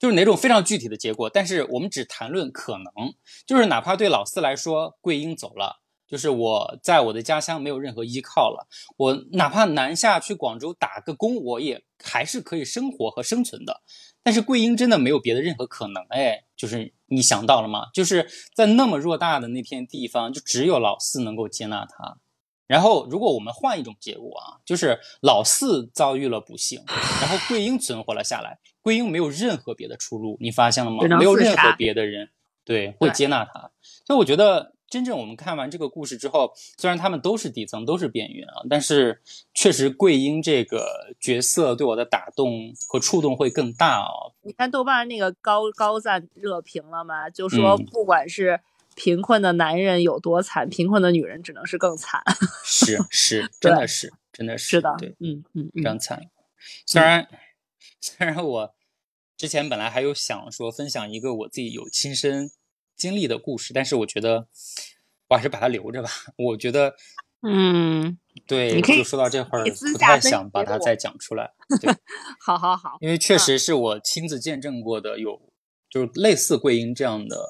[0.00, 3.14] 就是哪种非常具体的结果，但是我们只谈论可能，
[3.46, 8.66] 就是哪怕对老四来说，桂英走了，就是我在我的家乡没有任何依靠了，
[8.96, 13.82] 我哪怕南下去广州打个工，我也还是可以生活和生存的。
[14.24, 17.90] 但是桂英真的没有别的任何可能，哎，就是你想到了吗？
[17.94, 22.16] 就是在那么偌大的那片地方，就只有老四能够接纳他。
[22.66, 26.82] 然后，如果我们换一种结果啊，就是老四遭遇了不幸，
[27.20, 31.06] 然后桂英存活了下来，桂英没有任何别的出路，你发现了吗？
[31.18, 32.30] 没有任何别的人
[32.64, 33.70] 对会接纳他。
[34.06, 34.73] 所以我觉得。
[34.94, 39.20] 真正我们看完这个故事之后，虽然他们都是底层，都是边缘啊，但是
[39.52, 44.32] 确实桂英这个角色对我的打动和触动会更大哦。
[44.42, 47.28] 你看豆瓣那个高高赞热评了吗？
[47.28, 48.60] 就说不管是
[48.94, 52.22] 贫困的男人有多惨，贫困的女人只能是更惨。
[52.64, 56.22] 是是，真的是，真的是的，对，嗯嗯，非常惨。
[56.86, 57.26] 虽然
[58.00, 58.72] 虽然我
[59.36, 62.52] 之前本来还有想说分享一个我自己有亲身。
[62.96, 64.46] 经历的故事，但是我觉得
[65.28, 66.08] 我还是把它留着吧。
[66.36, 66.94] 我觉得，
[67.42, 71.52] 嗯，对，就说到这会儿，不太想把它再讲出来。
[71.80, 71.92] 对，
[72.40, 75.40] 好好好，因为确实是我亲自见证过的，有
[75.90, 77.48] 就是类似桂英这样的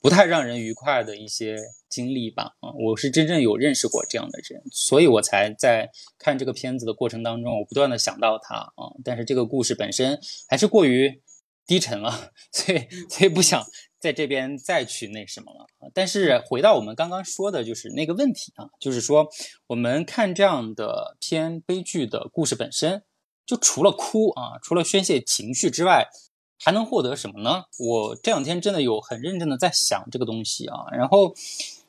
[0.00, 1.56] 不太让人愉快的一些
[1.88, 2.54] 经历吧。
[2.60, 8.94] 啊，我是真正有认识过这样的人，所以我才在看这个片子的过程当中，我不断的想到他啊。
[9.04, 11.20] 但是这个故事本身还是过于
[11.66, 13.64] 低沉了，所以所以不想。
[14.00, 19.28] 在这边再去那什么了但是回到我们刚刚说的，就是那个问题啊，就是说
[19.66, 23.04] 我们看这样的偏悲剧的故事本身，
[23.44, 26.08] 就除了哭啊，除了宣泄情绪之外，
[26.58, 27.64] 还能获得什么呢？
[27.78, 31.34] 我这两天真的有很认真的在想这个东西啊，然后。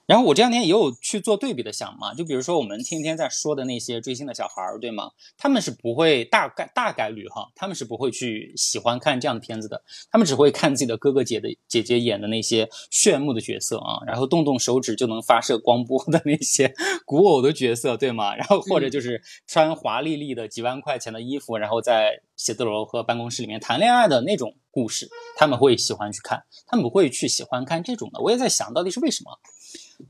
[0.07, 5.11] 然后我这两天也有去做对比的想嘛，就比如说我们天天在说的那些追星的小孩儿，对吗？
[5.37, 16.73] 他们是不会大概大概率哈，他们是不会去喜欢看这样的片子的，他们只会看自己的哥哥姐的姐姐演的那些炫目的角色啊，然后动动手指就能发射光波的那些
[17.05, 18.35] 古偶的角色，对吗？
[18.35, 25.07] 然后或者就是穿华丽丽的几万块钱的衣服，然后在写字楼和办公室里面谈恋爱的那种故事，
[25.37, 28.19] 他们会喜欢去看，他们不会去喜欢看这种的。
[28.19, 29.31] 我也在想到底是为什么。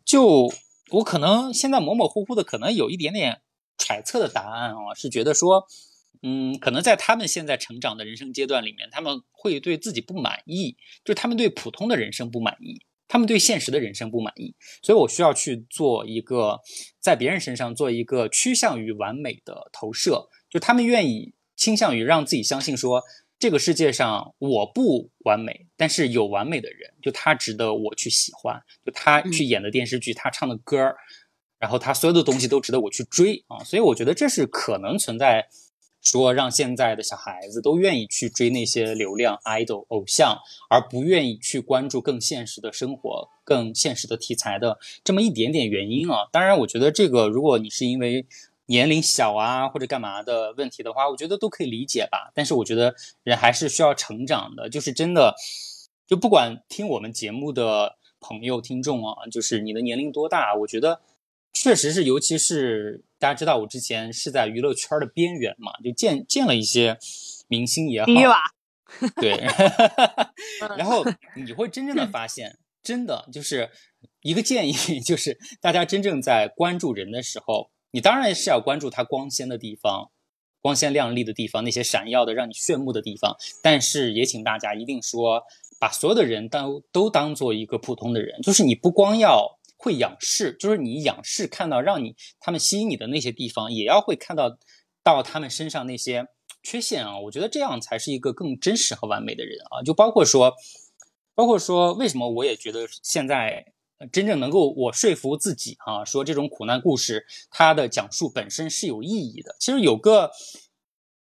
[0.05, 0.51] 就
[0.89, 3.41] 我可能现在模模糊糊的，可能有一点点
[3.77, 5.65] 揣测的答案啊，是觉得说，
[6.21, 16.59] 嗯，可能在他们现在成长的人生阶段里面，他们会对自己不满意，就他们对普通的人生不满意，他们对现实的人生不满意，所以我需要去做一个
[16.99, 23.01] 在别人身上做一个趋向于完美的投射，就他们愿意倾向于让自己相信说。
[23.41, 30.95] 这个世界上我不完美，但是有完美的人，就他值得我去喜欢，就他去演的电视剧，他唱的歌儿，
[31.57, 33.63] 然后他所有的东西都值得我去追啊！
[33.63, 35.47] 所以我觉得这是可能存在，
[36.03, 40.37] 说让现在的小孩子都愿意去追那些流量 idol 偶像，
[40.69, 46.29] 而不愿意去关注更现实的生活、更现实的题材的这么一点点原因啊！
[46.31, 48.27] 当然，我觉得这个如果你是因为。
[48.71, 52.31] 年龄小啊，或者干嘛的问题的话，我觉得都可以理解吧。
[52.33, 55.35] 但是我觉得人还是需要成长的，就是真的，
[56.07, 61.01] 就不管听我们节目的朋友、听众啊，就是你的年龄多大，我觉得
[61.51, 66.97] 确实是，尤其是大家知道我之前是在娱乐圈的边缘嘛，就见见了一些
[67.49, 68.07] 明星也好，
[69.19, 69.31] 对，
[70.79, 71.03] 然后
[71.35, 73.69] 你会真正的 发现，真的就是
[74.21, 74.73] 一个建议，
[75.03, 77.69] 就是大家真正在关注人的时候。
[77.91, 80.11] 你当然是要关注它光鲜的地方，
[80.61, 83.35] 光鲜亮丽的地方，那些闪耀的让你炫目的地方。
[83.61, 85.43] 但是也请大家一定说，
[85.79, 94.57] 把所有的人都都当做一个普通的人，就是你不光要会仰视，就是你仰视看到让你他们吸引你的那些地方，也要会看到
[95.03, 96.27] 到他们身上那些
[96.63, 97.19] 缺陷啊。
[97.19, 99.83] 我觉得这样才是一个更真实和完美的人啊。
[99.83, 100.53] 就包括说，
[101.35, 103.73] 包括说，为什么我也觉得现在。
[104.11, 109.55] 真正能够我说服自己啊，说这种苦难故事它的讲述本身是有意义的。
[109.59, 110.31] 其实有个，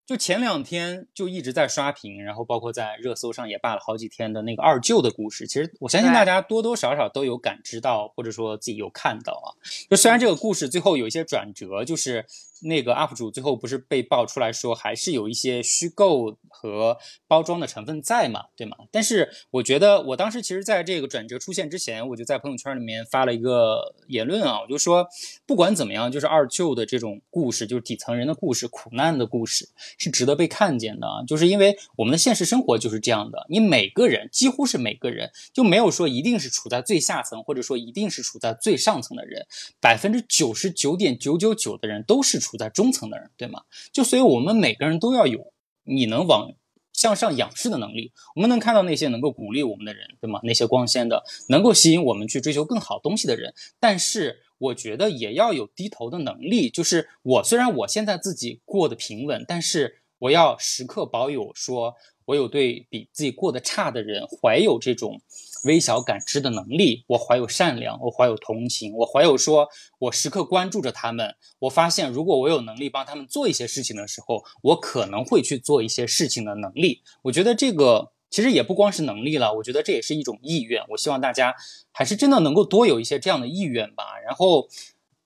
[0.05, 5.47] 就前两天就一直在刷屏，然后包括在热搜上也霸了好几天的那个二舅的故事。
[5.47, 9.47] 其实我相信大家多多少少都有感知到，或者说自己有看到啊。
[9.89, 12.25] 就虽然这个故事最后有一些转折，就是。
[12.61, 18.75] 那个 UP 主最后不是被爆出来说，还是有一些虚构和包装的成分在嘛，对吗？
[18.91, 25.07] 但是我觉得，我当时其实在这个转折出现之前，我就在朋友圈里面发了一个言论啊，我就说，
[25.45, 31.23] 不管怎么样，就是二舅的这种故事，就是底层人的故事、苦难的故事，是值得被看见的啊。
[31.25, 39.47] 就是因为我们的现实生活就是这样的，你每个人，几乎是每个人，就没有说一定是处在最下层，或者说一定是处在最上层的人，
[39.79, 42.37] 百分之九十九点九九九的人都是。
[42.48, 43.61] 处处在中层的人，对吗？
[43.91, 45.53] 就所以，我们每个人都要有
[45.83, 46.51] 你能往
[46.93, 48.11] 向上仰视的能力。
[48.35, 50.39] 我们能看到那些能够鼓励我们的人，对吗？
[50.43, 53.53] 那些光鲜的，能够吸引我们去追求更好东西的人。
[53.79, 56.69] 但是，我觉得也要有低头的能力。
[56.69, 61.95] 就是我虽然我现在自己过得平稳，但是我要时刻保有说。
[62.29, 65.19] 我有对比自己过得差的人怀有这种
[65.63, 69.67] 微小感知的能力，我怀有善良，我怀有同情，我怀有说，
[69.99, 71.35] 我时刻关注着他们。
[71.59, 77.01] 我发现，如果我有能力帮他们做一些事情的时候，我可能会去做一些事情的能力。
[77.23, 80.83] 我觉得这个其实也不光是能力了，我觉得这也是一种意愿。
[80.89, 81.55] 我希望大家
[81.91, 84.03] 还是真的能够多有一些这样的意愿吧。
[84.25, 84.67] 然后，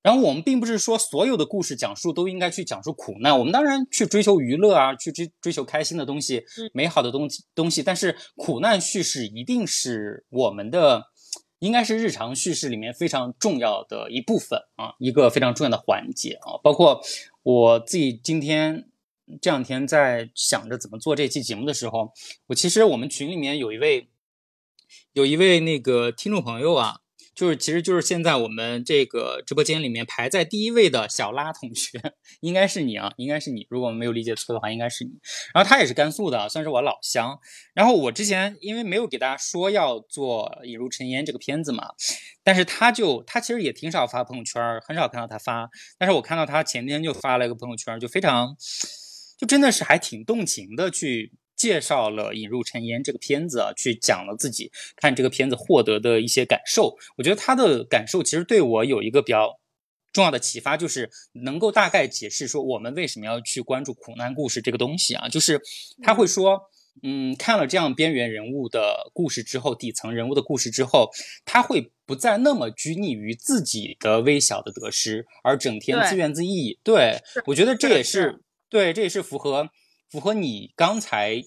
[0.04, 6.44] 然后我们并不是说所有的故事讲述都应该去讲述苦难，我们当然去追求娱乐啊，去追追求开心的东西，
[6.74, 7.82] 美好的东西东西。
[7.82, 11.06] 但是苦难叙事一定是我们的，
[11.60, 16.60] 应该是日常叙事里面非常重要的一部分啊，一个非常重要的环节啊。
[16.62, 17.02] 包括
[17.42, 18.90] 我自己今天。
[19.42, 22.12] 这两天在想着怎么做这期节目的时候，
[22.48, 24.10] 我其实我们群里面有一位，
[25.14, 27.00] 有一位那个听众朋友啊，
[27.36, 32.00] 就是其实就是现在我们这个直播间里面排在第一位的小拉同学，
[32.42, 35.12] 应该是你啊，应该是你，如果没有理解错的话，应该是你。
[35.54, 37.40] 然后他也是甘肃的，算是我老乡。
[37.74, 41.90] 然后我之前因为没有给大家说要做《引入尘烟》这个片子嘛，
[42.44, 45.70] 但是他就他其实也挺少发朋友圈，很少看到他发。
[45.98, 48.56] 但是我看到他前天就发了一个朋友圈，就非常。
[49.36, 56.98] 就真的是还挺动情的，去介绍了《引入尘烟》这个片子啊，去讲了自己看这个片子获得的一些感受。
[57.15, 59.61] 我觉得他的感受其实对我有一个比较
[60.11, 61.10] 重要的启发，就是
[61.45, 65.30] 能够大概解释说我们为什么要去关注苦难故事这个东西啊。
[65.30, 65.61] 就是
[66.02, 66.60] 他会说，
[67.02, 71.11] 嗯，看了这样边缘人物的故事之后，底层人物的故事之后，
[71.45, 76.77] 他会不再那么拘泥于自己的微小的得失，而整天自怨自艾。
[76.84, 78.41] 对我觉得这也是。
[78.69, 79.69] 对，这也是符合
[80.14, 81.44] 符合你刚才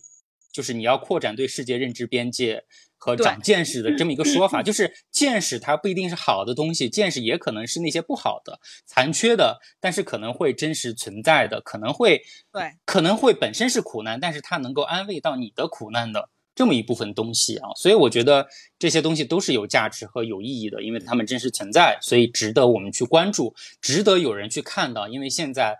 [0.53, 2.65] 就是你要扩展对世界认知边界
[2.97, 4.61] 和长见识的这么一个说法。
[4.61, 17.69] 就是见识它不一定是好的东西，见识也可能是那些不好的、残缺的，但是可能会真实存在的，可能会对，可能会本身是苦难，但是它能够安慰到你的苦难的这么一部分东西啊。
[17.77, 18.49] 所以我觉得
[18.81, 25.07] 这些东西都是有价值和有意义的，因为它们真实存在，所以值得我们去关注，值得有人去看到。
[25.07, 25.79] 因为现在。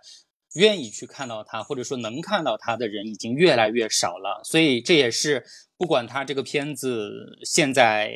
[0.57, 5.45] 愿意去看到他，或者说能看到他的人已经越来越少了，所以这也是
[5.77, 8.11] 不管他这个片子现在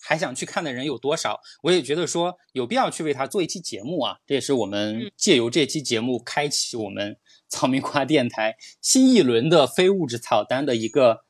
[0.00, 4.16] 还想去看的人有多少，我也觉得说有必要去为他做一期节目啊。
[4.26, 7.16] 这也是我们借由这期节目开启我们
[7.48, 11.25] 草莓瓜电台新一轮的非物质草单的一个。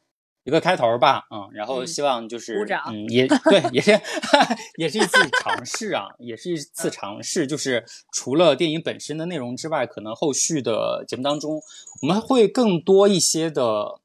[0.47, 3.90] 一个开头吧，嗯，然后希望就是，嗯，也对，也是，
[4.78, 7.48] 也是一次尝试啊，也是一次尝试。
[7.48, 11.60] 就是除了电影本身的内容之外，可能后续的节目当中，
[12.01, 14.01] 我们会更多一些的，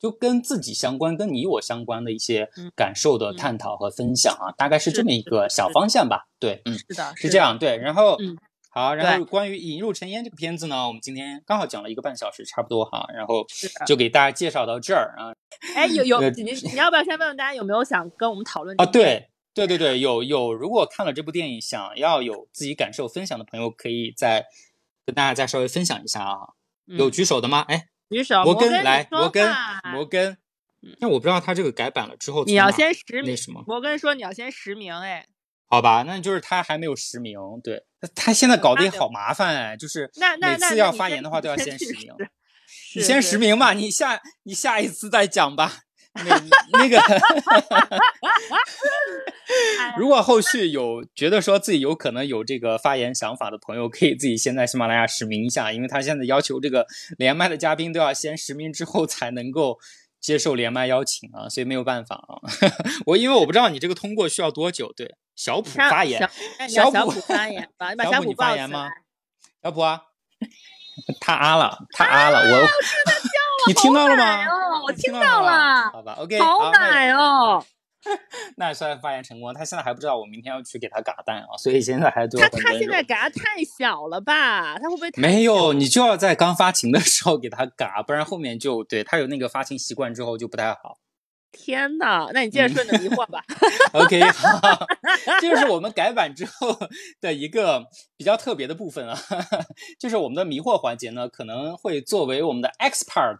[0.00, 6.26] 就跟自己相关、跟你我相关的一些感受的探讨和分享啊，大概是这么一个小方向吧。
[6.40, 7.58] 对，嗯，是的，是这样。
[7.58, 8.38] 对，然后，嗯。
[8.74, 13.46] 好，然后关于《引入尘烟》这个片子呢，我们今天刚好讲了一个半小时，差不多哈，然后
[13.86, 15.30] 就给大家介绍到这儿啊。
[15.76, 18.84] 哎，有有，你你要不要先问问大家有没有想跟我们讨论啊？
[18.84, 24.44] 对对对对，有有，如果看了这部电影想要有自己感受分享的朋友，可以再
[25.06, 26.38] 跟大家再稍微分享一下啊。
[26.86, 27.64] 有举手的吗？
[27.68, 28.42] 哎，举手。
[28.42, 29.54] 摩根来，摩根，
[29.92, 30.36] 摩根。
[30.98, 33.26] 那我不知道他这个改版了之后，你要先实名。
[33.26, 33.62] 那什么？
[33.68, 35.28] 摩根说你要先实名，哎。
[35.68, 37.82] 好吧，那就是他还没有实名，对
[38.14, 40.10] 他现在搞得也好麻烦哎，就是
[40.40, 42.12] 每次要发言的话都要先实名。
[42.96, 45.80] 你先实名吧，你下你下一次再讲吧。
[46.24, 46.40] 那
[46.78, 47.02] 那个，
[49.98, 56.86] 如果后续有觉得说自己有可能有这个发言想法的朋友，可以自己先在喜马拉雅实名一下，因为他现在要求这个
[57.18, 59.76] 连麦的嘉宾都要先实名之后才能够。
[60.24, 62.40] 接受连麦邀请啊，所以没有办法啊。
[63.04, 64.90] 我因为我不知道你这个通过需要多久。
[64.96, 66.18] 对，小普发言，
[66.66, 67.68] 小普发言，
[68.10, 68.88] 小普你发言吗？
[69.62, 70.00] 小普啊，
[71.20, 72.68] 他啊了，他啊了，我
[73.68, 74.46] 你听到了吗？
[74.86, 75.90] 我听到了。
[75.90, 77.62] 好吧，OK，好奶哦。
[78.56, 79.52] 那也算发言成功。
[79.54, 84.78] 他现在还不知道我明天要去给他嘎蛋啊，所以现在还他他现在嘎太小了吧？
[84.78, 85.72] 他会不会没有？
[85.72, 90.98] 你就要在刚发情的时候给他嘎，不然后面就对他有那个发情习惯之后就不太好。
[91.56, 93.40] 天呐，那你接着说你的疑惑吧。
[93.94, 94.86] OK，好，
[95.40, 96.76] 这就是我们改版之后
[97.20, 97.84] 的一个
[98.16, 99.16] 比较特别的部分啊，
[99.98, 103.38] 就是我们的迷惑环节呢，可能会作为我们的 X part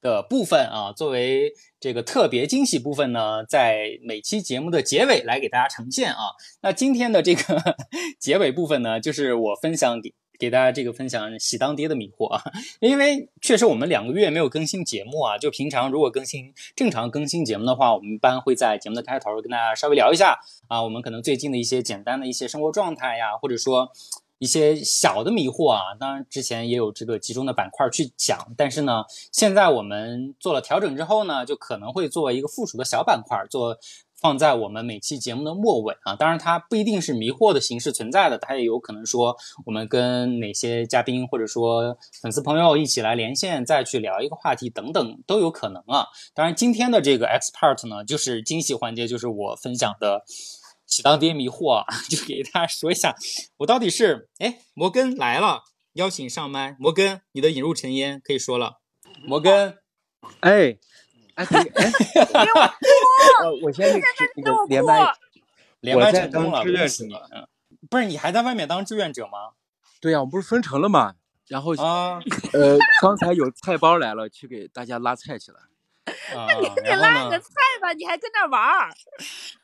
[0.00, 6.34] 的部分啊，作为这个特别惊喜部分呢，在每期节目的结尾来给大家呈现啊。
[6.60, 7.76] 那今天的这个
[8.18, 10.12] 结尾部分呢，就是我分享给。
[10.38, 12.42] 给大家这个分享喜当爹的迷惑啊，
[12.80, 20.38] 因为确实我们两个月没有更新节目啊，就平常如果更新正常更新节目的话，我们一般会在节目的开头跟大家稍微聊一下
[20.68, 23.90] 啊，我们可能最近的一些简单的一些生活状态呀，或者说
[24.38, 33.78] 一些小的迷惑啊，当然之前也有这个集中的板块去讲，但是呢，现在我们做了调整之后呢，就可能会做一个附属的小板块做。
[34.24, 36.16] 放在我们每期节目的末尾啊。
[36.16, 39.36] 当然，它不一定是迷惑的形式存在的，它也有可能说
[39.66, 46.06] 我们跟哪些嘉宾或者说粉丝朋友一起来连线，再去聊一个话题等等都有可能啊。
[46.32, 50.24] 当然，今天的这个 X part 呢，就是惊喜环节，就是我分享的
[50.86, 53.14] 喜当爹迷惑啊， 就给大家说一下，
[53.58, 58.78] 我到底是哎，摩根来了，邀请上麦，摩根，你的引入尘烟可以说了，
[59.26, 59.76] 摩根，
[60.40, 60.78] 哎。
[61.34, 61.46] 哎，哎，
[63.44, 64.00] 我我先
[64.36, 65.12] 那个连麦，
[65.80, 66.88] 连麦成功了，志愿
[67.90, 69.52] 不是你还在外面当志愿者吗？
[70.00, 71.14] 对呀，我们不是分成了吗？
[71.48, 72.18] 然后啊，
[72.54, 75.58] 呃，刚才有菜包来了，去给大家拉菜去了。
[76.34, 77.50] 那，你得拉个菜
[77.82, 78.90] 吧，你还跟那玩儿？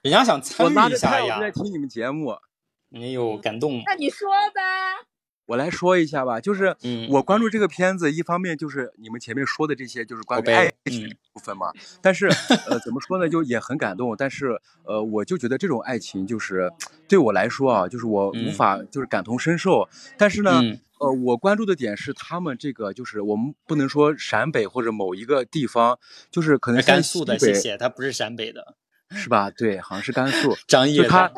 [0.02, 1.36] 人家想参与一下呀。
[1.36, 2.36] 我在听你们节目，
[2.94, 3.82] 哎呦，感动。
[3.86, 4.60] 那你说呗。
[5.50, 6.76] 我来说一下吧，就是
[7.08, 11.72] 我关注这个片子，一方面就是你们前面说的这些，就是关于爱情部分嘛。
[12.00, 12.28] 但是，
[12.68, 14.14] 呃，怎么说呢，就也很感动。
[14.16, 16.70] 但是，呃，我就觉得这种爱情，就是
[17.08, 19.88] 对我来说啊，就是我无法就是感同身受。
[20.16, 20.62] 但是呢，
[21.00, 25.98] 呃，我关注的点是他们这个，就是我们不能说陕北或者某一个地方，
[26.30, 28.76] 就是可能甘肃的，谢谢，他不是陕北的。
[29.16, 29.50] 是吧？
[29.50, 31.06] 对，好像是甘肃 张掖。
[31.08, 31.30] 他，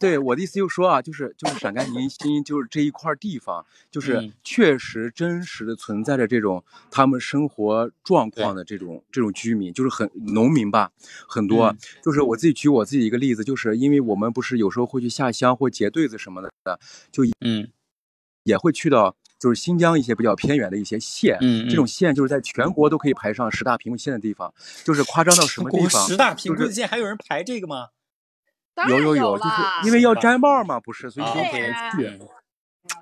[0.00, 10.90] 对我的意思就说啊，就是就是陕甘宁新，就是这一块地方，就是确实真实的存在着这种他们生活状况的这种这种居民，就是很农民吧，
[11.28, 11.76] 很多。
[12.02, 16.80] 就是我自己举我自己一个例子，就是因为我们不是有时候会去下乡或结对子什么的，
[17.12, 17.68] 就嗯，
[18.44, 19.16] 也会去到。
[19.44, 24.54] 就是新疆一些比较偏远的一些县，嗯，这种县就是在全国都可以排上十大贫困县的地方，
[24.84, 26.08] 就是夸张到什么地方？
[26.08, 27.88] 十大贫困县还有人排这个吗？
[28.88, 29.50] 有有有，就是
[29.84, 32.18] 因为要摘帽嘛，不是，所以就排去。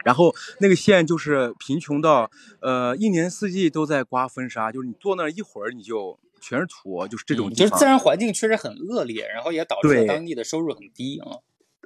[0.05, 2.28] 然后那个县就是贫穷到，
[2.60, 7.55] 呃，一年四季都在刮风沙，就是你坐那一会儿你就全是土，就是这种。
[7.55, 11.39] 就是自然环境确实很恶劣，然后也导致当地的收入很低啊。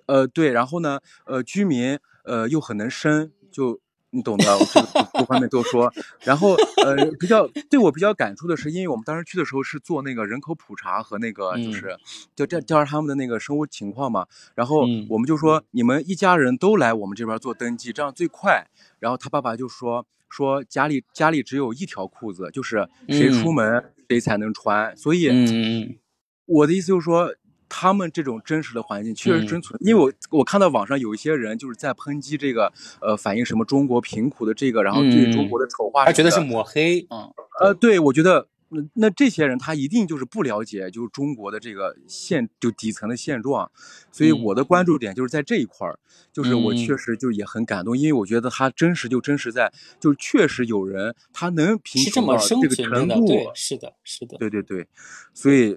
[0.07, 3.83] 呃，对，然后呢，呃，居民呃又很能生，就。
[4.17, 5.93] 你懂的，这个各方面都说。
[6.23, 11.97] 然后，呃，比较对我比较感触的是，因为我们当时去的时候是做那个人口普查和那个就是
[12.35, 14.27] 就调调查他们的那个生活情况嘛。
[14.55, 14.81] 然后
[15.11, 18.67] 我们就说，你们一家人都来我们这边做登记，这样最快。
[18.99, 24.97] 然后他爸爸就说说家里家里只有一条裤子，就是谁出门谁才能穿。
[24.97, 25.99] 所以，
[26.47, 27.35] 我的意思就是说。
[27.79, 32.73] 他们这种真实的环境确实真存，因为我我看到网上有一些人就是在抨击这个，
[33.03, 37.31] 呃，反映什么中国贫苦的这个，然后对中国的丑化，他觉得是抹黑，嗯，
[37.61, 43.71] 呃，对，我觉得那那这些人他一定就是不了解，就是中国的这个现就底层的现状，
[44.11, 45.99] 所以我的关注点就是在这一块儿，
[46.33, 49.71] 就是我确实就也很感动，因为我觉得他真实就真实在，
[50.01, 54.87] 就确实有人他能贫穷到这个程度，是的，是的，对对对，
[55.35, 55.77] 所以。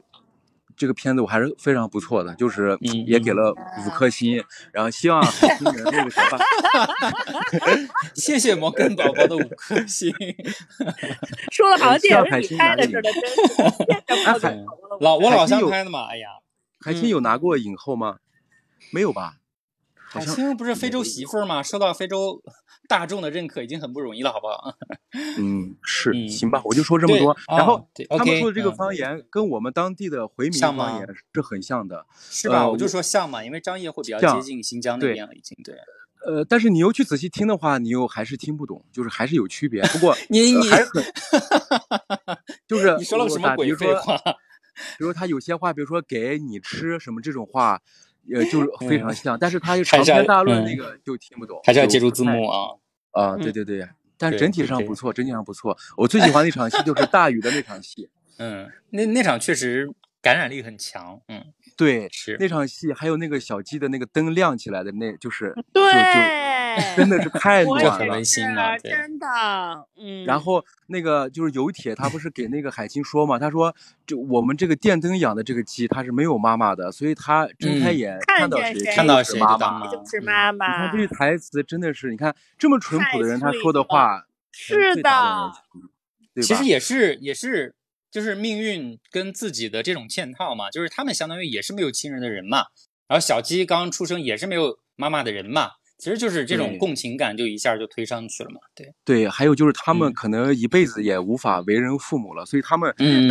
[0.80, 4.42] 这个片子我还是非常不错的，就是也给了五颗星，
[4.72, 6.40] 然后希望海星人那个什么，
[8.16, 10.10] 谢谢摩根宝宝的五颗星，
[11.52, 13.12] 说的好像电影里拍的似的，
[14.08, 14.66] 真是。
[15.02, 16.28] 老我老乡拍的嘛，哎呀，
[16.80, 18.20] 海清有拿过影后吗？
[18.94, 19.36] 没有吧？
[19.94, 21.62] 海清不是非洲媳妇儿吗？
[21.62, 22.42] 受到非洲
[22.90, 24.74] 大众的认可已经很不容易了，好不好？
[25.38, 27.38] 嗯，是，行吧，我就说这么多。
[27.56, 27.88] 然后
[28.18, 32.68] 他们说的这个方言跟我们当地的回民方言是很像的，是吧？
[32.68, 35.76] 我就说像嘛，因为张掖会比较接近新疆那边了，已经对。
[36.26, 39.84] 呃，但是你又去仔细听的话，你又还是听不懂，就是还是有区别。
[39.84, 41.04] 不过你你还很，
[42.68, 44.18] 就是你说了什么鬼废话？
[44.98, 47.80] 比如他有些话，比如说给你吃什么这种话。
[48.34, 52.76] 呃，就是非常像，但是他又长篇大论那个就听不懂，还是要借助字幕啊。
[53.12, 53.88] 啊，对对对，
[54.18, 55.76] 但整体上不错，整体上不错。
[55.98, 59.90] 我最喜欢那场戏就是大雨的那场戏， 嗯，那那场确实
[60.22, 61.44] 感染力很强，嗯，
[61.80, 65.84] 对，是那场戏，还有那个小鸡的那个灯亮起来的那，就是 对。
[66.96, 69.28] 真的是太暖了，温馨了，真的。
[69.98, 73.40] 嗯，然后那个就是有铁，他不是给那个海清说嘛？
[73.40, 73.76] 他说，
[74.06, 80.84] 就我们这个电灯养的这个鸡，它是没有妈妈的，所以它睁开眼看到谁，看到谁妈妈就是妈妈。
[80.84, 85.52] 你看这句台词真的是，你看这么淳朴的人，他说的话是的，
[86.42, 87.74] 其实也是也是
[88.12, 92.66] 就是命运跟自己的这种嵌套嘛，就是他们相当于也是没有亲人的人嘛，
[93.08, 95.72] 然后小鸡刚出生也是没有妈妈的人嘛。
[96.00, 98.62] 其实就是这种共情感就一下就推上去了嘛。
[98.74, 103.28] 对对，还有就是他们可能一辈子也无法为人父母了，所以他们嗯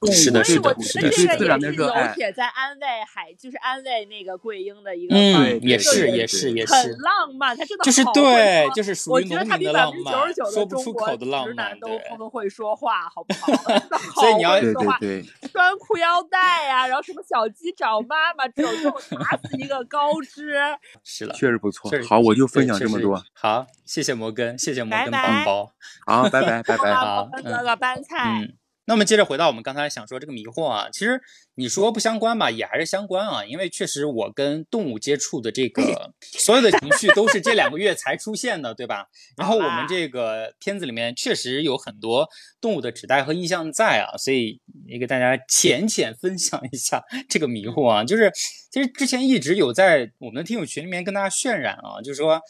[0.00, 2.12] 对是的，是的，是的，对自然的热爱。
[2.14, 11.88] 铁在安慰海，就是安慰那个桂英的一个嗯，也是也是也是很浪漫，他真的就是对，就是我觉得他比百分之九十九说不出口的浪漫直男都
[12.18, 13.52] 更会说话，好不好？
[14.20, 20.58] 所以你要对对对，穿裤腰带呀，然后什么小鸡找妈妈，只有这种打死一个高知，
[21.04, 21.88] 是了，确实不错。
[22.08, 23.22] 好，我就分享这么多。
[23.34, 25.72] 好，谢谢摩根，谢谢摩根宝宝。
[26.06, 26.94] 好，拜拜拜拜。
[26.94, 28.40] 好，哥哥搬菜。
[28.40, 28.67] 嗯。
[28.88, 31.20] 那么接着回到我们刚才想说这个迷惑啊，其实
[31.56, 39.04] 你说不相关吧，也还是相关啊，因为确实我跟动物接触的这个 所有的情绪都是这两个月才出现的，对吧？
[39.36, 42.26] 然后我们这个片子里面确实有很多
[42.62, 48.32] 动物的指代和意象在啊，所以也给大家浅浅分享一下 这个迷惑啊，就是
[48.72, 52.40] 其实之前一直有在我们的听友群里面跟大家渲染啊，就是说。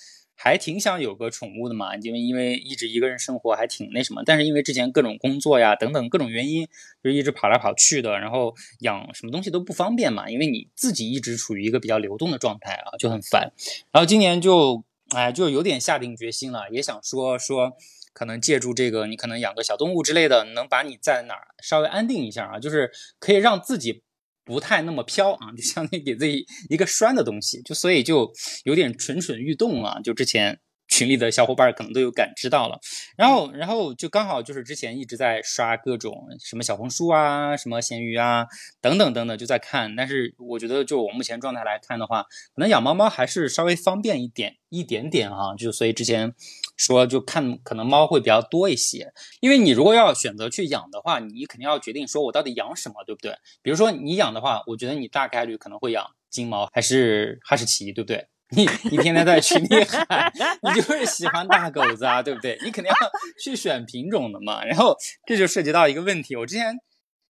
[0.41, 6.69] 还挺想有个宠物的嘛，因为因为一直一个人生活还挺那什么，但是因为之前各种工作呀等等各种原因，
[7.03, 13.51] 就一直跑来跑去的，然后养什么东西都不方便嘛，因为你自己一直处于一个比较流动的状态啊，就很烦。
[13.91, 17.73] 然后今年就哎就有点下定决心了，也想说说，
[18.13, 24.05] 可能借助这个，你可能养个小动物之类的，能把你在哪儿稍微安定一下啊，就是可以让自己。
[24.49, 28.33] 不太那么飘啊，就相当于给自己一个拴的东西，就所以就
[28.65, 30.01] 有点蠢蠢欲动啊。
[30.01, 30.59] 就之前
[30.89, 32.81] 群里的小伙伴可能都有感知到了，
[33.17, 38.47] 然后然后就刚好就是之前一直在刷各种什么小红书啊、什么闲鱼啊
[38.81, 39.95] 等等等等，就在看。
[39.95, 42.23] 但是我觉得就我目前状态来看的话，
[42.55, 45.55] 可能养猫猫还是稍微方便一点一点点啊。
[45.57, 46.35] 就所以之前。
[46.81, 53.33] 说就看可能猫会比较多一些，因为你如果要选择去养的话，你肯定要决定说我到底养什么，对不对？
[53.63, 58.29] 比如说你养的话，我觉得你大概率可能会养金毛还是哈士奇，对不对？
[58.51, 62.59] 你你天天在群里喊， 你就是喜欢大狗子啊，对不对？
[62.65, 62.97] 你肯定要
[63.43, 64.65] 去选品种的嘛。
[64.65, 64.97] 然后
[65.27, 66.79] 这就涉及到一个问题，我之前。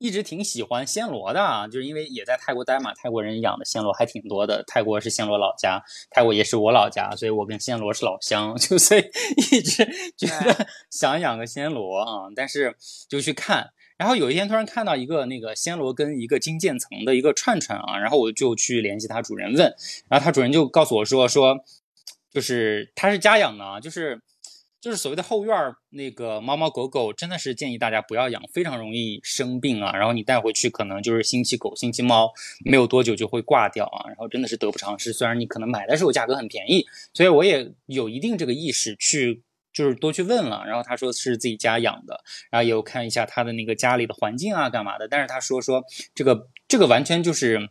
[0.00, 4.62] 一直挺喜欢暹罗的啊，就是因为也在泰国待嘛，泰国人养的暹罗还挺多的。
[4.64, 9.04] 泰国是暹罗老家，泰国也是我老家，所以我跟暹罗是老乡，就所以
[9.50, 9.84] 一直
[10.16, 12.76] 觉得想养个暹罗啊，但是
[13.08, 13.70] 就去看。
[13.98, 19.74] 然后有一天突然看到一个那个暹罗跟一个金渐层的一个串串啊，然后我就去联系它主人问，
[20.08, 21.58] 然后它主人就告诉我说说，
[22.32, 24.22] 就是它是家养的啊，就是。
[24.80, 29.90] 就是所谓的后院儿那个猫猫狗狗，真的是建议大家不要养，非常容易生病啊。
[29.92, 32.30] 然后你带回去，可能就是星期狗、星期猫，
[32.64, 34.06] 没有多久就会挂掉啊。
[34.06, 35.12] 然后真的是得不偿失。
[35.12, 39.42] 虽然你可能买的时候价格很便宜，所以我也有一定这个意识去，
[39.78, 40.64] 就是多去问了。
[40.66, 45.06] 然后他说是自己家养的，然后也有看一下他的那个家里的环境啊，干嘛的。
[45.06, 45.84] 但是他说说
[46.14, 47.68] 这个这个完全就是。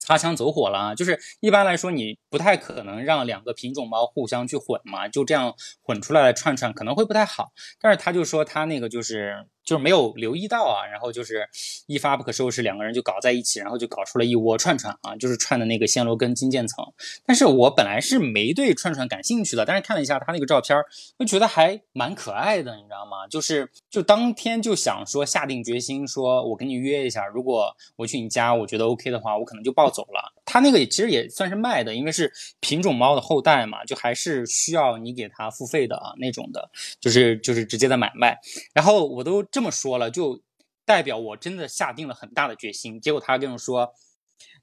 [0.00, 0.94] 擦枪走火了啊！
[0.94, 7.52] 就是一般来说，你不太可能让两个品种猫互相去混嘛，就这样混出来的串串可能会不太好。
[7.78, 9.48] 但是他就说他那个就是。
[9.68, 11.46] 就是没有留意到啊，然后就是
[11.86, 16.82] 一发不可收拾，两个人就搞在一起，然后就搞出了一窝串串啊，就是串的那个暹罗跟金渐层。
[17.26, 20.74] 但是我本来是没对串串感兴趣的，但是看了一下他那个照片，
[21.18, 23.28] 就觉得还蛮可爱的，你知道吗？
[23.28, 30.32] 就是就当天就想说下定决心，说我跟你约一下，如果我去你家，我觉得 OK 的话，我可能就抱走了。
[30.46, 38.38] 他那个也其实也算是卖的，因为是品种猫的后代嘛，就还是需要你给他付费的啊那种的，就是就是直接的买卖。
[38.72, 39.46] 然后我都。
[39.58, 40.40] 这么说了，就
[40.84, 43.00] 代表我真的下定了很大的决心。
[43.00, 43.92] 结果他跟我说，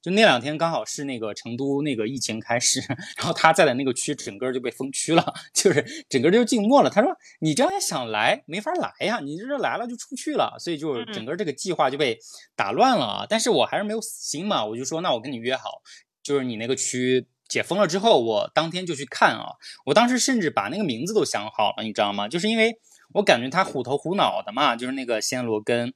[0.02, 2.80] 就那两天刚好是那个成都那个疫情开始，
[3.20, 6.90] 然后他在的那个区整个就被封区了， 就是整个就静默了。
[6.90, 7.12] 他说
[7.44, 12.18] ：“你这样想来没法来呀，你这来了就出去了，所以就整个这个计划就被
[12.56, 15.82] 打乱了啊。”但是我还是没有死心嘛，我就说：“那我跟你约好，
[16.24, 19.44] 就是你那个区解封了之后，我当天就去看啊。”
[19.88, 22.30] 我当时甚至把那个名字都想好了，你知道吗？
[22.30, 22.80] 就是因为。
[23.16, 25.94] 我感觉他虎头虎脑的嘛，就是那个暹罗跟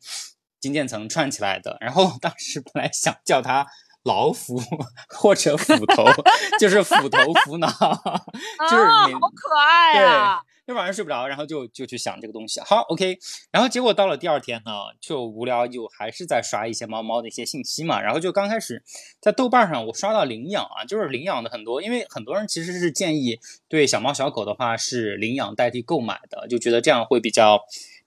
[0.60, 1.78] 金渐层串起来的。
[1.82, 3.68] 然后当时本来想叫他
[4.04, 4.62] 老虎
[5.10, 6.06] 或者斧头，
[6.60, 10.42] 就是斧头斧脑，就是你好可爱啊。
[10.66, 12.60] 就晚上睡不着，然后就就去想这个东西。
[12.60, 13.18] 好，OK。
[13.50, 14.72] 然后结果到了第二天呢，
[15.02, 18.00] 就无聊，就还是在刷一些猫猫的一些信息嘛。
[18.00, 18.84] 然后就刚开始
[19.20, 27.60] 在豆瓣上，我刷到领养啊，就是领养的很多，因为很多人其实是建议对小猫小狗的话是领养代替购买的，就觉得这样会比较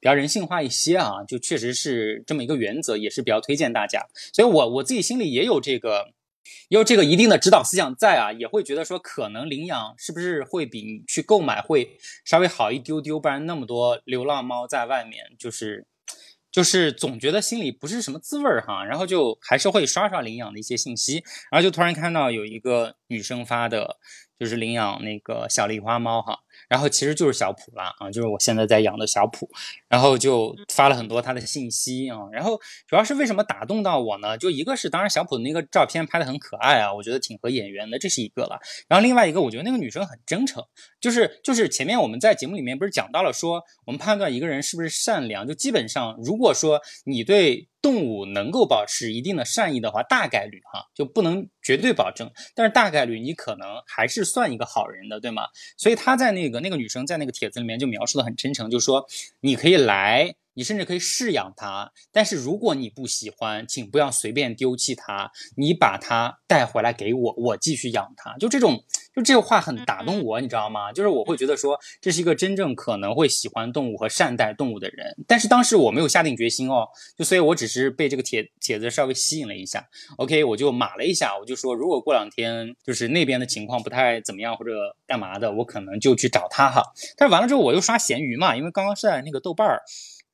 [0.02, 1.24] 比较人性化一些啊。
[1.26, 4.04] 就确实是这么一个原则，也是比较推荐大家。
[4.34, 6.12] 所以我我自己心里也有这个。
[6.68, 15.86] 有这个一定的指导思想在啊，也会觉得说可能领养是不是会比你去购买会稍微好一丢丢，不然那么多流浪猫在外面，就是
[16.50, 23.98] 就是总觉得心里不是什么滋味儿哈，然后就还是会刷刷领养的一些信息，然后就突然看到有一个女生发的，
[24.38, 26.40] 就是领养那个小狸花猫哈。
[26.68, 29.48] 然后其实就是小普啦啊，就是我现在在养的小普，
[29.88, 34.36] 然后就发了很多他的信息啊，然后主要是为什么打动到我呢？
[34.38, 38.58] 就一个是当然小普的那个照片拍的很可爱啊，我觉得挺合眼缘的，这是一个了。
[38.88, 40.64] 然后另外一个，我觉得那个女生很真诚，
[41.00, 47.68] 就是就是前面我们在节目里面不是讲到了说，我们判断一个人是不是善良，就基本上如果说你对。
[47.82, 55.48] 动物能够保持一定的善意的话，大概率哈就不能绝对保证，但是大概率你可能还是算一个好人的，对吗？
[55.76, 59.06] 所以他在那那个那个女生在那个帖子里面就描述的很真诚，就说
[59.40, 60.34] 你可以来。
[60.54, 65.30] 你甚至可以饲养它，但是如果你不喜欢，请不要随便丢弃它。
[65.56, 68.36] 你把它带回来给我，我继续养它。
[68.38, 68.84] 就这种，
[69.14, 70.92] 就这个话很打动我，你知道吗？
[70.92, 75.16] 就是我会觉得说，这是一个真正可能会喜欢动物和善待动物的人。
[75.26, 79.86] 但是当时我没有下定决心哦，就所以我只是被这个帖帖子稍微吸引了一下。
[80.18, 84.72] OK，我就码了一下，我就说，如果过两天就是那边的情况不太怎么样或者
[85.06, 86.82] 干嘛的，我可能就去找他哈。
[87.16, 89.82] 但是完了之后，我又刷闲鱼嘛，因为刚刚是在那个豆瓣儿。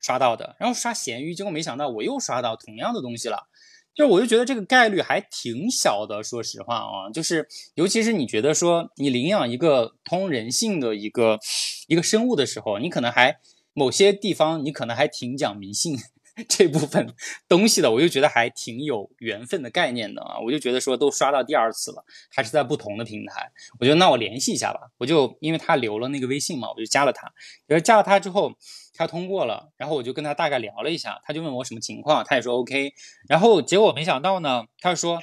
[0.01, 3.47] 刷到的，然后刷闲鱼，结果没想到我又刷到同样的东西了，
[3.93, 11.39] 就我就觉得这个概率还挺小的，说实话啊，就是尤其是你觉得说你领养一个通人性的一个
[11.87, 13.39] 一个生物的时候，你可能还
[13.73, 15.97] 某些地方你可能还挺讲迷信
[16.47, 17.13] 这部分
[17.47, 27.31] 东西的，我就觉得还挺有缘分的概念的啊，我就觉得说都刷到第二次了，还是在不同的平台，我觉得那我联系一下吧，我就因为他留了那个微信嘛，我就加了他，
[27.67, 28.53] 然后加了他之后。
[28.91, 32.91] 他通过了，然后我就跟他大概聊了一下，他就问我什么情况，他也说 OK，
[33.29, 35.21] 然后结果没想到呢，他说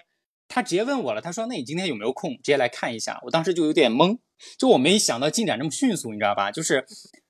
[0.48, 4.16] 他直接问我了，他说那你今天有没有空，直接来看一下，我当时就有点懵。
[4.58, 6.50] 就我没想到进展这么迅速，你知道吧？
[6.50, 6.86] 就是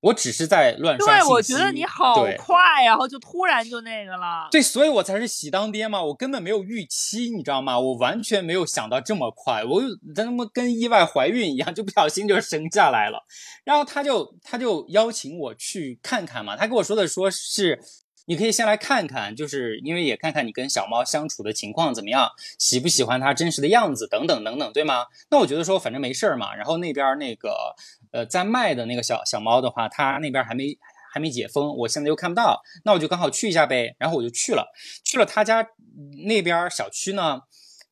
[0.06, 1.26] 我只是在乱刷信息。
[1.26, 4.48] 对，我觉得你好快，然后就突然就那个了。
[4.50, 7.78] 对，所以我才是喜当爹嘛，我根本没有预期，你知道吗？
[7.78, 9.82] 我完全没有想到这么快，我
[10.14, 13.24] 他妈跟意外怀孕一样，就不小心就生下来了。
[13.64, 17.80] 然后他就他就邀请我去看看嘛，他跟我说的说是。
[18.28, 22.28] 你可以先来看看，就是因为也看看你跟小猫相处的情况怎么样，
[22.58, 25.04] 喜不喜欢它真实的样子等等等等，对吗？
[25.30, 26.52] 那我觉得说反正没事儿嘛。
[26.52, 27.54] 然后那边那个
[28.16, 30.64] 呃在卖的那个小小猫的话，它那边还没
[31.12, 33.94] 还没解封，我现在又看不到，那我就刚好去一下呗。
[33.98, 34.64] 然后我就去了，
[35.04, 35.66] 去了他家
[36.26, 37.40] 那边小区呢，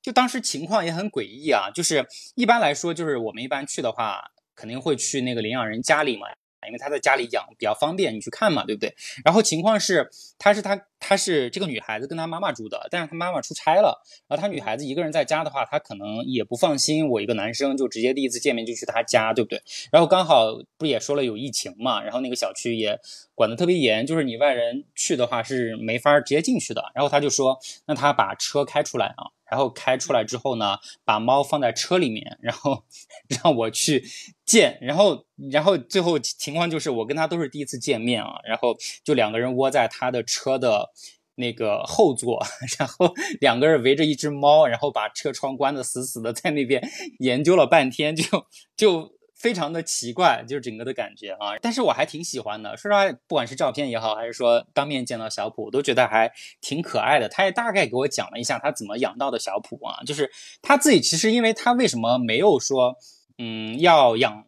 [0.00, 6.26] 就当时情况也很诡异啊，就是一般来说就是我们一般去的话，肯定会去那个领养人家里嘛。
[6.66, 8.94] 因为他在家里养比较方便，你去看嘛，对不对？
[9.24, 19.62] 然后情况是，他是他他是这个女孩子跟她妈妈住的，但是她妈妈出差了，然后她女孩子一个人在家的话，她可能也不放心我一个男生就直接第一次见面就去她家，对不对？
[19.92, 22.98] 然后刚好不也说了有疫情嘛，然后那个小区也
[23.34, 26.82] 管得特别严，就是你外人去的话是没法直接进去的。
[26.94, 29.33] 然后他就说，那他把车开出来啊。
[29.50, 32.84] 然后开出来之后呢，把猫放在车里面，然后
[33.28, 34.04] 让我去
[34.44, 40.90] 见，然后然后最后情况就是我跟他都是第一次见面啊，然后就两个人窝在他的车的
[41.34, 42.44] 那个后座，
[42.78, 46.82] 然后两个人围着一只猫，然后把车窗关的死死的，在那边
[47.18, 48.46] 研究了半天，就
[48.76, 49.14] 就。
[49.44, 52.74] 非常的奇怪，就是整个的感觉啊，但是我还挺喜欢的。
[52.78, 57.28] 说实话，不管是照片也好，还是说当面见到小普，我都觉得还挺可爱的。
[57.28, 60.30] 他也大概给我讲了一下他怎么养到的小普啊，就是
[60.62, 62.96] 他自己其实因为他为什么没有说，
[63.36, 64.46] 嗯，要养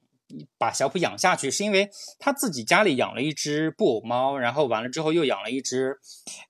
[0.56, 5.98] 把小普养下去，是因为他自己家里养了一只布偶猫，然后完了之后又养了一只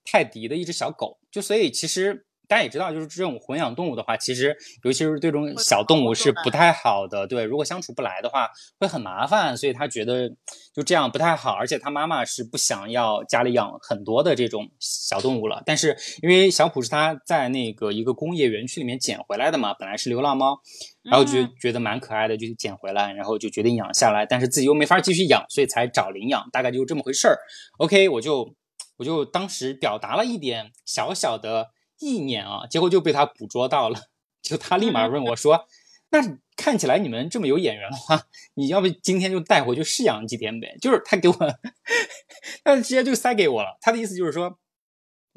[0.04, 2.22] 泰迪的一只小狗，就所以其实。
[2.48, 7.26] 大家也知道，就是这种混养动物的话，其实尤其是对这种小动物是不太好的。
[7.26, 8.48] 对，如果相处不来的话，
[8.78, 9.56] 会很麻烦。
[9.56, 10.28] 所以他觉得
[10.74, 11.52] 就这样不太好。
[11.52, 15.62] 而且他妈妈是不想要家里养很多的这种小动物了。
[15.66, 20.58] 但是因为小普是他在那个一个工业园区里面捡回来的嘛，本来是流浪猫，
[21.02, 24.24] 然后就觉得蛮可爱的，就捡回来，然后就决定养下来。
[24.24, 27.38] 但是自己又没法继续养，所以才找领养，大概就这么回事儿。
[27.78, 28.54] OK，我就
[28.98, 31.70] 我就当时表达了一点小小的。
[31.98, 33.98] 意念啊，结果就被他捕捉到了，
[34.42, 35.66] 就他立马问我说
[36.10, 36.20] ：“那
[36.56, 38.22] 看起来你们这么有眼缘的话，
[38.54, 41.34] 你要不今天就带回去试养几天呗？”就是他给我，
[42.64, 43.76] 他直接就塞给我了。
[43.80, 44.58] 他的意思就是说。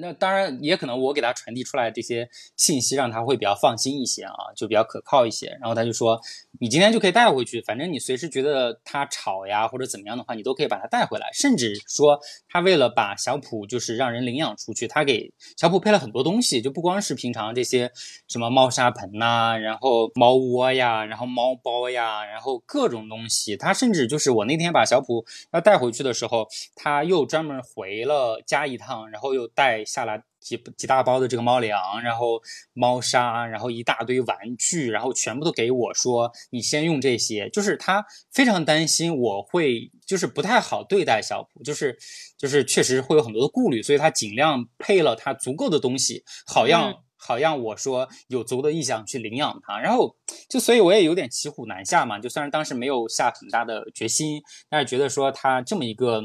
[0.02, 5.48] 那当然也可能我给他传递出来这些信息，让他会比较放心一些啊，就比较可靠一些。
[5.60, 6.18] 然后他就说
[6.62, 11.28] ：“你今天就可以带回去，反正你随时觉得它吵呀或者怎么样的话，你都可以把它带回来。
[11.34, 12.18] 甚至说
[12.48, 17.92] 他为了把小普就是让人领养出去，他给小普配了很多东西，就不光是平常这些
[18.30, 23.58] 什么猫砂盆呐，然后猫窝呀，然后猫包呀，然后各种东西。
[23.58, 32.42] 他甚至就是我那天把小普要带回去的时候，他又专门回了家一趟，然后又带。”下了几几大包的这个猫粮，然后
[32.74, 41.98] 猫砂，然后一大堆玩具，然后全部都给我说你先用这些，就是他非常担心我会就是不太好对待小普，就是
[42.38, 46.94] 就是确实会有很多的顾虑，所以他尽量配了他足够的东西，好让。
[47.22, 50.16] 好让我说有足够的意向去领养它，然后
[50.48, 52.18] 就所以我也有点骑虎难下嘛。
[52.18, 56.22] 就虽然当时没有下很大的决心，但是觉得说他这么一个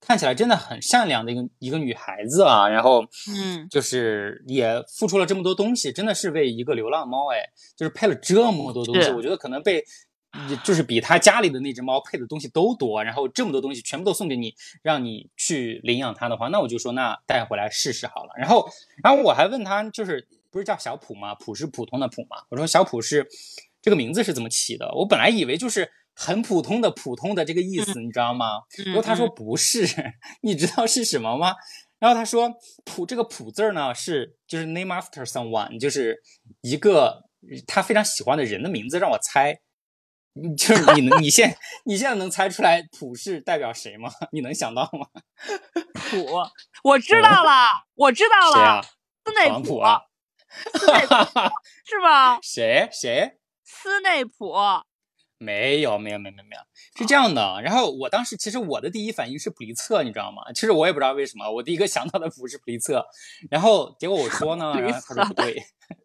[0.00, 7.38] 看起来真的很善良的一个一个女孩子啊，然后嗯，就是也付出了这么多东西，真的是为一个流浪猫哎，
[7.76, 9.84] 就是配了这么多东西，我觉得可能被
[10.64, 18.30] 就是比他家里的那只猫配的东西都多，然后这么多东西全部都送给你，让你去领养它的话，那我就说那带回来试试好了。
[18.36, 18.68] 然后
[19.02, 20.26] 然后我还问他就是。
[20.52, 21.32] 不是叫小普吗？
[21.36, 22.38] 普是普通的普吗？
[22.48, 23.24] 我说小普是
[23.80, 24.90] 这个名字是怎么起的？
[24.96, 28.62] 我本来以为就是很普通的普通的这个意思，你知道吗？
[28.86, 29.86] 然后他说不是，
[30.42, 31.54] 你知道是什么吗？
[31.98, 32.50] 然后他说
[32.84, 36.18] 普这个普字呢是就是 name after someone，就是
[36.62, 37.24] 一个
[37.66, 39.60] 他非常喜欢的人的名字，让我猜，
[40.56, 41.54] 就是你能你现
[41.84, 44.10] 你现在能猜出来普是代表谁吗？
[44.32, 45.06] 你能想到吗？
[45.92, 46.26] 普，
[46.84, 48.82] 我知道了，我知道了？
[49.24, 50.00] 斯内普啊。
[50.74, 51.14] 斯内普
[51.84, 52.38] 是吧？
[52.42, 53.38] 谁谁？
[53.62, 54.52] 斯内普？
[55.40, 56.60] 没有没有没有没有没有，
[56.98, 57.60] 是这样的。
[57.64, 60.42] 然后我当时其实我的第一反应是普利策，你知道吗？
[60.54, 63.04] 其实我也不知道为什么，我第一个想到的不是普利策。
[63.50, 65.56] 然后结果我说呢， 然后他说不对，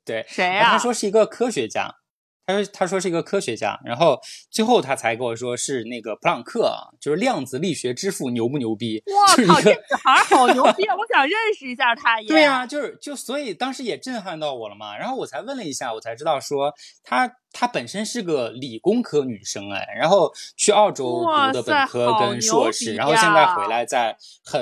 [0.06, 0.72] 对，谁呀？
[0.72, 1.94] 他说是一个科学家。
[2.48, 4.20] 他说：“他说是一个科学家，然后
[4.52, 6.72] 最后他才跟我说是那个普朗克，
[7.02, 9.02] 就是量子力学之父，牛不牛逼？
[9.07, 10.94] 哇靠，这女孩好牛逼啊！
[10.95, 12.22] 我想认识一下他。
[12.30, 14.95] 对呀，就是就所以当时也震撼到我了嘛。
[14.95, 16.72] 然后我才问了一下，我才知道说
[17.03, 24.61] 他。”她本身是个理工科女生哎，然后去澳洲读的本科跟硕士，然后现在回来在很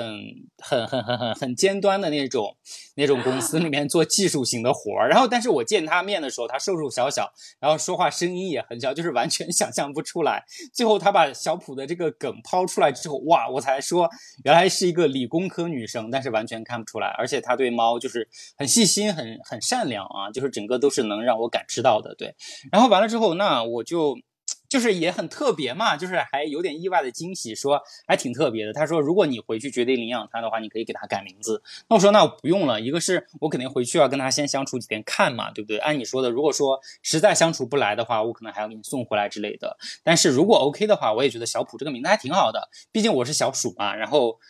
[0.62, 2.56] 很很很很很尖端的那种
[2.94, 5.08] 那种公司里面做技术型的活儿。
[5.08, 10.44] 然后，但是我见她面的时候，她瘦瘦小小，然后说话声音也很小，就是完全 想象不出来。
[10.72, 14.08] 最后她把小普的这个梗抛出来之后，哇，我才说
[14.44, 17.08] 原来是一个理工科女生，但是完全看不出来。
[17.18, 22.14] 而且她对猫就是很细心、很很善良啊，就是整个都是能让我感知到的。
[22.14, 22.32] 对，
[22.70, 22.83] 然后。
[22.88, 24.16] 完了之后，那我就。
[24.66, 28.72] 就是也很特别嘛，就是还有点意外的惊喜，说还挺特别的。
[28.72, 31.62] 他说，如果你回去决定领养它的话，你可以给它改名字。
[31.88, 32.80] 那我说，那我不用了。
[32.80, 35.78] 一个是我肯定回去要跟它先相处几天看嘛，对不对？
[35.78, 39.76] 按你说的，如果说实在相处不来的话，我可能还要给你送回来之类的。
[40.02, 44.40] 但是如果 OK 的话，我也觉得小普这个名字还挺好的，毕竟我是小鼠嘛，然后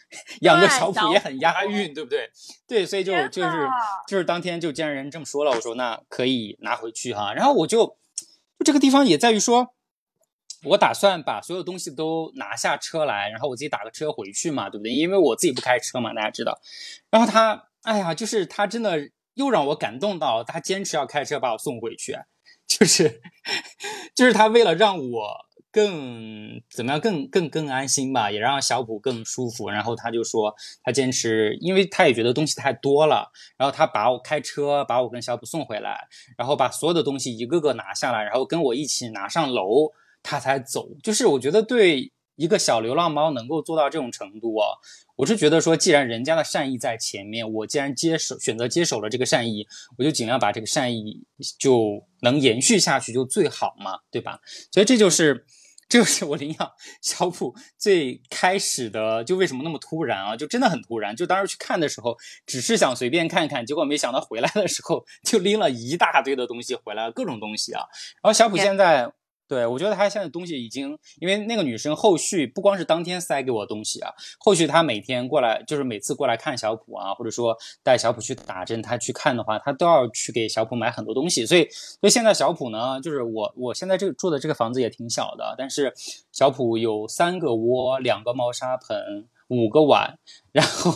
[0.40, 2.30] 养个小普也很押韵，对不对？
[2.66, 3.68] 对，所以就就是
[4.08, 7.34] 就是当天就既然人这么说了，我说那可以拿回去哈。
[7.34, 7.96] 然后我就就
[8.64, 9.74] 这个地方也在于说。
[10.66, 14.94] 我打算把所有东西都拿下车来，然后我自己打个车回去嘛，对不对？
[14.94, 16.58] 因为我自己不开车嘛，大家知道。
[17.10, 22.16] 然后他，哎呀，就是他真的又让我感动到，他坚持要开车把我送回去，
[22.66, 23.20] 就是，
[24.16, 25.36] 就是他为了让我
[25.74, 29.68] 更怎么样，更更更安心吧，也让小普更舒服。
[29.68, 36.06] 然后他就说，他坚持，因为他也觉得东西太多了，然后他把我开车把我跟小普送回来，
[36.38, 39.92] 然后把所有的东西一个个拿下来，然后跟我一起拿上楼。
[40.26, 44.68] 他才走，就是我觉得对一个小流浪猫能够做到这种程度啊，
[45.16, 49.66] 我是觉得说，既然人家的善意在前面，我既然接手选择接手了这个善意，
[49.98, 51.26] 我就尽量把这个善意
[51.58, 54.40] 就能延续下去就最好嘛，对吧？
[54.72, 55.44] 所以这就是，
[55.88, 60.36] 这就是我领养 小普最开始的，就为什么那么突然啊？
[60.36, 62.16] 就真的很突然，就当时去看的时候，
[62.46, 67.80] 只是想随便看看，结果没想到回来的时候 就拎了一大堆的东西回来，各种东西啊。
[68.22, 69.12] 然后小普现在。
[69.46, 81.44] 对，我觉得他现在东西已经，因为那个女生后续不光是当天塞给我东西啊，后续她每天过来，就是每次过来看小普啊，或者说带小普去打针，她去看的话，她都要去给小普买很多东西。
[81.44, 85.92] 所以，所以现在小普呢，就是我我现在这个住的这个房子也挺小的，但是
[86.32, 90.18] 小普有三个窝，两个猫砂盆，五个碗，
[90.52, 90.90] 然后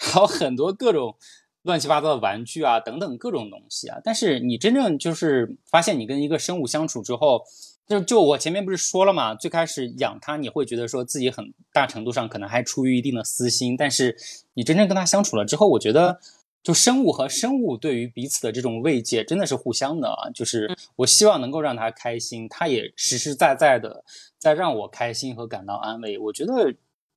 [0.00, 1.16] 还有很多各种
[1.62, 3.98] 乱七八糟的玩具啊，等等各种东西啊。
[4.02, 7.44] 但是你真正就是发现你跟一个生物相处之后。
[7.90, 14.16] 就就我前面不是说了嘛，最开始养它，你会觉得说自己很大程度上可能还出于一定的私心，但是
[14.54, 16.20] 你真正跟它相处了之后，我觉得
[16.62, 24.04] 就生物和生物对于彼此的这种慰藉真的是互相的啊，就是我希望能够让它开心，它也实实在在的
[24.38, 26.72] 在让我开心和感到安慰，我觉得。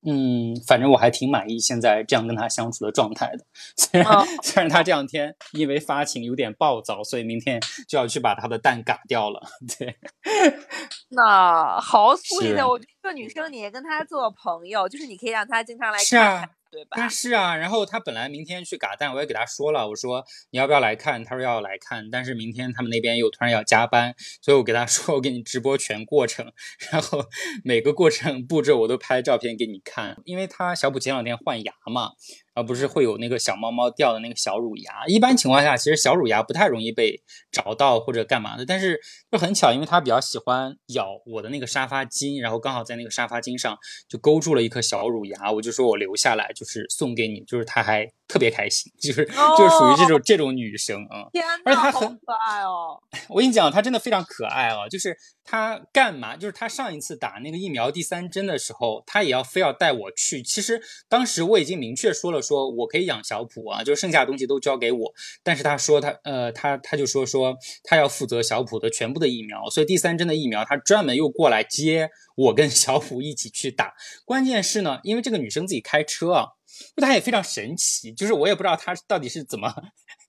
[0.06, 3.46] 嗯，反正我还挺满意现在这样跟他相处的状态的。
[3.78, 9.42] 虽然 虽然他这两天因为发情有点暴躁，所以明天就要去把他的蛋嘎掉了。
[9.80, 9.96] 对，
[11.10, 16.50] 那好 sweet 的，我觉得女生你也跟他做朋友，就是你可以让他经常来看看。
[16.74, 17.08] 对吧？
[17.08, 21.24] 是啊，然后他本来明天去嘎蛋，我也给他说了，我说你要不要来看？
[21.24, 26.52] 他说要来看，但是明天他们那边又突然要加班，所以我给他说我给你直播全过程，
[26.92, 27.26] 然后
[27.64, 32.14] 每个过程步骤我都拍照片给你看，因为他小普前两天换牙嘛。
[32.54, 37.22] 而不是会有那个小猫猫掉的那个小乳牙，一般情况下，其实小乳牙不太容易被
[37.52, 38.66] 找到或者干嘛的。
[38.66, 39.00] 但是
[39.32, 43.76] 就很巧，因为它比较喜欢咬我的那个沙发巾，然后刚好在那个沙发巾上
[44.08, 51.28] 就勾住了一颗小乳牙，我就说我留下来就是送给你，就是它还特别开心，就是就是属于这种这种女生啊。
[51.32, 53.02] 天而且她很可爱哦。
[53.30, 56.38] 我跟你讲，她真的非常可爱哦，就是她干嘛？
[56.38, 60.44] 就是她上一次打那个疫苗第三针的时候，她也要非要带我去。
[60.44, 62.43] 其实当时我已经明确说了。
[62.44, 65.14] 说我可以养小普啊，就剩下的东西都交给我。
[65.42, 73.94] 但是他说他呃他他就说说他要负责小普的全部的疫苗，所以第三针的疫苗他专门又过来接我跟小普一起去打。
[74.26, 76.50] 关键是呢，因为这个女生自己开车啊。
[76.96, 79.72] 她也非常神奇，就是我也不知道她到底是怎么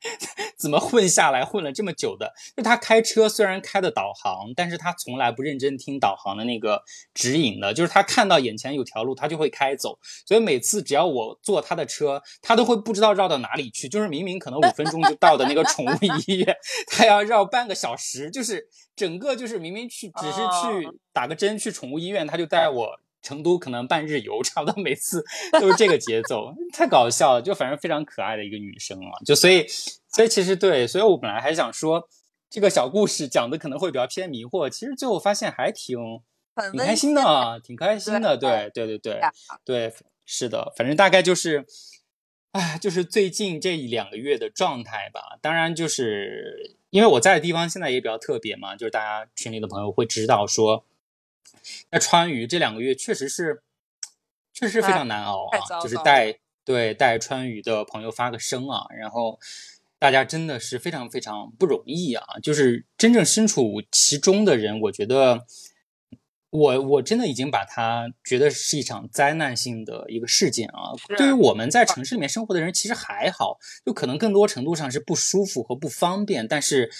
[0.58, 2.32] 怎么混下来，混了这么久的。
[2.56, 6.82] 就他开车虽然开的导航，但是他从来不认真听导航的那个
[7.12, 9.98] 指引的，就是他看到眼前有条路，他就会开走。
[10.26, 13.88] 所以每次只要我坐他的车，他都会不知道绕到哪里去。
[13.88, 15.90] 就是明明可能五分钟就到的那个宠物
[16.26, 16.56] 医院，
[16.86, 23.00] 他要绕半个小时，就是整个就是明明去只是去打个针去宠物医院，他就带我。
[23.24, 25.24] 成都可能半日游， 差不多每次
[25.58, 27.42] 都是这个节奏，太搞笑了。
[27.42, 29.66] 就反正非常可爱的一个女生啊，就所以，
[30.08, 32.06] 所以其实对，所以我本来还想说
[32.50, 35.98] 这个小故事讲的可能会比较偏迷惑，其实最后发现还挺
[36.70, 38.36] 挺开心的，挺开心的。
[38.36, 39.20] 对对对对
[39.64, 39.92] 对，
[40.26, 41.64] 是的，反正大概就是，
[42.52, 45.38] 哎，就是最近这一两个月的状态吧。
[45.40, 50.84] 当然，就是因为我在的地方现在也比较特别嘛，就是大家群里的朋友会知道说。
[51.90, 53.62] 在川渝这两个月确实是，
[54.52, 55.80] 确实是非常难熬啊！
[55.82, 59.38] 就是带对带川渝的朋友发个声啊，然后
[59.98, 62.24] 大家真的是非常非常不容易啊！
[62.42, 65.46] 就是真正身处其中的人，我觉得
[66.50, 70.92] 我我真的已经把它觉得是一场灾难性的一个事件啊！
[71.16, 76.90] 对于我们在城市里面生活的人，其实还好，就可能更多程度上是不舒服和不方便，但是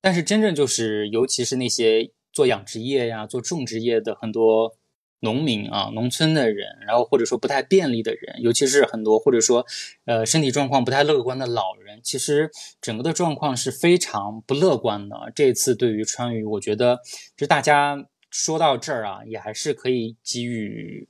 [0.00, 2.10] 但是真正就是，尤其是那些。
[2.32, 4.76] 做养殖业呀，做种植业的很多
[5.20, 9.64] 农民啊，农村的人，然后或者说不太便利的人，尤其是很多或者说，
[10.04, 12.50] 呃，身体状况不太乐观的老人，其实
[12.80, 15.16] 整个的状况是非常不乐观的。
[15.32, 16.98] 这次对于川渝，我觉得
[17.36, 21.08] 就大家说到这儿啊，也还是可以给予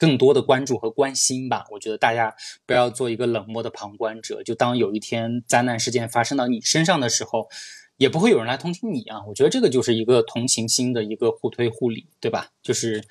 [0.00, 1.64] 更多的关注和关心吧。
[1.70, 2.34] 我觉得大家
[2.66, 7.46] 不要做一个冷漠的旁观者，就当有一天灾难事件发生到你身上的时候。
[7.96, 9.24] 也不会有人来同情你啊！
[9.28, 12.50] 我觉得这个就是一个同情心的一个互推互理，对吧？
[12.62, 13.04] 就是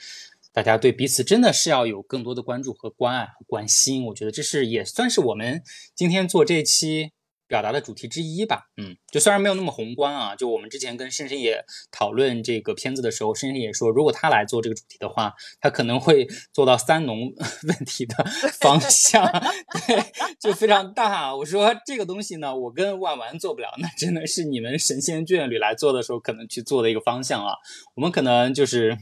[0.51, 4.05] 大家对彼此真的是要有更多的关注和关爱和关心。
[4.05, 5.63] 我觉得这是也算是我们
[5.95, 7.11] 今天做这期。
[7.47, 17.33] 表达的主题之一吧，嗯，就虽然没有那么宏观啊，就我们之前跟深深也讨论这个片子的时候，深深也说，如果他来做这个主题的话，他可能会做到三农
[17.67, 18.15] 问题的
[18.59, 19.25] 方向，
[19.87, 20.03] 对，
[20.39, 21.35] 就非常大。
[21.35, 27.53] 我说这个东西呢，我跟万万做不了，那真的是你们神仙眷侣来做的时候可能去做的一个方向啊，
[27.95, 28.97] 我们可能就是。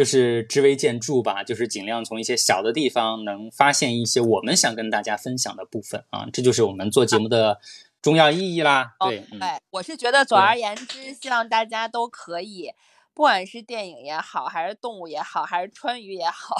[0.00, 7.60] 就是知微见著吧，就是尽量从一些小的地方能发现一些我们想跟大家分享的部分啊，这就是我们做节目的
[8.00, 8.94] 重要意义啦。
[9.00, 12.72] 对，对，我是觉得，总而言之，希望大家都可以，
[13.12, 16.56] 不管是电影也好，还是动物也好，还是川渝也好，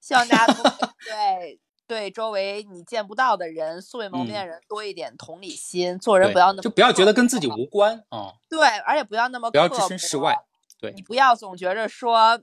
[0.00, 0.62] 希望大家都
[1.04, 1.58] 对
[1.88, 8.34] 对周围你见不到的人、素未谋面的人多一点同理心，做人不要那么就不要觉得跟自己无关啊。
[8.48, 10.38] 对，而且不要那么不要置身事外。
[10.78, 12.40] 对，你不要总觉着说。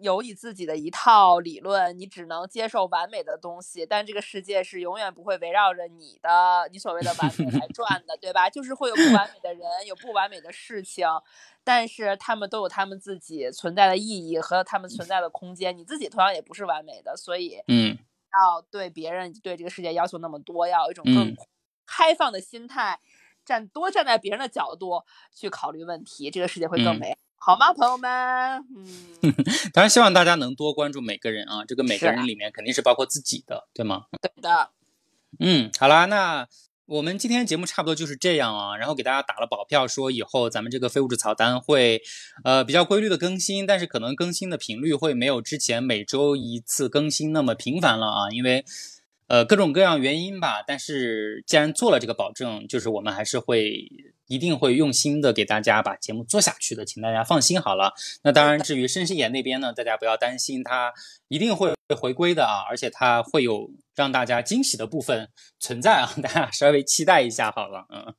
[0.00, 8.48] 有你自己的一套理论，你只能接受完美的东西，但这个世界是永远不会围绕着你的你所谓的完美来 转的，对吧？
[8.48, 11.06] 就是会有不完美的人，有不完美的事情，
[11.62, 15.76] 但是他们都有他们自己存在的意义和他们存在的空间。
[15.76, 17.98] 你自己同样也不是完美的，所以，嗯，
[18.32, 21.36] 要对别人对这个世界要求那么多，要有一种更
[21.86, 23.00] 开放的心态，
[23.44, 25.02] 站多站在别人的角度
[25.34, 27.16] 去考虑问题，这个世界会更美。
[27.42, 28.10] 好吗，朋友们？
[29.22, 29.32] 嗯，
[29.72, 34.04] 当然希望大家能多关注每个人啊，这个每个人里面肯定是包括自己的，对吗？
[34.20, 34.68] 对的。
[35.38, 36.46] 嗯，好啦，那
[36.84, 42.02] 我们今天节目差不多就是这样啊，然后给大家打了保票，说以后咱们这个非物质草单会
[42.44, 48.66] 呃比较规律的更新，但是可能更新的频率会没有之前每周一次更新那么频繁了啊，因为。
[49.26, 53.88] 呃，各种各样原因吧，但是既然做了这个保证，就是我们还是会
[54.30, 57.92] 一定会用心的给大家把节目做下去的，请大家放心好了。
[58.22, 60.92] 那当然，至于申申妍那边呢，大家不要担心，他
[61.26, 65.28] 一定会会回归的啊，而且他会有让大家惊喜的部分
[65.58, 68.14] 存在啊， 大家稍微期待一下好了，嗯。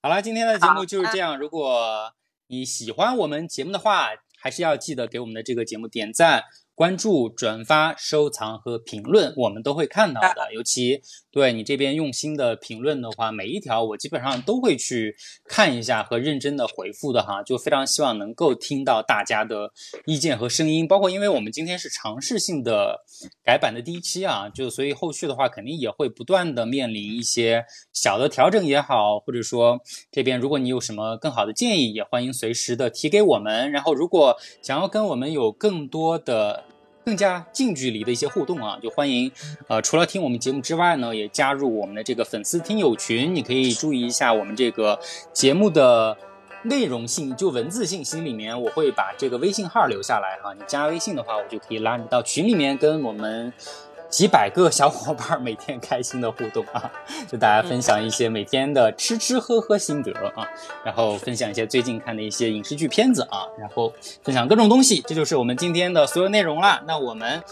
[0.00, 1.36] 好了，今天的节目就是这样。
[1.36, 2.14] 如果
[2.46, 4.10] 你喜欢我们节目的话，
[4.40, 6.44] 还是要记得给我们的这个节目点赞。
[6.74, 10.54] 关注、转发、收藏和评论，我们都会看到的。
[10.54, 11.02] 尤其
[11.32, 17.42] 对你这边用心的评论的话，每一条我基本上都会去看一下和认真的回复的哈。
[17.42, 19.72] 就非常希望能够听到大家的
[20.06, 23.04] 意见和声音，包括因为我们今天是尝试性的
[23.44, 29.80] 改版的第一期啊，就所以后续的话肯定也会不断的面临一些小的调整也好，或者说
[30.10, 33.70] 这边如果你有什么更好的建议，也欢迎随时的提给我们。
[33.70, 36.64] 然后如果想要跟我们有更多的
[37.10, 39.32] 更加近距离的一些互动啊，就欢迎，
[39.66, 43.34] 呃，除了听我们节目之外呢，也加入我们的这个粉丝听友群。
[43.34, 44.96] 你可以注意一下我们这个
[45.32, 46.16] 节目的
[46.62, 50.54] 内容信，就文字信息里面，我会把这个微信号留下来哈。
[50.54, 53.52] 你加微信的话，我就可以拉你到群里面跟我们。
[54.10, 56.90] 几百个小伙伴每天开心的互动啊，
[57.30, 60.46] 就大家分享一些每天的吃吃喝喝心得啊，
[60.84, 63.92] 然后分享一些最近看的一些影视剧片子啊，然后
[64.24, 66.82] 分享各种东西，这就是我们今天的所有内容啦。
[66.86, 67.42] 那我们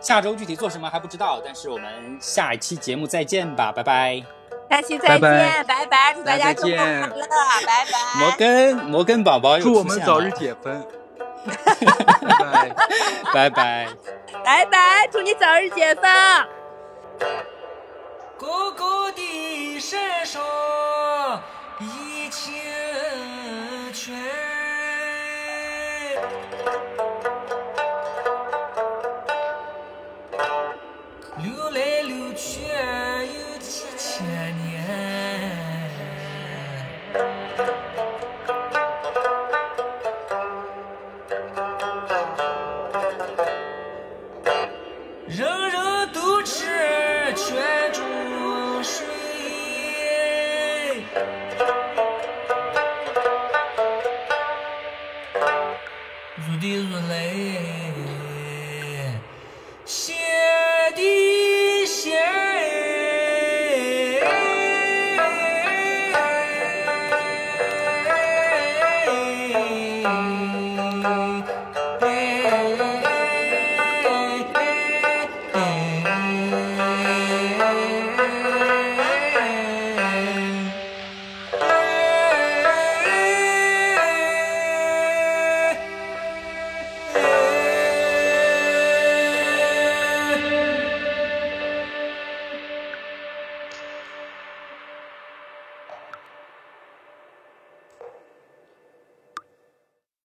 [0.00, 4.22] 下周具体做什么还不知道，但是我们下一期节目再见吧，拜拜。
[4.68, 7.26] 下期再见，拜拜，祝大家周末快乐，
[7.64, 8.18] 拜拜。
[8.18, 10.84] 摩根，摩根宝宝，祝我们早日解封。
[13.32, 13.88] 拜拜，
[14.44, 16.46] 拜拜，祝你早日解放。
[18.38, 20.42] 高高的身上
[21.80, 22.54] 一清
[23.92, 24.14] 泉，
[31.36, 34.24] 流来流去有几千
[34.66, 35.23] 年。
[56.64, 57.73] 滴如泪。